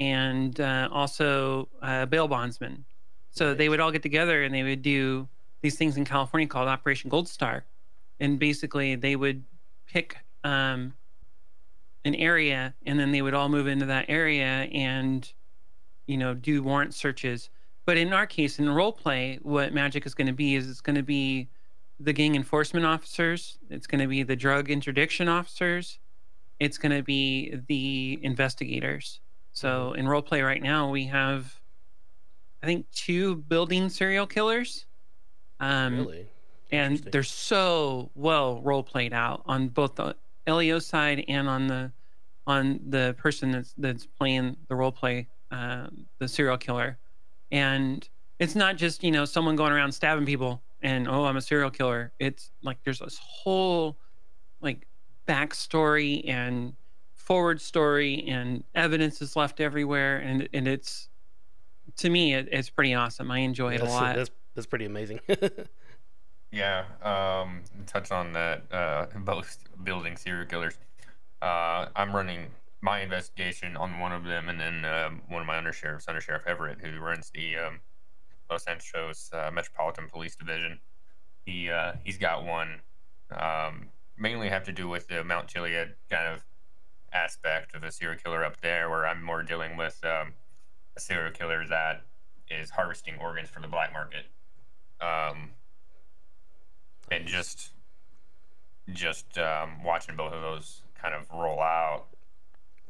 and 0.00 0.60
uh, 0.60 0.88
also 0.90 1.68
uh, 1.82 2.06
bail 2.06 2.26
bondsmen. 2.26 2.84
So 3.30 3.54
they 3.54 3.68
would 3.68 3.78
all 3.78 3.92
get 3.92 4.02
together 4.02 4.42
and 4.42 4.52
they 4.52 4.62
would 4.62 4.82
do 4.82 5.28
these 5.60 5.76
things 5.76 5.96
in 5.96 6.04
California 6.04 6.48
called 6.48 6.68
Operation 6.68 7.10
Gold 7.10 7.28
Star, 7.28 7.64
and 8.18 8.38
basically 8.38 8.96
they 8.96 9.14
would 9.14 9.44
pick 9.86 10.16
um, 10.42 10.94
an 12.04 12.14
area 12.14 12.74
and 12.86 12.98
then 12.98 13.12
they 13.12 13.22
would 13.22 13.34
all 13.34 13.48
move 13.48 13.66
into 13.66 13.86
that 13.86 14.06
area 14.08 14.68
and 14.72 15.32
you 16.06 16.16
know 16.16 16.34
do 16.34 16.62
warrant 16.62 16.94
searches. 16.94 17.50
But 17.84 17.96
in 17.96 18.12
our 18.12 18.26
case, 18.26 18.58
in 18.58 18.68
role 18.70 18.92
play, 18.92 19.38
what 19.42 19.72
magic 19.72 20.06
is 20.06 20.14
going 20.14 20.26
to 20.26 20.32
be 20.32 20.54
is 20.54 20.68
it's 20.68 20.80
going 20.80 20.96
to 20.96 21.02
be 21.02 21.48
the 21.98 22.12
gang 22.12 22.34
enforcement 22.34 22.86
officers, 22.86 23.58
it's 23.68 23.86
going 23.86 24.00
to 24.00 24.06
be 24.06 24.22
the 24.22 24.36
drug 24.36 24.70
interdiction 24.70 25.28
officers, 25.28 25.98
it's 26.58 26.78
going 26.78 26.96
to 26.96 27.02
be 27.02 27.54
the 27.68 28.18
investigators. 28.22 29.20
So 29.52 29.92
in 29.92 30.08
role 30.08 30.22
play 30.22 30.42
right 30.42 30.62
now, 30.62 30.90
we 30.90 31.06
have, 31.06 31.60
I 32.62 32.66
think, 32.66 32.90
two 32.92 33.36
building 33.36 33.88
serial 33.88 34.26
killers. 34.26 34.86
Um, 35.58 35.98
really? 35.98 36.26
And 36.72 36.98
they're 36.98 37.22
so 37.22 38.10
well 38.14 38.60
role 38.62 38.82
played 38.82 39.12
out 39.12 39.42
on 39.46 39.68
both 39.68 39.96
the 39.96 40.14
LEO 40.46 40.78
side 40.78 41.24
and 41.26 41.48
on 41.48 41.66
the 41.66 41.92
on 42.46 42.80
the 42.88 43.14
person 43.18 43.50
that's 43.50 43.74
that's 43.76 44.06
playing 44.06 44.56
the 44.68 44.74
role 44.74 44.92
play, 44.92 45.28
uh, 45.50 45.88
the 46.18 46.28
serial 46.28 46.56
killer. 46.56 46.98
And 47.50 48.08
it's 48.38 48.54
not 48.54 48.76
just 48.76 49.02
you 49.02 49.10
know 49.10 49.24
someone 49.24 49.56
going 49.56 49.72
around 49.72 49.92
stabbing 49.92 50.26
people 50.26 50.62
and 50.82 51.08
oh 51.08 51.24
I'm 51.24 51.36
a 51.36 51.42
serial 51.42 51.70
killer. 51.70 52.12
It's 52.18 52.52
like 52.62 52.78
there's 52.84 53.00
this 53.00 53.20
whole 53.22 53.98
like 54.60 54.86
backstory 55.28 56.28
and 56.28 56.74
forward 57.30 57.60
story 57.60 58.24
and 58.26 58.64
evidence 58.74 59.22
is 59.22 59.36
left 59.36 59.60
everywhere 59.60 60.18
and 60.18 60.48
and 60.52 60.66
it's 60.66 61.08
to 61.96 62.10
me 62.10 62.34
it, 62.34 62.48
it's 62.50 62.68
pretty 62.68 62.92
awesome 62.92 63.30
i 63.30 63.38
enjoy 63.38 63.72
it 63.74 63.80
a 63.80 63.84
lot 63.84 64.16
that's 64.16 64.30
that's 64.54 64.66
pretty 64.66 64.84
amazing. 64.84 65.20
Yeah, 66.52 66.84
um, 67.02 67.62
touch 67.86 68.10
on 68.10 68.32
that. 68.32 68.62
Uh, 68.72 69.06
both 69.20 69.58
building 69.84 70.16
serial 70.16 70.46
killers. 70.46 70.78
Uh, 71.40 71.86
I'm 71.94 72.14
running 72.14 72.48
my 72.80 73.00
investigation 73.00 73.76
on 73.76 73.98
one 74.00 74.12
of 74.12 74.24
them, 74.24 74.48
and 74.48 74.58
then 74.58 74.84
um, 74.84 75.22
one 75.28 75.40
of 75.40 75.46
my 75.46 75.56
undersheriffs, 75.56 76.06
Undersheriff 76.06 76.46
Everett, 76.46 76.78
who 76.80 76.98
runs 76.98 77.30
the 77.34 77.56
um, 77.56 77.80
Los 78.50 78.64
Angeles 78.64 79.30
uh, 79.32 79.50
Metropolitan 79.52 80.08
Police 80.08 80.34
Division. 80.34 80.80
He 81.46 81.70
uh, 81.70 81.92
he's 82.04 82.18
got 82.18 82.44
one. 82.44 82.80
Um, 83.30 83.88
mainly 84.18 84.48
have 84.48 84.64
to 84.64 84.72
do 84.72 84.88
with 84.88 85.06
the 85.06 85.22
Mount 85.22 85.46
Chiliad 85.46 85.94
kind 86.10 86.34
of 86.34 86.44
aspect 87.12 87.74
of 87.74 87.82
a 87.82 87.90
serial 87.90 88.18
killer 88.18 88.44
up 88.44 88.60
there, 88.60 88.88
where 88.88 89.06
I'm 89.06 89.22
more 89.22 89.42
dealing 89.42 89.76
with 89.76 90.00
um, 90.04 90.34
a 90.96 91.00
serial 91.00 91.32
killer 91.32 91.66
that 91.68 92.02
is 92.50 92.70
harvesting 92.70 93.14
organs 93.20 93.48
for 93.48 93.60
the 93.60 93.68
black 93.68 93.92
market. 93.92 94.26
Um, 95.00 95.50
and 97.10 97.26
just 97.26 97.70
just 98.92 99.38
um, 99.38 99.82
watching 99.84 100.16
both 100.16 100.32
of 100.32 100.42
those 100.42 100.82
kind 101.00 101.14
of 101.14 101.30
roll 101.30 101.60
out 101.60 102.06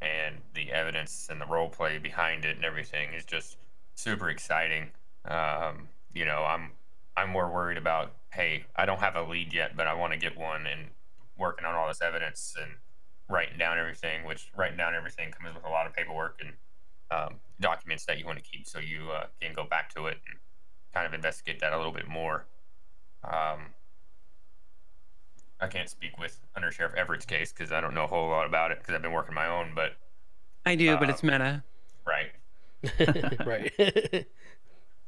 and 0.01 0.37
the 0.55 0.73
evidence 0.73 1.29
and 1.31 1.41
the 1.41 1.47
role 1.47 1.69
play 1.69 1.99
behind 1.99 2.45
it 2.45 2.57
and 2.57 2.65
everything 2.65 3.13
is 3.13 3.25
just 3.25 3.59
super 3.95 4.31
exciting. 4.31 4.91
Um, 5.27 5.89
you 6.15 6.25
know, 6.25 6.45
I'm 6.45 6.73
I'm 7.17 7.31
more 7.31 7.53
worried 7.53 7.79
about 7.79 8.13
hey, 8.33 8.65
I 8.77 8.87
don't 8.87 9.01
have 9.01 9.17
a 9.17 9.23
lead 9.23 9.53
yet, 9.53 9.77
but 9.77 9.87
I 9.87 9.95
want 9.95 10.13
to 10.13 10.19
get 10.19 10.39
one 10.39 10.67
and 10.67 10.89
working 11.37 11.65
on 11.65 11.75
all 11.75 11.89
this 11.89 12.01
evidence 12.01 12.55
and 12.61 12.73
writing 13.31 13.57
down 13.59 13.79
everything. 13.79 14.25
Which 14.25 14.51
writing 14.57 14.77
down 14.77 14.95
everything 14.95 15.31
comes 15.31 15.55
with 15.55 15.65
a 15.65 15.69
lot 15.71 15.87
of 15.87 15.95
paperwork 15.95 16.41
and 16.41 16.53
um, 17.11 17.35
documents 17.61 18.05
that 18.07 18.19
you 18.19 18.27
want 18.27 18.39
to 18.39 18.45
keep, 18.45 18.67
so 18.67 18.79
you 18.79 19.11
uh, 19.11 19.27
can 19.41 19.55
go 19.55 19.65
back 19.65 19.93
to 19.95 20.07
it 20.07 20.19
and 20.29 20.39
kind 20.93 21.07
of 21.07 21.15
investigate 21.15 21.61
that 21.61 21.73
a 21.73 21.77
little 21.77 21.93
bit 21.93 22.09
more. 22.09 22.47
Um, 23.25 23.61
I 25.61 25.67
can't 25.69 25.89
speak 25.89 26.19
with 26.19 26.39
Under 26.57 26.71
Sheriff 26.73 26.95
Everett's 26.95 27.27
case 27.27 27.53
because 27.53 27.71
I 27.73 27.81
don't 27.81 27.95
know 27.95 28.05
a 28.05 28.07
whole 28.07 28.29
lot 28.31 28.47
about 28.47 28.71
it 28.71 28.79
because 28.79 28.95
I've 28.95 29.03
been 29.03 29.13
working 29.13 29.35
my 29.35 29.47
own. 29.47 29.73
But 29.75 29.93
I 30.65 30.75
do, 30.75 30.97
but 30.97 31.09
Uh, 31.09 31.13
it's 31.13 31.23
meta. 31.23 31.63
right, 32.07 32.33
right. 33.47 33.73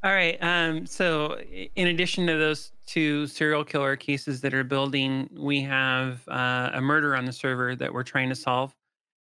All 0.05 0.13
right. 0.13 0.37
Um, 0.41 0.85
so, 0.85 1.39
in 1.77 1.87
addition 1.87 2.27
to 2.27 2.37
those 2.37 2.73
two 2.87 3.29
serial 3.29 3.65
killer 3.65 3.95
cases 3.95 4.41
that 4.41 4.53
are 4.53 4.65
building, 4.65 5.29
we 5.33 5.61
have 5.63 6.27
uh, 6.29 6.71
a 6.73 6.81
murder 6.81 7.15
on 7.15 7.25
the 7.25 7.33
server 7.33 7.77
that 7.77 7.93
we're 7.93 8.03
trying 8.03 8.29
to 8.29 8.35
solve. 8.35 8.75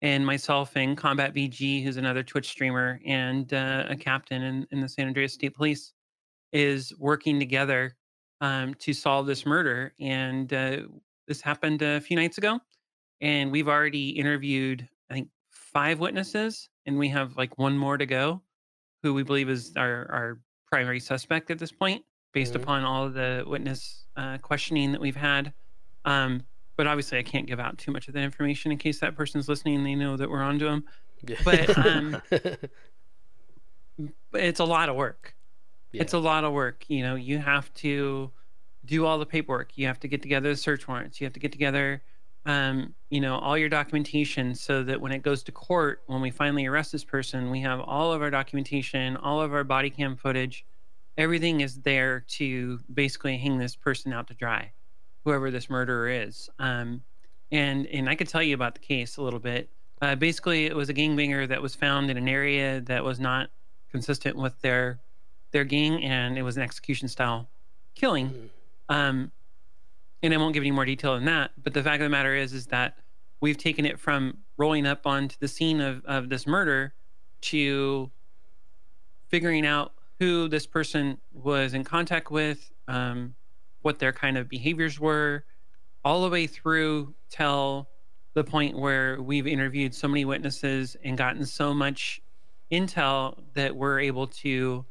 And 0.01 0.25
myself 0.25 0.77
and 0.77 0.97
Combat 0.97 1.35
BG, 1.35 1.83
who's 1.83 1.97
another 1.97 2.23
Twitch 2.23 2.49
streamer 2.49 3.01
and 3.05 3.53
uh, 3.53 3.87
a 3.89 3.97
captain 3.97 4.43
in, 4.43 4.67
in 4.71 4.81
the 4.81 4.89
San 4.89 5.09
Andreas 5.09 5.35
State 5.35 5.57
Police, 5.57 5.93
is 6.53 6.95
working 6.99 7.41
together 7.41 7.97
um, 8.41 8.73
to 8.75 8.93
solve 8.93 9.27
this 9.27 9.45
murder. 9.45 9.93
And 9.99 10.53
uh, 10.53 10.83
this 11.27 11.41
happened 11.41 11.83
a 11.83 12.01
few 12.01 12.17
nights 12.17 12.39
ago. 12.39 12.61
And 13.21 13.51
we've 13.51 13.69
already 13.69 14.11
interviewed, 14.11 14.89
I 15.11 15.15
think, 15.15 15.29
five 15.51 15.99
witnesses, 15.99 16.69
and 16.87 16.97
we 16.97 17.09
have 17.09 17.37
like 17.37 17.59
one 17.59 17.77
more 17.77 17.99
to 17.99 18.07
go 18.07 18.41
who 19.03 19.15
we 19.15 19.23
believe 19.25 19.49
is 19.49 19.73
our, 19.77 20.11
our 20.13 20.39
primary 20.71 21.01
suspect 21.01 21.51
at 21.51 21.59
this 21.59 21.73
point, 21.73 22.05
based 22.33 22.55
Mhm. 22.55 22.63
upon 22.63 22.85
all 22.85 23.05
of 23.07 23.15
the 23.15 23.45
witness 23.47 24.07
uh, 24.17 24.39
questioning 24.39 24.93
that 24.93 25.01
we've 25.01 25.17
had. 25.17 25.53
Um, 26.05 26.43
but 26.77 26.87
obviously, 26.87 27.19
I 27.19 27.23
can't 27.23 27.47
give 27.47 27.61
out 27.61 27.77
too 27.79 27.91
much 27.93 28.09
of 28.09 28.15
that 28.15 28.23
information 28.23 28.73
in 28.73 28.79
case 28.79 29.01
that 29.01 29.15
person's 29.17 29.49
listening 29.49 29.77
and 29.77 29.87
they 29.87 29.95
know 29.95 30.17
that 30.17 30.31
we're 30.31 30.43
onto 30.43 30.65
them. 30.67 30.85
Yeah. 31.27 31.37
But, 31.45 31.77
um, 31.87 32.23
it's 34.33 34.61
a 34.61 34.65
lot 34.65 34.89
of 34.89 34.97
work. 34.97 35.35
It's 35.93 36.13
a 36.13 36.19
lot 36.19 36.45
of 36.45 36.53
work. 36.53 36.85
You 36.89 37.03
know, 37.03 37.17
you 37.17 37.39
have 37.39 37.73
to 37.75 38.31
do 38.85 39.05
all 39.05 39.19
the 39.19 39.27
paperwork. 39.27 39.77
You 39.77 39.87
have 39.89 39.99
to 40.01 40.09
get 40.09 40.23
together 40.23 40.49
the 40.51 40.57
search 40.57 40.87
warrants. 40.89 41.21
You 41.21 41.25
have 41.27 41.33
to 41.35 41.41
get 41.41 41.53
together, 41.53 42.03
um, 42.47 42.95
you 43.11 43.21
know, 43.21 43.39
all 43.39 43.59
your 43.59 43.69
documentation 43.69 44.55
so 44.55 44.83
that 44.83 45.01
when 45.01 45.13
it 45.13 45.23
goes 45.23 45.43
to 45.45 45.53
court, 45.53 46.03
when 46.07 46.21
we 46.21 46.31
finally 46.31 46.67
arrest 46.67 46.93
this 46.93 47.05
person, 47.05 47.51
we 47.51 47.61
have 47.61 47.81
all 47.81 48.13
of 48.13 48.23
our 48.23 48.31
documentation, 48.31 49.17
all 49.19 49.41
of 49.41 49.53
our 49.53 49.65
body 49.65 49.91
cam 49.91 50.17
footage. 50.17 50.65
Everything 51.19 51.61
is 51.61 51.81
there 51.81 52.25
to 52.29 52.81
basically 52.95 53.37
hang 53.37 53.59
this 53.59 53.77
person 53.77 54.13
out 54.13 54.27
to 54.29 54.35
dry, 54.35 54.73
whoever 55.25 55.51
this 55.51 55.69
murderer 55.69 56.09
is. 56.09 56.49
Um, 56.59 57.03
and 57.53 57.87
and 57.89 58.09
I 58.09 58.15
could 58.15 58.29
tell 58.29 58.43
you 58.43 58.55
about 58.55 58.75
the 58.75 58.81
case 58.81 59.17
a 59.17 59.23
little 59.23 59.41
bit. 59.41 59.69
Uh, 60.01 60.15
basically, 60.15 60.67
it 60.67 60.75
was 60.75 60.89
a 60.89 60.95
gangbanger 60.95 61.47
that 61.49 61.61
was 61.61 61.75
found 61.75 62.11
in 62.11 62.17
an 62.17 62.29
area 62.29 62.81
that 62.83 63.05
was 63.05 63.21
not 63.21 63.51
consistent 63.91 64.37
with 64.37 64.59
their 64.63 65.01
their 65.51 65.65
gang, 65.65 66.03
and 66.05 66.39
it 66.39 66.43
was 66.43 66.57
an 66.57 66.63
execution 66.63 67.09
style 67.09 67.51
killing. 67.95 68.31
Mm. 68.31 68.95
Um, 68.95 69.33
and 70.23 70.35
I 70.35 70.37
won't 70.37 70.55
give 70.55 70.63
any 70.63 70.71
more 70.71 70.85
detail 70.85 71.15
than 71.15 71.25
that. 71.27 71.53
But 71.63 71.75
the 71.75 71.83
fact 71.83 72.03
of 72.03 72.07
the 72.07 72.11
matter 72.11 72.35
is, 72.35 72.53
is 72.53 72.67
that 72.67 72.99
we've 73.41 73.57
taken 73.57 73.85
it 73.87 73.99
from 73.99 74.39
rolling 74.57 74.87
up 74.87 75.07
onto 75.07 75.37
the 75.41 75.49
scene 75.49 75.81
of, 75.81 76.05
of 76.05 76.29
this 76.29 76.47
murder 76.47 76.95
to 77.43 78.11
figuring 79.29 79.67
out 79.67 79.93
who 80.19 80.49
this 80.49 80.67
person 80.67 81.19
was 81.33 81.73
in 81.73 81.85
contact 81.85 82.31
with, 82.31 82.71
um, 82.89 83.35
what 83.83 83.99
their 83.99 84.13
kind 84.13 84.37
of 84.37 84.49
behaviors 84.49 85.01
were, 85.01 85.45
all 86.05 86.23
the 86.23 86.29
way 86.29 86.47
through 86.47 87.15
till 87.31 87.89
the 88.35 88.45
point 88.45 88.79
where 88.79 89.21
we've 89.21 89.47
interviewed 89.47 89.95
so 89.95 90.07
many 90.07 90.25
witnesses 90.25 90.97
and 91.05 91.17
gotten 91.17 91.45
so 91.45 91.73
much 91.73 92.21
intel 92.71 93.39
that 93.55 93.75
we're 93.75 94.01
able 94.01 94.27
to 94.27 94.85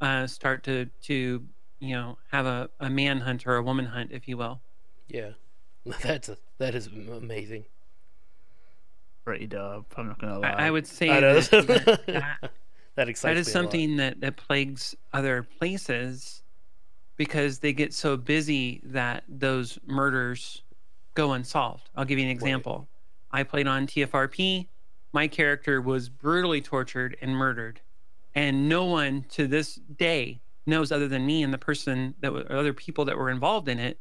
uh, 0.00 0.26
start 0.26 0.62
to 0.64 0.86
to 1.02 1.42
you 1.80 1.94
know 1.94 2.18
have 2.30 2.46
a, 2.46 2.70
a 2.80 2.88
man 2.88 3.20
hunt 3.20 3.46
or 3.46 3.56
a 3.56 3.62
woman 3.62 3.86
hunt, 3.86 4.10
if 4.12 4.28
you 4.28 4.36
will. 4.36 4.60
Yeah. 5.08 5.30
That's 6.02 6.28
a, 6.28 6.36
that 6.58 6.74
is 6.74 6.86
amazing. 6.86 7.64
Pretty 9.24 9.46
dope. 9.46 9.92
I'm 9.96 10.08
not 10.08 10.20
gonna 10.20 10.38
lie. 10.38 10.48
I, 10.48 10.66
I 10.66 10.70
would 10.70 10.86
say 10.86 11.10
I 11.10 11.20
that, 11.20 11.50
that, 11.50 12.06
that, 12.06 12.50
that 12.96 13.08
excites. 13.08 13.22
That 13.22 13.36
is 13.36 13.46
me 13.46 13.52
a 13.52 13.56
lot. 13.56 13.62
something 13.62 13.96
that, 13.96 14.20
that 14.20 14.36
plagues 14.36 14.96
other 15.12 15.42
places 15.42 16.42
because 17.16 17.58
they 17.60 17.72
get 17.72 17.94
so 17.94 18.16
busy 18.16 18.80
that 18.84 19.24
those 19.28 19.78
murders 19.86 20.62
go 21.14 21.32
unsolved. 21.32 21.88
I'll 21.96 22.04
give 22.04 22.18
you 22.18 22.24
an 22.24 22.30
example. 22.30 22.88
I 23.30 23.42
played 23.42 23.66
on 23.66 23.86
TFRP. 23.86 24.68
My 25.12 25.28
character 25.28 25.80
was 25.80 26.08
brutally 26.08 26.60
tortured 26.60 27.16
and 27.20 27.34
murdered, 27.34 27.80
and 28.34 28.68
no 28.68 28.84
one 28.84 29.24
to 29.30 29.46
this 29.46 29.76
day 29.76 30.40
knows, 30.66 30.92
other 30.92 31.08
than 31.08 31.24
me 31.24 31.42
and 31.42 31.54
the 31.54 31.58
person 31.58 32.14
that 32.20 32.32
were, 32.32 32.44
or 32.50 32.56
other 32.56 32.72
people 32.72 33.04
that 33.06 33.16
were 33.16 33.30
involved 33.30 33.68
in 33.68 33.78
it, 33.78 33.98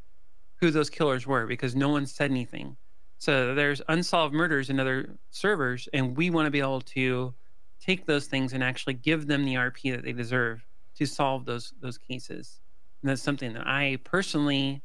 who 0.65 0.71
those 0.71 0.89
killers 0.89 1.27
were 1.27 1.45
because 1.45 1.75
no 1.75 1.89
one 1.89 2.07
said 2.07 2.31
anything. 2.31 2.75
So 3.19 3.53
there's 3.53 3.81
unsolved 3.87 4.33
murders 4.33 4.69
in 4.69 4.79
other 4.79 5.15
servers, 5.29 5.87
and 5.93 6.17
we 6.17 6.31
want 6.31 6.47
to 6.47 6.51
be 6.51 6.59
able 6.59 6.81
to 6.81 7.33
take 7.79 8.05
those 8.05 8.25
things 8.25 8.53
and 8.53 8.63
actually 8.63 8.95
give 8.95 9.27
them 9.27 9.45
the 9.45 9.53
RP 9.53 9.91
that 9.95 10.03
they 10.03 10.11
deserve 10.11 10.65
to 10.95 11.05
solve 11.05 11.45
those 11.45 11.73
those 11.81 11.99
cases. 11.99 12.59
And 13.01 13.09
that's 13.09 13.21
something 13.21 13.53
that 13.53 13.67
I 13.67 13.99
personally 14.03 14.81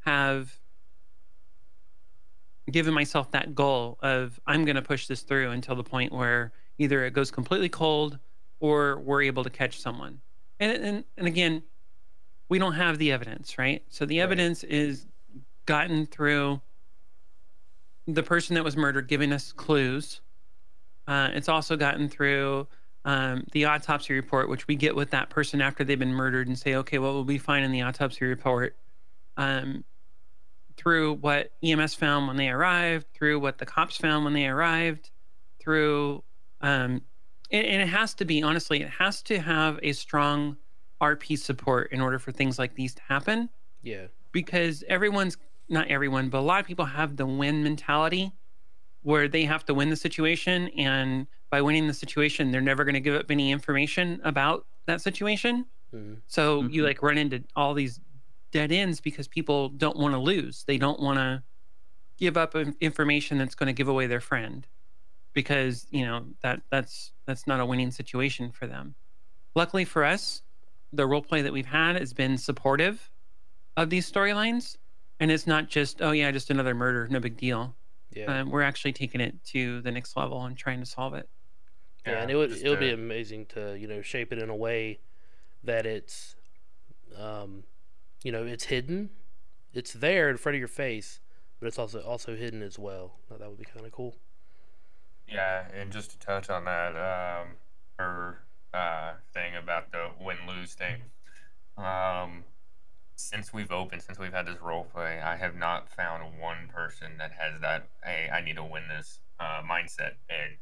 have 0.00 0.58
given 2.70 2.92
myself 2.92 3.30
that 3.30 3.54
goal 3.54 3.98
of 4.02 4.38
I'm 4.46 4.66
going 4.66 4.76
to 4.76 4.82
push 4.82 5.06
this 5.06 5.22
through 5.22 5.50
until 5.52 5.74
the 5.74 5.84
point 5.84 6.12
where 6.12 6.52
either 6.76 7.06
it 7.06 7.12
goes 7.14 7.30
completely 7.30 7.70
cold 7.70 8.18
or 8.60 9.00
we're 9.00 9.22
able 9.22 9.42
to 9.42 9.50
catch 9.50 9.80
someone. 9.80 10.20
And 10.60 10.84
and, 10.84 11.04
and 11.16 11.26
again, 11.26 11.62
we 12.48 12.58
don't 12.58 12.74
have 12.74 12.98
the 12.98 13.12
evidence, 13.12 13.58
right? 13.58 13.84
So 13.88 14.06
the 14.06 14.18
Right. 14.18 14.24
evidence 14.24 14.64
is 14.64 15.06
gotten 15.66 16.06
through 16.06 16.60
the 18.06 18.22
person 18.22 18.54
that 18.54 18.64
was 18.64 18.76
murdered 18.76 19.06
giving 19.06 19.32
us 19.32 19.52
clues. 19.52 20.22
Uh, 21.06 21.30
it's 21.32 21.48
also 21.48 21.76
gotten 21.76 22.08
through 22.08 22.66
um, 23.04 23.44
the 23.52 23.64
autopsy 23.66 24.14
report, 24.14 24.48
which 24.48 24.66
we 24.66 24.76
get 24.76 24.96
with 24.96 25.10
that 25.10 25.30
person 25.30 25.60
after 25.60 25.84
they've 25.84 25.98
been 25.98 26.12
murdered 26.14 26.48
and 26.48 26.58
say, 26.58 26.74
okay, 26.74 26.98
what 26.98 27.12
will 27.12 27.24
we 27.24 27.38
find 27.38 27.64
in 27.64 27.72
the 27.72 27.82
autopsy 27.82 28.24
report? 28.24 28.76
Um, 29.36 29.84
through 30.76 31.14
what 31.14 31.52
EMS 31.62 31.94
found 31.94 32.28
when 32.28 32.36
they 32.36 32.48
arrived, 32.48 33.06
through 33.14 33.40
what 33.40 33.58
the 33.58 33.66
cops 33.66 33.96
found 33.96 34.24
when 34.24 34.32
they 34.32 34.46
arrived, 34.46 35.10
through, 35.60 36.22
um, 36.60 37.02
and, 37.50 37.66
and 37.66 37.82
it 37.82 37.88
has 37.88 38.14
to 38.14 38.24
be, 38.24 38.42
honestly, 38.42 38.82
it 38.82 38.90
has 38.90 39.22
to 39.22 39.40
have 39.40 39.78
a 39.82 39.92
strong 39.92 40.56
RP 41.00 41.36
support 41.38 41.92
in 41.92 42.00
order 42.00 42.18
for 42.18 42.32
things 42.32 42.58
like 42.58 42.74
these 42.74 42.94
to 42.94 43.02
happen 43.08 43.48
Yeah. 43.82 44.06
because 44.32 44.82
everyone's 44.88 45.36
not 45.68 45.86
everyone, 45.88 46.28
but 46.30 46.38
a 46.38 46.40
lot 46.40 46.60
of 46.60 46.66
people 46.66 46.84
have 46.86 47.16
the 47.16 47.26
win 47.26 47.62
mentality 47.62 48.32
where 49.02 49.28
they 49.28 49.44
have 49.44 49.64
to 49.66 49.74
win 49.74 49.90
the 49.90 49.96
situation. 49.96 50.68
And 50.70 51.26
by 51.50 51.60
winning 51.62 51.86
the 51.86 51.94
situation, 51.94 52.50
they're 52.50 52.60
never 52.60 52.84
going 52.84 52.94
to 52.94 53.00
give 53.00 53.14
up 53.14 53.30
any 53.30 53.52
information 53.52 54.20
about 54.24 54.66
that 54.86 55.00
situation. 55.00 55.66
hmm 55.92 56.14
So 56.26 56.62
you 56.64 56.82
Mhm. 56.82 56.86
like 56.86 57.02
run 57.02 57.18
into 57.18 57.44
all 57.54 57.74
these 57.74 58.00
dead 58.50 58.72
ends 58.72 59.00
because 59.00 59.28
people 59.28 59.68
don't 59.68 59.96
want 59.98 60.14
to 60.14 60.18
lose. 60.18 60.64
They 60.64 60.78
don't 60.78 61.00
want 61.00 61.18
to 61.18 61.42
give 62.16 62.36
up 62.36 62.56
information 62.80 63.38
that's 63.38 63.54
going 63.54 63.68
to 63.68 63.72
give 63.72 63.88
away 63.88 64.06
their 64.06 64.20
friend 64.20 64.66
because, 65.34 65.86
you 65.90 66.04
know, 66.04 66.26
that 66.42 66.62
that's 66.70 67.12
that's 67.26 67.46
not 67.46 67.60
a 67.60 67.66
winning 67.66 67.90
situation 67.90 68.50
for 68.52 68.66
them. 68.66 68.94
Luckily 69.54 69.84
for 69.84 70.04
us, 70.04 70.42
the 70.92 71.06
role 71.06 71.22
play 71.22 71.42
that 71.42 71.52
we've 71.52 71.66
had 71.66 71.96
has 71.96 72.12
been 72.12 72.38
supportive 72.38 73.10
of 73.76 73.90
these 73.90 74.10
storylines 74.10 74.76
and 75.20 75.30
it's 75.30 75.46
not 75.46 75.68
just 75.68 76.00
oh 76.02 76.12
yeah, 76.12 76.30
just 76.30 76.50
another 76.50 76.74
murder, 76.74 77.08
no 77.10 77.20
big 77.20 77.36
deal. 77.36 77.74
Yeah. 78.14 78.40
Um, 78.40 78.50
we're 78.50 78.62
actually 78.62 78.92
taking 78.92 79.20
it 79.20 79.34
to 79.46 79.80
the 79.82 79.90
next 79.90 80.16
level 80.16 80.44
and 80.44 80.56
trying 80.56 80.80
to 80.80 80.86
solve 80.86 81.14
it. 81.14 81.28
Yeah, 82.06 82.22
and 82.22 82.30
it 82.30 82.36
would 82.36 82.52
it 82.52 82.68
would 82.68 82.80
be 82.80 82.90
uh, 82.90 82.94
amazing 82.94 83.46
to 83.46 83.76
you 83.78 83.86
know 83.86 84.02
shape 84.02 84.32
it 84.32 84.38
in 84.38 84.48
a 84.48 84.56
way 84.56 85.00
that 85.64 85.86
it's, 85.86 86.36
um, 87.16 87.64
you 88.22 88.30
know, 88.30 88.44
it's 88.44 88.64
hidden, 88.64 89.10
it's 89.74 89.92
there 89.92 90.30
in 90.30 90.36
front 90.36 90.54
of 90.54 90.60
your 90.60 90.68
face, 90.68 91.20
but 91.58 91.66
it's 91.66 91.78
also 91.78 92.00
also 92.00 92.36
hidden 92.36 92.62
as 92.62 92.78
well. 92.78 93.16
That 93.28 93.40
that 93.40 93.48
would 93.48 93.58
be 93.58 93.64
kind 93.64 93.84
of 93.84 93.92
cool. 93.92 94.16
Yeah, 95.26 95.66
and 95.74 95.92
just 95.92 96.12
to 96.12 96.18
touch 96.18 96.48
on 96.48 96.64
that, 96.64 96.96
um, 96.96 97.48
her 97.98 98.44
uh, 98.74 99.12
thing 99.32 99.56
about 99.56 99.92
the 99.92 100.08
win 100.20 100.38
lose 100.46 100.74
thing. 100.74 101.02
Um, 101.76 102.44
since 103.16 103.52
we've 103.52 103.72
opened, 103.72 104.02
since 104.02 104.18
we've 104.18 104.32
had 104.32 104.46
this 104.46 104.60
role 104.60 104.84
play, 104.84 105.20
I 105.20 105.36
have 105.36 105.56
not 105.56 105.90
found 105.90 106.40
one 106.40 106.68
person 106.72 107.12
that 107.18 107.32
has 107.32 107.60
that. 107.60 107.88
Hey, 108.04 108.28
I 108.32 108.40
need 108.40 108.56
to 108.56 108.64
win 108.64 108.84
this 108.88 109.20
uh, 109.40 109.62
mindset, 109.68 110.12
and 110.28 110.56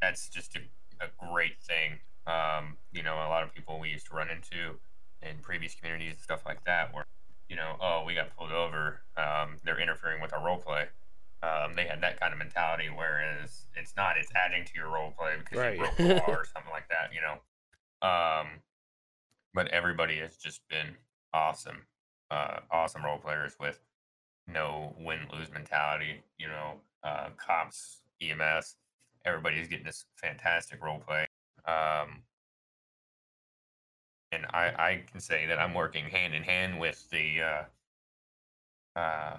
that's 0.00 0.28
just 0.28 0.56
a, 0.56 0.60
a 1.04 1.08
great 1.30 1.60
thing. 1.62 1.98
Um, 2.26 2.76
you 2.92 3.02
know, 3.02 3.14
a 3.14 3.28
lot 3.28 3.42
of 3.42 3.54
people 3.54 3.78
we 3.78 3.90
used 3.90 4.06
to 4.06 4.14
run 4.14 4.28
into 4.30 4.78
in 5.22 5.38
previous 5.42 5.74
communities 5.74 6.12
and 6.12 6.20
stuff 6.20 6.42
like 6.46 6.64
that, 6.64 6.94
where 6.94 7.04
you 7.48 7.56
know, 7.56 7.76
oh, 7.80 8.02
we 8.06 8.14
got 8.14 8.34
pulled 8.34 8.52
over. 8.52 9.02
Um, 9.16 9.56
they're 9.62 9.78
interfering 9.78 10.22
with 10.22 10.32
our 10.32 10.42
role 10.42 10.56
play. 10.56 10.86
Um, 11.42 11.74
they 11.74 11.84
had 11.84 12.00
that 12.02 12.20
kind 12.20 12.32
of 12.32 12.38
mentality, 12.38 12.88
whereas 12.94 13.66
it's 13.74 13.96
not. 13.96 14.16
It's 14.16 14.30
adding 14.34 14.64
to 14.64 14.72
your 14.74 14.88
role 14.88 15.12
play 15.18 15.34
because 15.38 15.58
Right. 15.58 15.76
you 15.76 15.84
broke 15.84 15.96
the 15.96 16.14
law 16.14 16.36
or 16.36 16.44
something 16.54 16.70
like 16.72 16.88
that. 16.88 17.10
You 17.12 17.20
know. 17.20 17.38
Um, 18.08 18.46
but 19.54 19.68
everybody 19.68 20.18
has 20.18 20.36
just 20.36 20.66
been 20.68 20.96
awesome, 21.34 21.86
uh, 22.30 22.60
awesome 22.70 23.04
role 23.04 23.18
players 23.18 23.56
with 23.60 23.80
no 24.46 24.94
win 24.98 25.20
lose 25.32 25.50
mentality. 25.52 26.22
You 26.38 26.48
know, 26.48 26.74
uh, 27.04 27.30
cops, 27.36 28.02
EMS, 28.20 28.76
everybody's 29.24 29.68
getting 29.68 29.84
this 29.86 30.04
fantastic 30.16 30.82
role 30.82 31.00
play. 31.00 31.26
Um, 31.66 32.22
and 34.32 34.46
I, 34.50 34.72
I 34.78 35.02
can 35.10 35.20
say 35.20 35.46
that 35.46 35.58
I'm 35.58 35.74
working 35.74 36.06
hand 36.06 36.34
in 36.34 36.42
hand 36.42 36.80
with 36.80 37.08
the 37.10 37.42
uh, 38.96 38.98
uh, 38.98 39.36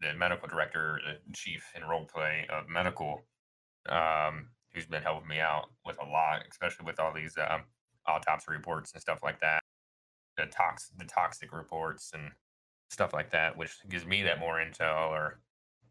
the 0.00 0.14
medical 0.14 0.48
director, 0.48 1.00
the 1.04 1.32
chief 1.32 1.64
in 1.74 1.84
role 1.84 2.04
play 2.04 2.46
of 2.50 2.68
medical, 2.68 3.24
um, 3.88 4.48
who's 4.72 4.86
been 4.86 5.02
helping 5.02 5.28
me 5.28 5.40
out 5.40 5.66
with 5.84 5.96
a 6.02 6.06
lot, 6.06 6.42
especially 6.50 6.84
with 6.84 7.00
all 7.00 7.12
these 7.12 7.36
um, 7.38 7.62
autopsy 8.06 8.50
reports 8.50 8.92
and 8.92 9.00
stuff 9.00 9.20
like 9.22 9.40
that, 9.40 9.62
the 10.36 10.46
tox 10.46 10.90
the 10.96 11.04
toxic 11.04 11.52
reports 11.52 12.12
and 12.14 12.30
stuff 12.90 13.12
like 13.12 13.30
that, 13.30 13.56
which 13.56 13.72
gives 13.88 14.06
me 14.06 14.22
that 14.22 14.38
more 14.40 14.56
intel. 14.56 15.08
Or 15.08 15.40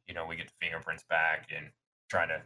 you 0.07 0.13
know, 0.13 0.25
we 0.25 0.35
get 0.35 0.47
the 0.47 0.53
fingerprints 0.61 1.03
back 1.09 1.49
and 1.55 1.67
try 2.09 2.25
to 2.25 2.41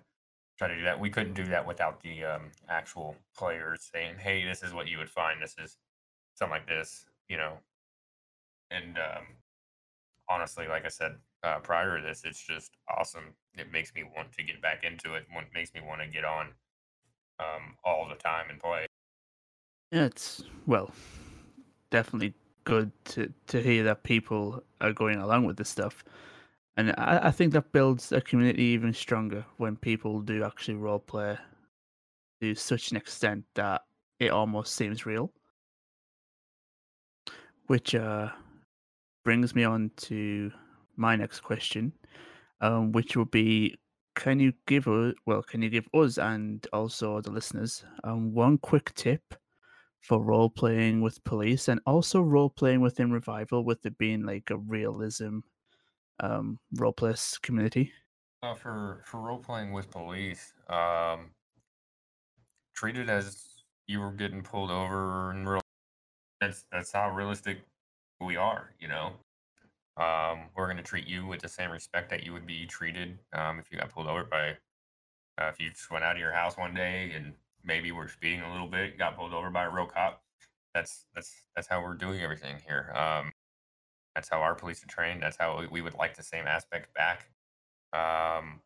try 0.58 0.68
to 0.68 0.76
do 0.76 0.84
that. 0.84 1.00
We 1.00 1.10
couldn't 1.10 1.34
do 1.34 1.46
that 1.46 1.66
without 1.68 2.02
the 2.02 2.24
um, 2.24 2.52
actual 2.70 3.16
players 3.38 3.90
saying, 3.94 4.16
"Hey, 4.20 4.46
this 4.46 4.64
is 4.64 4.74
what 4.74 4.88
you 4.88 4.98
would 4.98 5.10
find. 5.10 5.42
This 5.42 5.56
is 5.58 5.78
something 6.36 6.54
like 6.54 6.68
this," 6.68 7.06
you 7.28 7.38
know. 7.38 7.58
And 8.72 8.98
um, 8.98 9.26
honestly, 10.30 10.68
like 10.68 10.86
I 10.86 10.90
said 10.90 11.18
uh, 11.44 11.60
prior 11.60 11.98
to 11.98 12.04
this, 12.06 12.24
it's 12.26 12.42
just 12.46 12.72
awesome. 12.98 13.34
It 13.58 13.72
makes 13.72 13.94
me 13.94 14.04
want 14.16 14.32
to 14.34 14.44
get 14.44 14.62
back 14.62 14.84
into 14.84 15.16
it. 15.16 15.26
What 15.32 15.46
makes 15.54 15.74
me 15.74 15.82
want 15.82 16.02
to 16.02 16.08
get 16.08 16.26
on 16.26 16.48
um, 17.40 17.76
all 17.84 18.08
the 18.08 18.16
time 18.16 18.46
and 18.50 18.60
play. 18.60 18.86
Yeah, 19.92 20.06
it's 20.06 20.44
well, 20.68 20.92
definitely 21.90 22.34
good 22.64 22.92
to 23.06 23.32
to 23.48 23.62
hear 23.62 23.84
that 23.84 24.04
people 24.04 24.64
are 24.82 24.94
going 24.94 25.18
along 25.18 25.46
with 25.46 25.58
this 25.58 25.70
stuff, 25.70 26.04
and 26.78 26.92
I, 26.98 27.20
I 27.24 27.32
think 27.32 27.54
that 27.54 27.72
builds 27.72 28.12
a 28.12 28.22
community 28.22 28.64
even 28.64 28.94
stronger 28.94 29.46
when 29.58 29.76
people 29.76 30.22
do 30.22 30.44
actually 30.44 30.76
role 30.76 31.00
play 31.00 31.38
to 32.42 32.56
such 32.56 32.92
an 32.92 32.98
extent 32.98 33.46
that 33.56 33.84
it 34.20 34.30
almost 34.30 34.76
seems 34.76 35.06
real. 35.06 35.32
Which 37.68 37.96
uh 37.96 38.30
brings 39.24 39.56
me 39.56 39.64
on 39.64 39.92
to 39.96 40.52
my 41.00 41.16
next 41.16 41.40
question, 41.42 41.94
um, 42.62 42.92
which 42.92 43.16
will 43.18 43.26
be 43.26 43.78
can 44.16 44.40
you 44.40 44.52
give 44.68 44.88
us 44.88 45.14
well 45.26 45.42
can 45.42 45.62
you 45.62 45.70
give 45.70 45.88
us 45.94 46.18
and 46.18 46.68
also 46.74 47.22
the 47.22 47.32
listeners 47.32 47.86
um, 48.04 48.34
one 48.34 48.58
quick 48.58 48.94
tip 48.96 49.22
for 50.02 50.22
role 50.22 50.50
playing 50.50 51.02
with 51.02 51.24
police 51.24 51.68
and 51.70 51.80
also 51.86 52.22
role 52.22 52.50
playing 52.50 52.82
within 52.82 53.12
revival 53.12 53.64
with 53.64 53.86
it 53.86 53.98
being 53.98 54.24
like 54.24 54.50
a 54.50 54.58
realism 54.58 55.40
um 56.22 56.60
role 56.76 56.92
play 56.92 57.14
community 57.42 57.92
Uh, 58.44 58.56
for 58.56 59.04
for 59.06 59.22
role 59.22 59.40
playing 59.40 59.72
with 59.74 59.90
police, 59.92 60.54
um, 60.70 61.32
treat 62.74 62.98
it 62.98 63.10
as 63.10 63.64
you 63.88 64.00
were 64.00 64.12
getting 64.14 64.42
pulled 64.42 64.72
over 64.72 65.32
in 65.32 65.48
real. 65.48 65.62
That's 66.42 66.66
that's 66.72 66.92
how 66.92 67.10
realistic 67.12 67.60
we 68.22 68.38
are. 68.38 68.74
You 68.80 68.88
know, 68.88 69.14
um, 70.00 70.46
we're 70.56 70.66
going 70.66 70.78
to 70.78 70.84
treat 70.84 71.08
you 71.08 71.26
with 71.26 71.42
the 71.42 71.50
same 71.50 71.72
respect 71.72 72.10
that 72.10 72.24
you 72.24 72.32
would 72.32 72.48
be 72.48 72.66
treated 72.66 73.20
um, 73.34 73.60
if 73.60 73.72
you 73.72 73.78
got 73.78 73.90
pulled 73.90 74.08
over 74.08 74.24
by. 74.24 74.52
Uh, 75.38 75.48
if 75.48 75.60
you 75.60 75.70
just 75.70 75.92
went 75.92 76.04
out 76.04 76.16
of 76.16 76.20
your 76.20 76.34
house 76.34 76.58
one 76.58 76.74
day 76.74 77.12
and 77.16 77.34
maybe 77.64 77.92
were 77.92 78.08
speeding 78.08 78.42
a 78.42 78.52
little 78.52 78.68
bit, 78.68 78.98
got 78.98 79.18
pulled 79.18 79.34
over 79.34 79.50
by 79.50 79.66
a 79.66 79.70
real 79.70 79.86
cop. 79.86 80.22
That's 80.74 81.06
that's 81.16 81.34
that's 81.56 81.68
how 81.68 81.82
we're 81.82 81.96
doing 81.96 82.22
everything 82.22 82.58
here. 82.66 82.94
Um, 82.96 83.32
that's 84.16 84.30
how 84.30 84.42
our 84.42 84.56
police 84.56 84.84
are 84.84 84.88
trained. 84.88 85.22
That's 85.22 85.38
how 85.38 85.64
we, 85.72 85.82
would 85.82 85.94
like 85.94 86.16
the 86.16 86.24
same 86.24 86.46
aspect 86.46 86.94
back. 86.94 87.30
Um, 87.94 88.62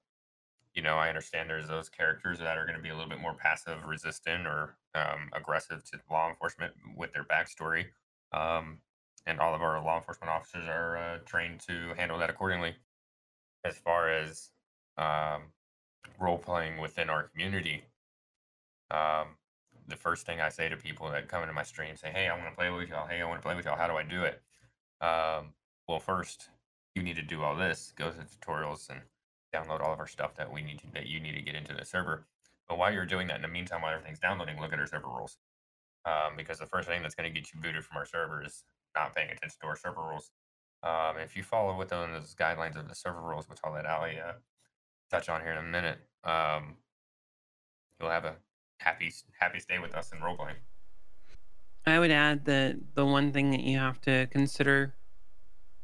you 0.74 0.82
know, 0.82 0.96
I 0.98 1.10
understand 1.10 1.50
there's 1.50 1.68
those 1.68 1.90
characters 1.90 2.40
that 2.40 2.58
are 2.58 2.66
going 2.66 2.78
to 2.78 2.82
be 2.82 2.90
a 2.90 2.96
little 2.96 3.10
bit 3.10 3.22
more 3.22 3.36
passive 3.36 3.86
resistant 3.86 4.48
or 4.48 4.78
um, 4.96 5.30
aggressive 5.34 5.84
to 5.92 6.00
law 6.10 6.30
enforcement 6.30 6.74
with 6.98 7.14
their 7.14 7.24
backstory. 7.24 7.86
Um, 8.32 8.80
and 9.26 9.40
all 9.40 9.56
of 9.56 9.62
our 9.62 9.84
law 9.84 9.98
enforcement 9.98 10.32
officers 10.32 10.68
are 10.68 10.98
uh, 10.98 11.18
trained 11.26 11.60
to 11.62 11.94
handle 11.98 12.18
that 12.20 12.30
accordingly. 12.30 12.76
As 13.66 13.78
far 13.78 14.10
as 14.10 14.50
um, 14.98 15.44
role 16.20 16.38
playing 16.38 16.80
within 16.80 17.10
our 17.10 17.24
community, 17.24 17.84
um, 18.92 19.28
the 19.88 19.96
first 19.96 20.26
thing 20.26 20.42
I 20.42 20.50
say 20.50 20.70
to 20.70 20.78
people 20.78 21.10
that 21.12 21.28
come 21.28 21.44
into 21.44 21.54
my 21.54 21.64
stream 21.64 21.96
say, 21.96 22.12
"Hey, 22.12 22.28
I 22.28 22.38
want 22.38 22.50
to 22.50 22.56
play 22.56 22.70
with 22.70 22.90
y'all. 22.90 23.08
Hey, 23.08 23.22
I 23.22 23.26
want 23.26 23.42
to 23.42 23.46
play 23.46 23.56
with 23.56 23.66
y'all. 23.66 23.78
How 23.78 23.88
do 23.88 23.96
I 23.96 24.04
do 24.04 24.24
it?" 24.24 24.42
Um, 25.02 25.54
well, 25.88 26.00
first 26.00 26.50
you 26.96 27.04
need 27.04 27.16
to 27.16 27.22
do 27.22 27.42
all 27.42 27.56
this. 27.56 27.94
Go 27.96 28.10
to 28.12 28.18
the 28.18 28.24
tutorials 28.24 28.90
and 28.90 29.02
download 29.54 29.82
all 29.82 29.94
of 29.94 30.00
our 30.00 30.08
stuff 30.08 30.36
that 30.36 30.52
we 30.52 30.62
need 30.62 30.80
to, 30.80 30.88
that 30.94 31.08
you 31.08 31.20
need 31.20 31.36
to 31.36 31.42
get 31.42 31.56
into 31.56 31.74
the 31.74 31.86
server. 31.86 32.26
But 32.68 32.78
while 32.78 32.94
you're 32.94 33.06
doing 33.06 33.28
that, 33.28 33.38
in 33.38 33.42
the 33.42 33.48
meantime, 33.48 33.82
while 33.82 33.94
everything's 33.94 34.20
downloading, 34.20 34.60
look 34.60 34.74
at 34.74 34.80
our 34.80 34.88
server 34.88 35.08
rules. 35.08 35.38
Um, 36.06 36.36
because 36.36 36.60
the 36.60 36.66
first 36.66 36.88
thing 36.88 37.02
that's 37.02 37.16
going 37.16 37.32
to 37.32 37.40
get 37.40 37.54
you 37.54 37.62
booted 37.62 37.86
from 37.86 37.98
our 37.98 38.06
server 38.06 38.44
is 38.44 38.64
not 38.96 39.16
paying 39.16 39.30
attention 39.30 39.58
to 39.62 39.68
our 39.68 39.76
server 39.76 40.02
rules. 40.02 40.32
Um, 40.84 41.18
if 41.18 41.36
you 41.36 41.44
follow 41.44 41.78
within 41.78 42.12
those 42.12 42.36
guidelines 42.36 42.76
of 42.78 42.88
the 42.88 42.96
server 42.96 43.22
rules, 43.22 43.48
which 43.50 43.60
I'll 43.64 43.74
let 43.74 43.86
Allie 43.86 44.20
uh, 44.20 44.34
touch 45.10 45.30
on 45.30 45.42
here 45.42 45.52
in 45.52 45.58
a 45.58 45.64
minute, 45.64 46.00
um, 46.24 46.76
you'll 48.00 48.10
have 48.10 48.26
a 48.26 48.36
happy 48.80 49.12
happy 49.40 49.60
stay 49.60 49.80
with 49.80 49.96
us 49.96 50.12
in 50.12 50.22
role 50.22 50.36
playing. 50.36 50.58
I 51.86 52.00
would 52.00 52.12
add 52.12 52.46
that 52.46 52.78
the 52.96 53.06
one 53.06 53.32
thing 53.32 53.52
that 53.52 53.62
you 53.62 53.78
have 53.78 54.00
to 54.02 54.28
consider 54.28 54.94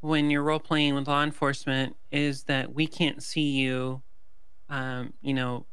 when 0.00 0.30
you're 0.30 0.42
role 0.42 0.58
playing 0.58 0.94
with 0.94 1.08
law 1.08 1.22
enforcement 1.22 1.96
is 2.10 2.44
that 2.44 2.74
we 2.74 2.86
can't 2.86 3.22
see 3.22 3.50
you, 3.50 4.02
um, 4.70 5.12
you 5.20 5.34
know, 5.34 5.66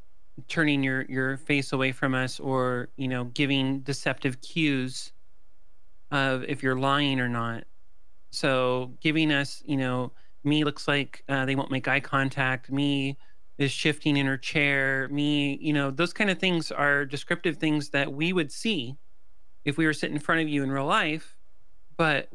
turning 0.48 0.84
your 0.84 1.04
your 1.04 1.38
face 1.38 1.74
away 1.74 1.92
from 1.92 2.14
us 2.14 2.40
or 2.40 2.90
you 2.96 3.08
know 3.08 3.26
giving 3.26 3.80
deceptive 3.80 4.40
cues 4.42 5.12
of 6.12 6.44
if 6.44 6.64
you're 6.64 6.78
lying 6.78 7.20
or 7.20 7.30
not. 7.30 7.64
So 8.32 8.94
giving 9.02 9.32
us, 9.32 9.64
you 9.66 9.78
know, 9.78 10.12
me 10.44 10.64
looks 10.64 10.88
like 10.88 11.24
uh, 11.30 11.46
they 11.46 11.56
won't 11.56 11.72
make 11.72 11.88
eye 11.88 12.00
contact. 12.00 12.72
Me 12.72 13.18
is 13.58 13.72
shifting 13.72 14.18
in 14.18 14.26
her 14.26 14.38
chair. 14.38 15.08
Me, 15.10 15.58
you 15.62 15.74
know, 15.74 15.92
those 15.92 16.14
kind 16.14 16.30
of 16.30 16.38
things 16.38 16.72
are 16.72 17.06
descriptive 17.06 17.58
things 17.58 17.90
that 17.90 18.12
we 18.12 18.34
would 18.34 18.52
see 18.52 18.96
if 19.66 19.78
we 19.78 19.86
were 19.86 19.94
sitting 19.94 20.16
in 20.16 20.22
front 20.22 20.42
of 20.42 20.48
you 20.48 20.64
in 20.64 20.72
real 20.72 20.86
life, 20.86 21.36
but 21.98 22.30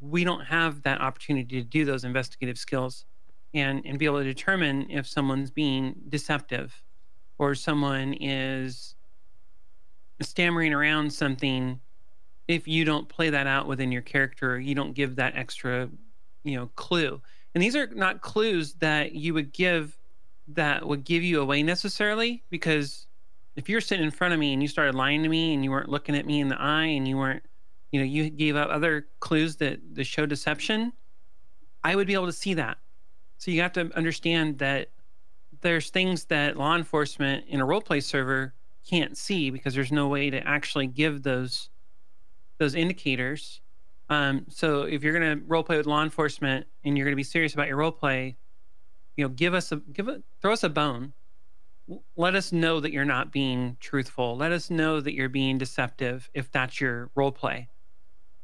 we 0.00 0.24
don't 0.24 0.44
have 0.44 0.82
that 0.82 1.00
opportunity 1.00 1.62
to 1.62 1.66
do 1.66 1.84
those 1.84 2.04
investigative 2.04 2.58
skills 2.58 3.06
and 3.54 3.82
and 3.86 3.98
be 3.98 4.04
able 4.04 4.18
to 4.18 4.24
determine 4.24 4.90
if 4.90 5.06
someone's 5.06 5.50
being 5.50 5.94
deceptive 6.08 6.82
or 7.38 7.54
someone 7.54 8.12
is 8.14 8.94
stammering 10.20 10.72
around 10.72 11.12
something 11.12 11.80
if 12.48 12.68
you 12.68 12.84
don't 12.84 13.08
play 13.08 13.30
that 13.30 13.46
out 13.46 13.66
within 13.66 13.90
your 13.90 14.02
character 14.02 14.58
you 14.58 14.74
don't 14.74 14.92
give 14.92 15.16
that 15.16 15.36
extra 15.36 15.88
you 16.46 16.56
know 16.56 16.70
clue. 16.76 17.20
And 17.54 17.62
these 17.62 17.76
are 17.76 17.86
not 17.88 18.20
clues 18.20 18.74
that 18.74 19.14
you 19.14 19.34
would 19.34 19.52
give 19.52 19.98
that 20.48 20.86
would 20.86 21.04
give 21.04 21.22
you 21.22 21.40
away 21.40 21.62
necessarily 21.62 22.44
because 22.50 23.06
if 23.56 23.68
you're 23.68 23.80
sitting 23.80 24.04
in 24.04 24.10
front 24.10 24.32
of 24.32 24.38
me 24.40 24.52
and 24.52 24.62
you 24.62 24.68
started 24.68 24.94
lying 24.94 25.22
to 25.22 25.28
me 25.28 25.52
and 25.52 25.64
you 25.64 25.70
weren't 25.70 25.88
looking 25.88 26.14
at 26.14 26.24
me 26.24 26.40
in 26.40 26.48
the 26.48 26.60
eye 26.60 26.84
and 26.84 27.08
you 27.08 27.16
weren't 27.16 27.42
you 27.90 27.98
know 28.00 28.06
you 28.06 28.30
gave 28.30 28.56
out 28.56 28.70
other 28.70 29.06
clues 29.20 29.56
that 29.56 29.80
that 29.94 30.04
show 30.04 30.24
deception 30.24 30.92
i 31.82 31.94
would 31.96 32.06
be 32.06 32.14
able 32.14 32.26
to 32.26 32.32
see 32.32 32.54
that. 32.54 32.78
So 33.38 33.50
you 33.50 33.60
have 33.60 33.72
to 33.72 33.90
understand 33.96 34.58
that 34.58 34.88
there's 35.60 35.90
things 35.90 36.24
that 36.26 36.56
law 36.56 36.76
enforcement 36.76 37.44
in 37.48 37.60
a 37.60 37.66
role 37.66 37.80
play 37.80 38.00
server 38.00 38.54
can't 38.88 39.16
see 39.16 39.50
because 39.50 39.74
there's 39.74 39.92
no 39.92 40.08
way 40.08 40.30
to 40.30 40.46
actually 40.46 40.86
give 40.86 41.22
those 41.22 41.70
those 42.58 42.74
indicators 42.74 43.60
um, 44.08 44.46
so 44.48 44.82
if 44.82 45.02
you're 45.02 45.18
going 45.18 45.38
to 45.38 45.44
role 45.46 45.64
play 45.64 45.76
with 45.76 45.86
law 45.86 46.02
enforcement 46.02 46.66
and 46.84 46.96
you're 46.96 47.04
going 47.04 47.12
to 47.12 47.16
be 47.16 47.24
serious 47.24 47.54
about 47.54 47.68
your 47.68 47.76
role 47.76 47.92
play 47.92 48.36
you 49.16 49.24
know 49.24 49.28
give 49.28 49.54
us 49.54 49.72
a 49.72 49.76
give 49.76 50.08
a 50.08 50.22
throw 50.40 50.52
us 50.52 50.62
a 50.62 50.68
bone 50.68 51.12
let 52.16 52.34
us 52.34 52.52
know 52.52 52.80
that 52.80 52.92
you're 52.92 53.04
not 53.04 53.32
being 53.32 53.76
truthful. 53.80 54.36
Let 54.36 54.52
us 54.52 54.70
know 54.70 55.00
that 55.00 55.14
you're 55.14 55.28
being 55.28 55.58
deceptive 55.58 56.28
if 56.34 56.50
that's 56.50 56.80
your 56.80 57.10
role 57.14 57.32
play. 57.32 57.68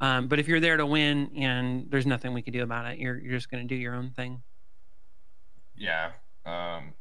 Um, 0.00 0.28
but 0.28 0.38
if 0.38 0.48
you're 0.48 0.60
there 0.60 0.76
to 0.76 0.86
win 0.86 1.30
and 1.36 1.90
there's 1.90 2.06
nothing 2.06 2.32
we 2.32 2.42
can 2.42 2.52
do 2.52 2.62
about 2.62 2.86
it, 2.86 2.98
you're 2.98 3.18
you're 3.18 3.32
just 3.32 3.50
going 3.50 3.66
to 3.66 3.68
do 3.68 3.80
your 3.80 3.94
own 3.94 4.10
thing. 4.10 4.42
Yeah. 5.76 6.10
Um, 6.44 6.92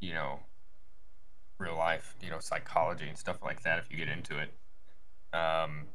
you 0.00 0.14
know, 0.14 0.40
real 1.58 1.76
life, 1.76 2.16
you 2.22 2.30
know, 2.30 2.38
psychology 2.38 3.06
and 3.06 3.16
stuff 3.16 3.42
like 3.42 3.62
that. 3.62 3.78
If 3.78 3.90
you 3.90 3.96
get 3.96 4.08
into 4.08 4.38
it, 4.38 4.52
um, 5.36 5.86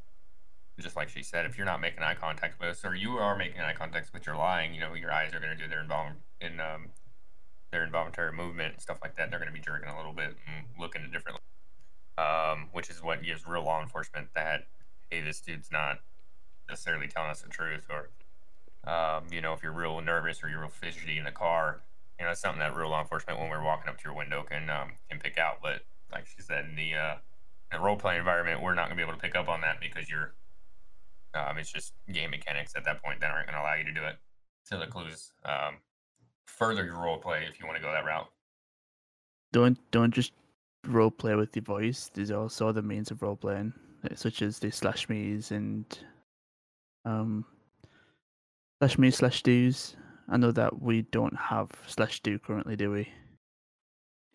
just 0.80 0.95
like 0.95 1.09
she 1.09 1.23
said, 1.23 1.45
if 1.45 1.57
you're 1.57 1.65
not 1.65 1.82
making 1.82 2.03
eye 2.03 2.15
contact 2.15 2.59
with 2.59 2.69
us, 2.69 2.86
or 2.86 2.95
you 2.95 3.17
are 3.17 3.36
making 3.36 3.61
eye 3.61 3.73
contact 3.73 4.09
but 4.13 4.25
you're 4.25 4.36
lying, 4.36 4.73
you 4.73 4.80
know, 4.80 4.93
your 4.93 5.11
eyes 5.11 5.34
are 5.34 5.39
going 5.39 5.55
to 5.55 5.61
do 5.61 5.67
their 5.69 5.84
invol- 5.84 6.13
in 6.39 6.59
um, 6.59 6.89
their 7.71 7.84
involuntary 7.84 8.32
movement 8.32 8.73
and 8.73 8.82
stuff 8.82 8.99
like 9.01 9.15
that. 9.15 9.30
They're 9.30 9.39
going 9.39 9.51
to 9.51 9.53
be 9.53 9.59
jerking 9.59 9.89
a 9.89 9.97
little 9.97 10.13
bit 10.13 10.36
and 10.47 10.65
looking 10.80 11.01
at 11.03 11.11
different, 11.11 11.39
um, 12.17 12.69
which 12.71 12.89
is 12.89 13.01
what 13.01 13.23
gives 13.23 13.47
real 13.47 13.63
law 13.63 13.82
enforcement 13.82 14.28
that 14.36 14.67
hey, 15.09 15.21
this 15.21 15.39
dude's 15.39 15.71
not 15.71 15.99
necessarily 16.69 17.07
telling 17.07 17.30
us 17.30 17.41
the 17.41 17.49
truth, 17.49 17.88
or 17.89 18.09
um, 18.91 19.25
you 19.32 19.41
know, 19.41 19.53
if 19.53 19.63
you're 19.63 19.71
real 19.71 19.99
nervous 20.01 20.43
or 20.43 20.49
you're 20.49 20.59
real 20.59 20.69
fidgety 20.69 21.17
in 21.17 21.23
the 21.23 21.32
car, 21.32 21.82
you 22.19 22.25
know, 22.25 22.32
it's 22.32 22.41
something 22.41 22.59
that 22.59 22.75
real 22.75 22.89
law 22.89 23.01
enforcement, 23.01 23.39
when 23.39 23.49
we're 23.49 23.63
walking 23.63 23.89
up 23.89 23.97
to 23.97 24.03
your 24.05 24.13
window, 24.13 24.43
can 24.43 24.69
um, 24.69 24.91
can 25.09 25.19
pick 25.19 25.38
out. 25.38 25.59
But 25.61 25.82
like 26.11 26.25
she 26.28 26.41
said, 26.41 26.65
in 26.65 26.75
the 26.75 26.93
uh, 26.93 27.15
a 27.71 27.80
role 27.80 27.95
play 27.95 28.17
environment, 28.17 28.61
we're 28.61 28.75
not 28.75 28.88
going 28.88 28.97
to 28.97 29.03
be 29.03 29.07
able 29.07 29.13
to 29.13 29.19
pick 29.19 29.36
up 29.36 29.49
on 29.49 29.61
that 29.61 29.80
because 29.80 30.09
you're 30.09 30.34
um, 31.34 31.57
it's 31.57 31.71
just 31.71 31.93
game 32.11 32.32
mechanics 32.32 32.73
at 32.75 32.84
that 32.86 33.03
point 33.03 33.19
that 33.21 33.32
aren't 33.32 33.47
going 33.47 33.55
to 33.55 33.61
allow 33.61 33.75
you 33.75 33.84
to 33.84 33.93
do 33.93 34.03
it. 34.03 34.17
So 34.63 34.80
the 34.80 34.88
clues 34.88 35.32
um, 35.45 35.78
further 36.45 36.86
your 36.86 36.97
role 36.97 37.17
play 37.17 37.45
if 37.49 37.59
you 37.59 37.65
want 37.65 37.78
to 37.78 37.84
go 37.84 37.91
that 37.91 38.05
route. 38.05 38.28
Don't 39.53 39.78
don't 39.91 40.13
just 40.13 40.34
role 40.86 41.11
play 41.11 41.36
with 41.36 41.55
your 41.55 41.63
voice. 41.63 42.09
There's 42.13 42.32
also 42.32 42.67
other 42.67 42.82
means 42.82 43.11
of 43.11 43.21
role 43.21 43.36
playing, 43.36 43.73
uh, 44.03 44.15
such 44.15 44.41
as 44.41 44.59
the 44.59 44.71
slash 44.71 45.07
me's 45.09 45.51
and 45.51 45.86
um 47.05 47.45
slash 48.80 48.97
me 48.97 49.11
slash 49.11 49.43
do's. 49.43 49.95
I 50.30 50.38
know 50.38 50.51
that 50.51 50.82
we 50.82 51.03
don't 51.03 51.36
have 51.38 51.71
slash 51.88 52.19
do 52.19 52.38
currently, 52.38 52.75
do 52.75 52.91
we? 52.91 53.07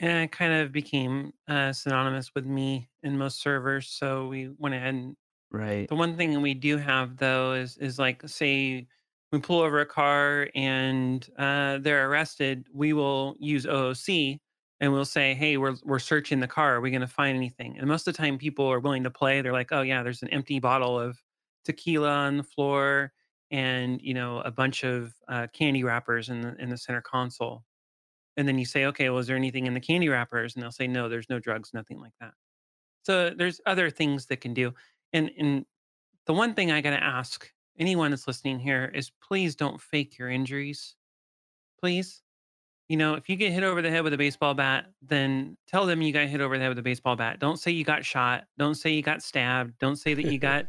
Yeah, 0.00 0.22
it 0.22 0.32
kind 0.32 0.52
of 0.52 0.72
became 0.72 1.32
uh, 1.48 1.72
synonymous 1.72 2.32
with 2.34 2.46
me 2.46 2.88
in 3.02 3.16
most 3.16 3.40
servers. 3.40 3.88
So 3.88 4.26
we 4.26 4.50
went 4.58 4.74
ahead 4.74 4.94
and 4.94 5.16
Right. 5.52 5.88
The 5.88 5.94
one 5.94 6.16
thing 6.16 6.40
we 6.40 6.54
do 6.54 6.76
have 6.78 7.18
though 7.18 7.52
is 7.54 7.76
is 7.78 7.98
like 7.98 8.22
say 8.28 8.86
we 9.32 9.40
pull 9.40 9.60
over 9.60 9.80
a 9.80 9.86
car 9.86 10.48
and 10.54 11.28
uh, 11.38 11.78
they're 11.78 12.08
arrested, 12.08 12.68
we 12.72 12.92
will 12.92 13.36
use 13.40 13.66
OOC 13.66 14.40
and 14.80 14.92
we'll 14.92 15.04
say, 15.04 15.34
"Hey, 15.34 15.56
we're 15.56 15.76
we're 15.84 15.98
searching 15.98 16.40
the 16.40 16.48
car. 16.48 16.76
Are 16.76 16.80
we 16.80 16.90
going 16.90 17.00
to 17.02 17.06
find 17.06 17.36
anything?" 17.36 17.78
And 17.78 17.86
most 17.88 18.06
of 18.08 18.14
the 18.14 18.18
time, 18.18 18.38
people 18.38 18.66
are 18.66 18.80
willing 18.80 19.04
to 19.04 19.10
play. 19.10 19.40
They're 19.42 19.52
like, 19.52 19.72
"Oh 19.72 19.82
yeah, 19.82 20.02
there's 20.02 20.22
an 20.22 20.28
empty 20.30 20.58
bottle 20.60 20.98
of 20.98 21.22
tequila 21.64 22.10
on 22.10 22.36
the 22.38 22.42
floor, 22.44 23.12
and 23.50 24.00
you 24.02 24.14
know 24.14 24.40
a 24.40 24.50
bunch 24.50 24.84
of 24.84 25.14
uh, 25.28 25.46
candy 25.52 25.84
wrappers 25.84 26.28
in 26.28 26.40
the 26.42 26.54
in 26.56 26.70
the 26.70 26.78
center 26.78 27.02
console." 27.02 27.64
And 28.36 28.48
then 28.48 28.58
you 28.58 28.66
say, 28.66 28.86
"Okay, 28.86 29.10
well, 29.10 29.18
is 29.20 29.26
there 29.28 29.36
anything 29.36 29.66
in 29.66 29.74
the 29.74 29.80
candy 29.80 30.08
wrappers?" 30.08 30.54
And 30.54 30.62
they'll 30.62 30.72
say, 30.72 30.86
"No, 30.88 31.08
there's 31.08 31.30
no 31.30 31.40
drugs, 31.40 31.72
nothing 31.74 32.00
like 32.00 32.14
that." 32.20 32.34
So 33.04 33.30
there's 33.30 33.60
other 33.66 33.90
things 33.90 34.26
that 34.26 34.40
can 34.40 34.54
do. 34.54 34.74
And 35.12 35.30
and 35.38 35.64
the 36.26 36.32
one 36.32 36.54
thing 36.54 36.70
I 36.70 36.80
got 36.80 36.90
to 36.90 37.02
ask 37.02 37.50
anyone 37.78 38.10
that's 38.10 38.26
listening 38.26 38.58
here 38.58 38.90
is 38.94 39.10
please 39.26 39.56
don't 39.56 39.80
fake 39.80 40.18
your 40.18 40.30
injuries. 40.30 40.94
Please. 41.80 42.22
You 42.88 42.96
know, 42.96 43.14
if 43.14 43.28
you 43.28 43.36
get 43.36 43.52
hit 43.52 43.62
over 43.62 43.80
the 43.80 43.90
head 43.90 44.04
with 44.04 44.12
a 44.12 44.18
baseball 44.18 44.54
bat, 44.54 44.86
then 45.00 45.56
tell 45.66 45.86
them 45.86 46.02
you 46.02 46.12
got 46.12 46.26
hit 46.26 46.40
over 46.40 46.58
the 46.58 46.62
head 46.62 46.68
with 46.68 46.78
a 46.78 46.82
baseball 46.82 47.16
bat. 47.16 47.38
Don't 47.38 47.58
say 47.58 47.70
you 47.70 47.84
got 47.84 48.04
shot. 48.04 48.44
Don't 48.58 48.74
say 48.74 48.90
you 48.90 49.02
got 49.02 49.22
stabbed. 49.22 49.78
Don't 49.78 49.96
say 49.96 50.14
that 50.14 50.26
you 50.26 50.38
got, 50.50 50.66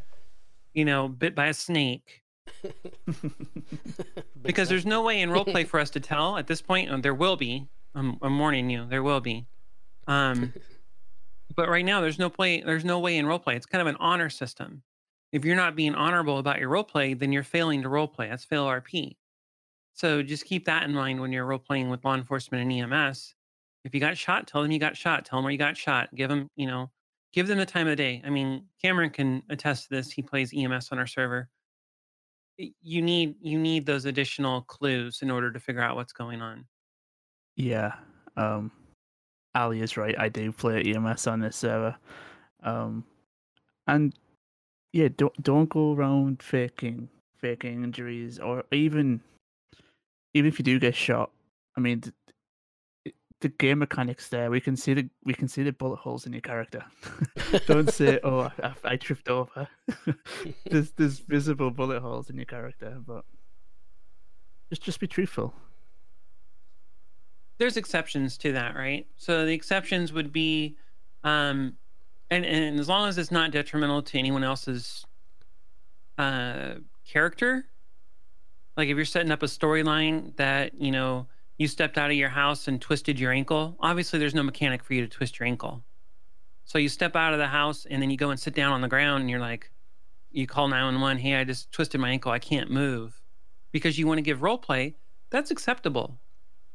you 0.72 0.84
know, 0.84 1.08
bit 1.08 1.34
by 1.34 1.46
a 1.46 1.54
snake. 1.54 2.22
Because 4.44 4.68
there's 4.68 4.84
no 4.84 5.02
way 5.02 5.22
in 5.22 5.30
role 5.30 5.44
play 5.44 5.64
for 5.70 5.80
us 5.80 5.90
to 5.90 6.00
tell 6.00 6.36
at 6.36 6.46
this 6.46 6.60
point. 6.60 6.90
And 6.90 7.02
there 7.02 7.14
will 7.14 7.36
be. 7.36 7.66
I'm, 7.94 8.18
I'm 8.22 8.38
warning 8.38 8.68
you. 8.68 8.86
There 8.86 9.02
will 9.02 9.20
be. 9.20 9.46
Um, 10.06 10.52
but 11.56 11.68
right 11.68 11.84
now, 11.84 12.00
there's 12.00 12.18
no 12.18 12.30
play. 12.30 12.60
There's 12.60 12.84
no 12.84 12.98
way 12.98 13.16
in 13.16 13.26
role 13.26 13.38
play. 13.38 13.56
It's 13.56 13.66
kind 13.66 13.82
of 13.82 13.88
an 13.88 13.96
honor 14.00 14.30
system. 14.30 14.82
If 15.32 15.44
you're 15.44 15.56
not 15.56 15.76
being 15.76 15.94
honorable 15.94 16.38
about 16.38 16.60
your 16.60 16.68
role 16.68 16.84
play, 16.84 17.14
then 17.14 17.32
you're 17.32 17.42
failing 17.42 17.82
to 17.82 17.88
role 17.88 18.06
play. 18.06 18.28
That's 18.28 18.44
fail 18.44 18.66
RP. 18.66 19.16
So 19.92 20.22
just 20.22 20.44
keep 20.44 20.64
that 20.66 20.84
in 20.84 20.92
mind 20.92 21.20
when 21.20 21.32
you're 21.32 21.44
role 21.44 21.58
playing 21.58 21.88
with 21.88 22.04
law 22.04 22.14
enforcement 22.14 22.62
and 22.62 22.92
EMS. 22.92 23.34
If 23.84 23.94
you 23.94 24.00
got 24.00 24.16
shot, 24.16 24.46
tell 24.46 24.62
them 24.62 24.70
you 24.70 24.78
got 24.78 24.96
shot. 24.96 25.24
Tell 25.24 25.38
them 25.38 25.44
where 25.44 25.52
you 25.52 25.58
got 25.58 25.76
shot. 25.76 26.14
Give 26.14 26.28
them, 26.28 26.48
you 26.56 26.66
know, 26.66 26.90
give 27.32 27.46
them 27.46 27.58
the 27.58 27.66
time 27.66 27.86
of 27.86 27.96
day. 27.96 28.22
I 28.24 28.30
mean, 28.30 28.64
Cameron 28.80 29.10
can 29.10 29.42
attest 29.50 29.84
to 29.84 29.94
this. 29.94 30.10
He 30.10 30.22
plays 30.22 30.52
EMS 30.56 30.90
on 30.90 30.98
our 30.98 31.06
server. 31.06 31.48
You 32.56 33.02
need 33.02 33.34
you 33.40 33.58
need 33.58 33.84
those 33.84 34.04
additional 34.04 34.62
clues 34.62 35.20
in 35.22 35.30
order 35.30 35.50
to 35.50 35.58
figure 35.58 35.82
out 35.82 35.96
what's 35.96 36.12
going 36.12 36.40
on. 36.40 36.64
Yeah. 37.56 37.94
Um 38.36 38.70
Allie 39.54 39.80
is 39.80 39.96
right. 39.96 40.18
I 40.18 40.28
do 40.28 40.52
play 40.52 40.82
EMS 40.82 41.26
on 41.26 41.40
this 41.40 41.56
server. 41.56 41.96
Um 42.62 43.04
and 43.86 44.14
yeah, 44.92 45.08
don't 45.16 45.42
don't 45.42 45.68
go 45.68 45.92
around 45.92 46.42
faking 46.42 47.08
faking 47.38 47.84
injuries 47.84 48.38
or 48.38 48.64
even 48.72 49.20
even 50.32 50.48
if 50.48 50.58
you 50.58 50.64
do 50.64 50.78
get 50.78 50.94
shot. 50.94 51.30
I 51.76 51.80
mean 51.80 52.00
the, 52.00 52.12
the 53.44 53.48
game 53.50 53.80
mechanics 53.80 54.30
there. 54.30 54.50
We 54.50 54.60
can 54.60 54.74
see 54.74 54.94
the 54.94 55.08
we 55.24 55.34
can 55.34 55.48
see 55.48 55.62
the 55.62 55.72
bullet 55.72 55.98
holes 55.98 56.26
in 56.26 56.32
your 56.32 56.40
character. 56.40 56.82
don't 57.66 57.92
say, 57.92 58.18
"Oh, 58.24 58.40
I, 58.40 58.52
I, 58.62 58.74
I 58.84 58.96
tripped 58.96 59.28
over." 59.28 59.68
there's 60.70 60.92
there's 60.92 61.18
visible 61.18 61.70
bullet 61.70 62.00
holes 62.00 62.30
in 62.30 62.36
your 62.36 62.46
character, 62.46 62.98
but 63.06 63.24
just 64.70 64.82
just 64.82 64.98
be 64.98 65.06
truthful. 65.06 65.52
There's 67.58 67.76
exceptions 67.76 68.36
to 68.38 68.52
that, 68.52 68.74
right? 68.74 69.06
So 69.16 69.46
the 69.46 69.52
exceptions 69.52 70.12
would 70.12 70.32
be, 70.32 70.76
um, 71.22 71.74
and 72.30 72.44
and 72.44 72.80
as 72.80 72.88
long 72.88 73.08
as 73.08 73.18
it's 73.18 73.30
not 73.30 73.50
detrimental 73.50 74.02
to 74.02 74.18
anyone 74.18 74.42
else's 74.44 75.04
uh, 76.18 76.74
character, 77.06 77.66
like 78.76 78.88
if 78.88 78.96
you're 78.96 79.04
setting 79.04 79.30
up 79.30 79.42
a 79.42 79.46
storyline 79.46 80.34
that 80.36 80.80
you 80.80 80.90
know 80.90 81.26
you 81.58 81.68
stepped 81.68 81.98
out 81.98 82.10
of 82.10 82.16
your 82.16 82.28
house 82.28 82.66
and 82.66 82.80
twisted 82.80 83.20
your 83.20 83.30
ankle, 83.30 83.76
obviously 83.78 84.18
there's 84.18 84.34
no 84.34 84.42
mechanic 84.42 84.82
for 84.82 84.94
you 84.94 85.02
to 85.02 85.08
twist 85.08 85.38
your 85.38 85.46
ankle. 85.46 85.84
So 86.64 86.78
you 86.78 86.88
step 86.88 87.14
out 87.14 87.32
of 87.32 87.38
the 87.38 87.46
house 87.46 87.86
and 87.88 88.02
then 88.02 88.10
you 88.10 88.16
go 88.16 88.30
and 88.30 88.40
sit 88.40 88.54
down 88.54 88.72
on 88.72 88.80
the 88.80 88.88
ground 88.88 89.20
and 89.20 89.30
you're 89.30 89.38
like, 89.38 89.70
you 90.32 90.46
call 90.46 90.66
911, 90.66 91.18
hey, 91.18 91.36
I 91.36 91.44
just 91.44 91.70
twisted 91.70 92.00
my 92.00 92.10
ankle, 92.10 92.32
I 92.32 92.38
can't 92.38 92.70
move, 92.70 93.20
because 93.70 93.98
you 93.98 94.06
want 94.08 94.18
to 94.18 94.22
give 94.22 94.42
role 94.42 94.58
play. 94.58 94.96
That's 95.30 95.50
acceptable 95.50 96.18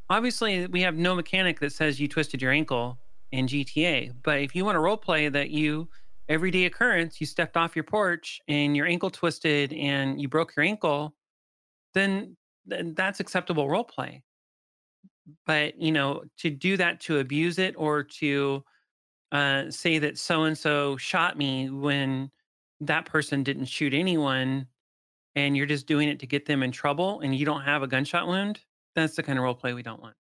obviously 0.09 0.65
we 0.67 0.81
have 0.81 0.95
no 0.95 1.15
mechanic 1.15 1.59
that 1.59 1.71
says 1.71 1.99
you 1.99 2.07
twisted 2.07 2.41
your 2.41 2.51
ankle 2.51 2.97
in 3.31 3.47
GTA. 3.47 4.13
But 4.23 4.39
if 4.39 4.55
you 4.55 4.65
want 4.65 4.75
to 4.75 4.79
role 4.79 4.97
play 4.97 5.29
that 5.29 5.51
you 5.51 5.87
everyday 6.27 6.65
occurrence, 6.65 7.19
you 7.19 7.27
stepped 7.27 7.57
off 7.57 7.75
your 7.75 7.83
porch 7.83 8.41
and 8.47 8.75
your 8.75 8.87
ankle 8.87 9.09
twisted 9.09 9.73
and 9.73 10.19
you 10.19 10.27
broke 10.27 10.55
your 10.55 10.65
ankle, 10.65 11.15
then, 11.93 12.35
then 12.65 12.93
that's 12.95 13.19
acceptable 13.19 13.69
role 13.69 13.83
play. 13.83 14.23
But 15.45 15.79
you 15.79 15.91
know, 15.91 16.23
to 16.39 16.49
do 16.49 16.77
that 16.77 16.99
to 17.01 17.19
abuse 17.19 17.59
it 17.59 17.75
or 17.77 18.03
to 18.03 18.63
uh, 19.31 19.69
say 19.69 19.99
that 19.99 20.17
so 20.17 20.43
and 20.43 20.57
so 20.57 20.97
shot 20.97 21.37
me 21.37 21.69
when 21.69 22.31
that 22.81 23.05
person 23.05 23.43
didn't 23.43 23.65
shoot 23.65 23.93
anyone, 23.93 24.65
and 25.35 25.55
you're 25.55 25.67
just 25.67 25.85
doing 25.85 26.09
it 26.09 26.19
to 26.19 26.25
get 26.25 26.45
them 26.45 26.63
in 26.63 26.71
trouble, 26.71 27.19
and 27.19 27.35
you 27.35 27.45
don't 27.45 27.61
have 27.61 27.83
a 27.83 27.87
gunshot 27.87 28.27
wound, 28.27 28.61
that's 28.99 29.15
the 29.15 29.23
kind 29.23 29.37
of 29.39 29.43
role 29.43 29.55
play 29.55 29.73
we 29.73 29.83
don't 29.83 30.01
want. 30.01 30.15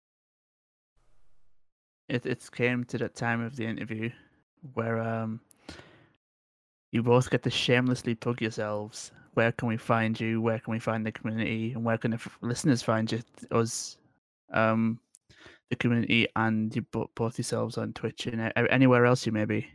it 2.09 2.27
it's 2.27 2.51
came 2.51 2.85
to 2.85 2.99
that 2.99 3.15
time 3.15 3.41
of 3.41 3.57
the 3.57 3.65
interview 3.65 4.11
where 4.75 5.01
um 5.01 5.41
you 6.93 7.03
both 7.03 7.31
get 7.31 7.43
to 7.43 7.51
shamelessly 7.51 8.15
plug 8.15 8.41
yourselves. 8.41 9.11
Where 9.33 9.51
can 9.51 9.67
we 9.67 9.77
find 9.77 10.19
you? 10.19 10.41
Where 10.41 10.61
can 10.61 10.71
we 10.71 10.79
find 10.79 11.05
the 11.05 11.11
community? 11.11 11.73
And 11.73 11.85
where 11.85 11.99
can 11.99 12.13
the 12.13 12.17
f- 12.19 12.39
listeners 12.41 12.83
find 12.83 13.11
you? 13.11 13.21
Us, 13.51 13.97
um, 14.53 15.01
the 15.71 15.77
community, 15.77 16.29
and 16.37 16.75
you 16.77 16.83
bo- 16.83 17.11
both 17.17 17.37
yourselves 17.37 17.79
on 17.79 17.95
Twitch 17.95 18.27
and 18.27 18.53
anywhere 18.71 19.07
else 19.07 19.27
you 19.27 19.33
may 19.33 19.45
be. 19.45 19.67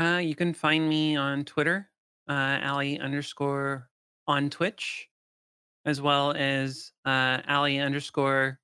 Uh, 0.00 0.16
you 0.16 0.34
can 0.34 0.52
find 0.52 0.88
me 0.88 1.14
on 1.14 1.44
Twitter, 1.44 1.88
uh, 2.28 2.58
Allie 2.60 2.98
underscore 2.98 3.88
on 4.26 4.50
Twitch, 4.50 5.09
as 5.84 6.00
well 6.00 6.32
as 6.32 6.92
uh, 7.04 7.38
Allie 7.46 7.78
underscore 7.78 8.58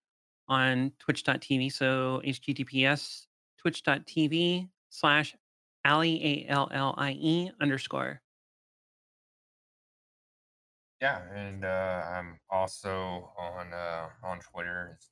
on 0.48 0.92
twitch.tv. 0.98 1.72
So 1.72 2.20
https 2.24 3.26
twitch.tv 3.58 4.68
slash 4.90 5.34
Allie, 5.84 6.46
A 6.48 6.50
L 6.50 6.68
L 6.72 6.94
I 6.98 7.12
E 7.12 7.50
underscore. 7.60 8.20
Yeah, 11.00 11.20
and 11.34 11.64
uh, 11.64 12.02
I'm 12.10 12.38
also 12.50 13.30
on 13.38 13.72
uh, 13.72 14.08
on 14.24 14.40
Twitter. 14.40 14.92
It's 14.96 15.10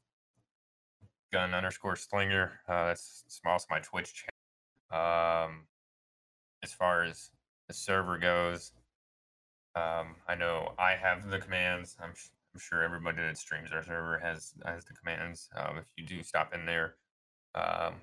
gun 1.33 1.53
underscore 1.53 1.97
slinger. 1.97 2.53
Uh, 2.69 2.87
that's 2.87 3.25
it's 3.27 3.41
also 3.45 3.67
my 3.71 3.81
Twitch 3.81 4.15
channel. 4.15 4.35
Um, 4.91 5.67
as 6.63 6.73
far 6.73 7.05
as 7.05 7.31
the 7.69 7.75
server 7.75 8.19
goes, 8.19 8.73
um, 9.77 10.16
I 10.29 10.35
know 10.35 10.72
I 10.79 10.93
have 10.93 11.29
the 11.29 11.39
commands. 11.39 11.97
I'm, 12.01 12.14
sh- 12.14 12.29
I'm 12.55 12.61
sure 12.61 12.83
everybody 12.83 13.18
that 13.18 13.37
streams 13.37 13.72
our 13.72 13.83
server 13.83 14.18
has 14.18 14.55
has 14.64 14.85
the 14.85 14.95
commands. 14.95 15.49
Um, 15.57 15.79
if 15.79 15.87
you 15.97 16.07
do 16.07 16.22
stop 16.22 16.55
in 16.55 16.64
there, 16.66 16.95
um, 17.55 17.95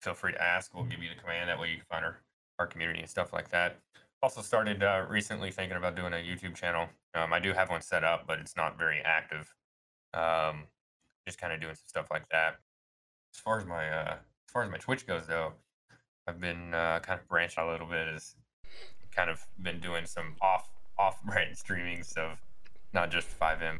feel 0.00 0.14
free 0.14 0.32
to 0.32 0.42
ask. 0.42 0.74
We'll 0.74 0.84
give 0.84 1.02
you 1.02 1.08
the 1.08 1.20
command. 1.20 1.48
That 1.48 1.60
way 1.60 1.70
you 1.70 1.76
can 1.76 1.86
find 1.86 2.04
our, 2.04 2.18
our 2.58 2.66
community 2.66 3.00
and 3.00 3.08
stuff 3.08 3.32
like 3.32 3.50
that. 3.50 3.78
Also 4.22 4.42
started 4.42 4.82
uh, 4.82 5.06
recently 5.08 5.50
thinking 5.50 5.76
about 5.76 5.96
doing 5.96 6.12
a 6.12 6.16
YouTube 6.16 6.54
channel. 6.54 6.88
Um, 7.14 7.32
I 7.32 7.38
do 7.38 7.52
have 7.52 7.70
one 7.70 7.80
set 7.80 8.04
up, 8.04 8.26
but 8.26 8.38
it's 8.38 8.56
not 8.56 8.78
very 8.78 9.00
active. 9.04 9.54
Um, 10.12 10.64
just 11.26 11.40
kind 11.40 11.52
of 11.52 11.60
doing 11.60 11.74
some 11.74 11.86
stuff 11.86 12.08
like 12.10 12.28
that. 12.30 12.56
As 13.32 13.40
far 13.40 13.60
as 13.60 13.66
my 13.66 13.88
uh, 13.88 14.14
as 14.14 14.52
far 14.52 14.64
as 14.64 14.70
my 14.70 14.78
Twitch 14.78 15.06
goes, 15.06 15.26
though, 15.28 15.52
I've 16.26 16.40
been 16.40 16.74
uh, 16.74 16.98
kind 17.00 17.20
of 17.20 17.28
branched 17.28 17.58
out 17.58 17.68
a 17.68 17.72
little 17.72 17.86
bit. 17.86 18.08
As 18.08 18.34
kind 19.14 19.30
of 19.30 19.44
been 19.60 19.80
doing 19.80 20.06
some 20.06 20.36
off 20.40 20.68
off 21.00 21.22
brand 21.24 21.56
streamings 21.56 22.16
of 22.16 22.38
not 22.92 23.10
just 23.10 23.28
FiveM. 23.40 23.78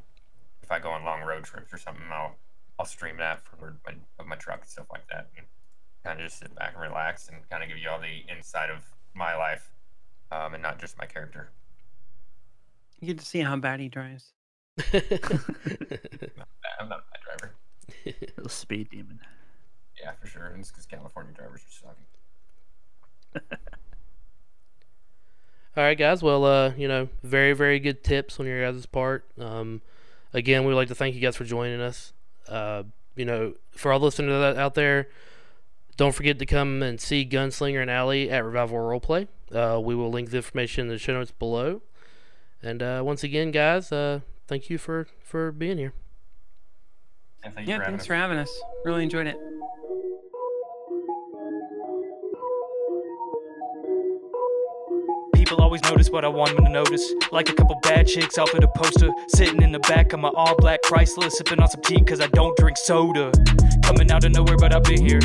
If 0.62 0.72
I 0.72 0.78
go 0.78 0.90
on 0.90 1.04
long 1.04 1.20
road 1.22 1.44
trips 1.44 1.72
or 1.72 1.78
something, 1.78 2.04
I'll 2.10 2.34
I'll 2.78 2.86
stream 2.86 3.18
that 3.18 3.42
for 3.44 3.76
my, 3.86 3.92
of 4.18 4.26
my 4.26 4.36
truck 4.36 4.60
and 4.60 4.68
stuff 4.68 4.86
like 4.90 5.06
that. 5.12 5.28
And 5.36 5.46
kind 6.02 6.18
of 6.18 6.26
just 6.26 6.38
sit 6.38 6.54
back 6.54 6.72
and 6.72 6.82
relax 6.82 7.28
and 7.28 7.36
kind 7.50 7.62
of 7.62 7.68
give 7.68 7.76
you 7.76 7.90
all 7.90 8.00
the 8.00 8.24
inside 8.34 8.70
of 8.70 8.82
my 9.14 9.36
life, 9.36 9.70
um, 10.32 10.54
and 10.54 10.62
not 10.62 10.80
just 10.80 10.96
my 10.96 11.04
character. 11.04 11.50
You 13.00 13.08
get 13.08 13.18
to 13.18 13.24
see 13.24 13.40
how 13.40 13.56
bad 13.56 13.80
he 13.80 13.88
drives. 13.88 14.32
I'm 14.92 15.02
not 16.88 17.00
a 17.00 17.10
bad 17.10 17.20
driver. 17.24 17.54
Little 18.36 18.48
speed 18.48 18.88
demon. 18.90 19.20
Yeah, 20.00 20.12
for 20.12 20.26
sure. 20.26 20.46
And 20.46 20.60
it's 20.60 20.70
because 20.70 20.86
California 20.86 21.34
drivers 21.34 21.60
are 21.60 21.94
sucking. 23.34 23.58
All 25.76 25.84
right, 25.84 25.96
guys. 25.96 26.22
Well, 26.22 26.44
uh, 26.44 26.72
you 26.76 26.88
know, 26.88 27.08
very, 27.22 27.52
very 27.52 27.78
good 27.78 28.02
tips 28.02 28.40
on 28.40 28.46
your 28.46 28.70
guys' 28.70 28.86
part. 28.86 29.24
Um, 29.38 29.82
again, 30.32 30.62
we 30.62 30.68
would 30.68 30.76
like 30.76 30.88
to 30.88 30.94
thank 30.94 31.14
you 31.14 31.20
guys 31.20 31.36
for 31.36 31.44
joining 31.44 31.80
us. 31.80 32.12
Uh, 32.48 32.82
you 33.16 33.24
know, 33.24 33.54
for 33.70 33.92
all 33.92 34.00
listeners 34.00 34.56
out 34.56 34.74
there, 34.74 35.08
don't 35.96 36.14
forget 36.14 36.38
to 36.40 36.46
come 36.46 36.82
and 36.82 37.00
see 37.00 37.24
Gunslinger 37.24 37.80
and 37.80 37.90
Allie 37.90 38.30
at 38.30 38.44
Revival 38.44 38.78
Roleplay. 38.78 39.28
Uh, 39.54 39.80
we 39.80 39.94
will 39.94 40.10
link 40.10 40.30
the 40.30 40.38
information 40.38 40.82
in 40.82 40.88
the 40.88 40.98
show 40.98 41.12
notes 41.12 41.30
below. 41.30 41.82
And 42.62 42.82
uh, 42.82 43.02
once 43.04 43.22
again, 43.22 43.50
guys, 43.52 43.92
uh, 43.92 44.20
thank 44.46 44.70
you 44.70 44.78
for 44.78 45.06
for 45.22 45.52
being 45.52 45.78
here. 45.78 45.92
And 47.42 47.54
thank 47.54 47.66
you 47.68 47.74
Yeah, 47.74 47.78
for 47.78 47.84
thanks 47.86 48.02
us. 48.02 48.06
for 48.06 48.14
having 48.14 48.38
us. 48.38 48.60
Really 48.84 49.02
enjoyed 49.04 49.26
it. 49.26 49.36
People 55.50 55.64
always 55.64 55.82
notice 55.82 56.10
what 56.10 56.24
I 56.24 56.28
want 56.28 56.54
them 56.54 56.64
to 56.64 56.70
notice. 56.70 57.12
Like 57.32 57.48
a 57.48 57.52
couple 57.52 57.74
bad 57.82 58.06
chicks 58.06 58.38
off 58.38 58.54
at 58.54 58.60
the 58.60 58.68
poster. 58.68 59.10
Sitting 59.34 59.62
in 59.62 59.72
the 59.72 59.80
back 59.80 60.12
of 60.12 60.20
my 60.20 60.30
all 60.36 60.54
black 60.54 60.78
Chrysler, 60.82 61.28
sipping 61.28 61.58
on 61.58 61.68
some 61.68 61.82
tea 61.82 62.00
cause 62.02 62.20
I 62.20 62.28
don't 62.28 62.56
drink 62.56 62.76
soda. 62.76 63.32
Coming 63.82 64.12
out 64.12 64.22
of 64.22 64.30
nowhere, 64.30 64.56
but 64.56 64.72
I've 64.72 64.84
been 64.84 65.04
here. 65.04 65.18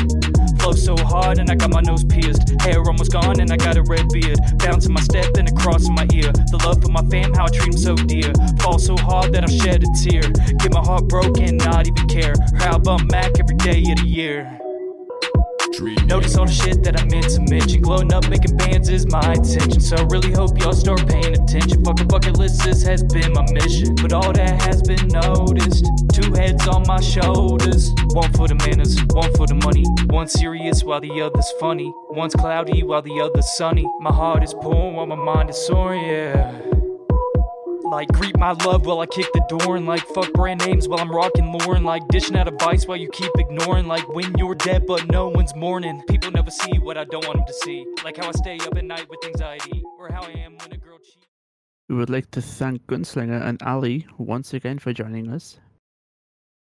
Flow 0.58 0.72
so 0.72 0.96
hard 0.96 1.38
and 1.38 1.48
I 1.48 1.54
got 1.54 1.70
my 1.70 1.80
nose 1.80 2.02
pierced. 2.02 2.60
Hair 2.60 2.80
almost 2.80 3.12
gone 3.12 3.38
and 3.38 3.52
I 3.52 3.56
got 3.56 3.76
a 3.76 3.84
red 3.84 4.08
beard. 4.08 4.40
Bouncing 4.58 4.94
my 4.94 5.00
step 5.02 5.36
and 5.38 5.48
a 5.48 5.52
cross 5.52 5.86
in 5.86 5.94
my 5.94 6.08
ear. 6.12 6.32
The 6.50 6.60
love 6.64 6.82
for 6.82 6.90
my 6.90 7.06
fam, 7.08 7.32
how 7.32 7.44
I 7.44 7.48
treat 7.50 7.74
'em 7.74 7.78
so 7.78 7.94
dear. 7.94 8.32
Fall 8.58 8.80
so 8.80 8.96
hard 8.96 9.32
that 9.32 9.44
I'll 9.44 9.58
shed 9.62 9.84
a 9.84 9.90
tear. 9.94 10.22
Get 10.58 10.72
my 10.72 10.80
heart 10.80 11.06
broken, 11.06 11.56
not 11.58 11.86
even 11.86 12.08
care. 12.08 12.34
How 12.58 12.74
about 12.74 13.08
Mac 13.12 13.38
every 13.38 13.54
day 13.58 13.78
of 13.92 13.98
the 13.98 14.08
year? 14.08 14.58
Notice 15.80 16.36
all 16.36 16.46
the 16.46 16.52
shit 16.52 16.82
that 16.84 16.98
I 16.98 17.04
meant 17.04 17.28
to 17.34 17.40
mention. 17.50 17.82
Glowing 17.82 18.12
up, 18.12 18.28
making 18.28 18.56
bands 18.56 18.88
is 18.88 19.06
my 19.06 19.34
intention. 19.34 19.80
So 19.80 19.96
really 20.06 20.32
hope 20.32 20.58
y'all 20.58 20.72
start 20.72 21.06
paying 21.06 21.36
attention. 21.36 21.84
Fuck 21.84 22.00
a 22.00 22.04
bucket 22.04 22.38
list, 22.38 22.64
this 22.64 22.82
has 22.84 23.02
been 23.02 23.32
my 23.32 23.44
mission. 23.52 23.94
But 23.96 24.12
all 24.14 24.32
that 24.32 24.62
has 24.62 24.80
been 24.82 25.06
noticed. 25.08 25.84
Two 26.14 26.32
heads 26.32 26.66
on 26.66 26.84
my 26.86 27.00
shoulders. 27.00 27.92
One 28.12 28.32
for 28.32 28.48
the 28.48 28.54
manners, 28.54 28.98
one 29.10 29.30
for 29.34 29.46
the 29.46 29.54
money. 29.54 29.84
One 30.06 30.28
serious 30.28 30.82
while 30.82 31.00
the 31.00 31.20
other's 31.20 31.52
funny. 31.60 31.92
One's 32.08 32.34
cloudy 32.34 32.82
while 32.82 33.02
the 33.02 33.20
other's 33.20 33.48
sunny. 33.56 33.86
My 34.00 34.12
heart 34.12 34.42
is 34.42 34.54
poor 34.54 34.92
while 34.92 35.06
my 35.06 35.14
mind 35.14 35.50
is 35.50 35.66
soaring, 35.66 36.06
yeah. 36.06 36.75
Like 37.90 38.08
greet 38.08 38.36
my 38.36 38.52
love 38.52 38.84
while 38.84 39.00
I 39.00 39.06
kick 39.06 39.26
the 39.32 39.44
door 39.48 39.76
and 39.76 39.86
like 39.86 40.04
fuck 40.08 40.32
brand 40.32 40.64
names 40.66 40.88
while 40.88 40.98
I'm 40.98 41.10
rocking 41.10 41.52
Lauren. 41.52 41.84
Like 41.84 42.06
dishing 42.08 42.36
out 42.36 42.48
advice 42.48 42.86
while 42.86 42.96
you 42.96 43.08
keep 43.10 43.30
ignoring. 43.38 43.86
Like 43.86 44.08
when 44.08 44.36
you're 44.36 44.56
dead 44.56 44.86
but 44.86 45.06
no 45.06 45.28
one's 45.28 45.54
mourning. 45.54 46.02
People 46.08 46.32
never 46.32 46.50
see 46.50 46.78
what 46.78 46.98
I 46.98 47.04
don't 47.04 47.26
want 47.26 47.38
them 47.38 47.46
to 47.46 47.52
see. 47.52 47.86
Like 48.04 48.16
how 48.16 48.28
I 48.28 48.32
stay 48.32 48.58
up 48.58 48.76
at 48.76 48.84
night 48.84 49.08
with 49.08 49.24
anxiety, 49.24 49.84
or 49.98 50.12
how 50.12 50.22
I 50.22 50.30
am 50.30 50.58
when 50.58 50.72
a 50.72 50.76
girl 50.76 50.98
cheats. 50.98 51.26
We 51.88 51.94
would 51.94 52.10
like 52.10 52.30
to 52.32 52.42
thank 52.42 52.86
Gunslinger 52.86 53.40
and 53.40 53.62
Allie 53.62 54.06
once 54.18 54.52
again 54.52 54.80
for 54.80 54.92
joining 54.92 55.30
us. 55.30 55.58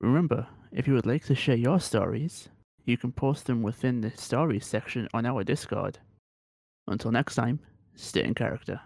Remember, 0.01 0.47
if 0.73 0.87
you 0.87 0.93
would 0.93 1.05
like 1.05 1.23
to 1.25 1.35
share 1.35 1.55
your 1.55 1.79
stories, 1.79 2.49
you 2.83 2.97
can 2.97 3.13
post 3.13 3.45
them 3.47 3.61
within 3.61 4.01
the 4.01 4.11
stories 4.11 4.65
section 4.65 5.07
on 5.13 5.25
our 5.25 5.45
Discord. 5.45 5.99
Until 6.87 7.11
next 7.11 7.35
time, 7.35 7.61
stay 7.95 8.23
in 8.23 8.33
character. 8.33 8.81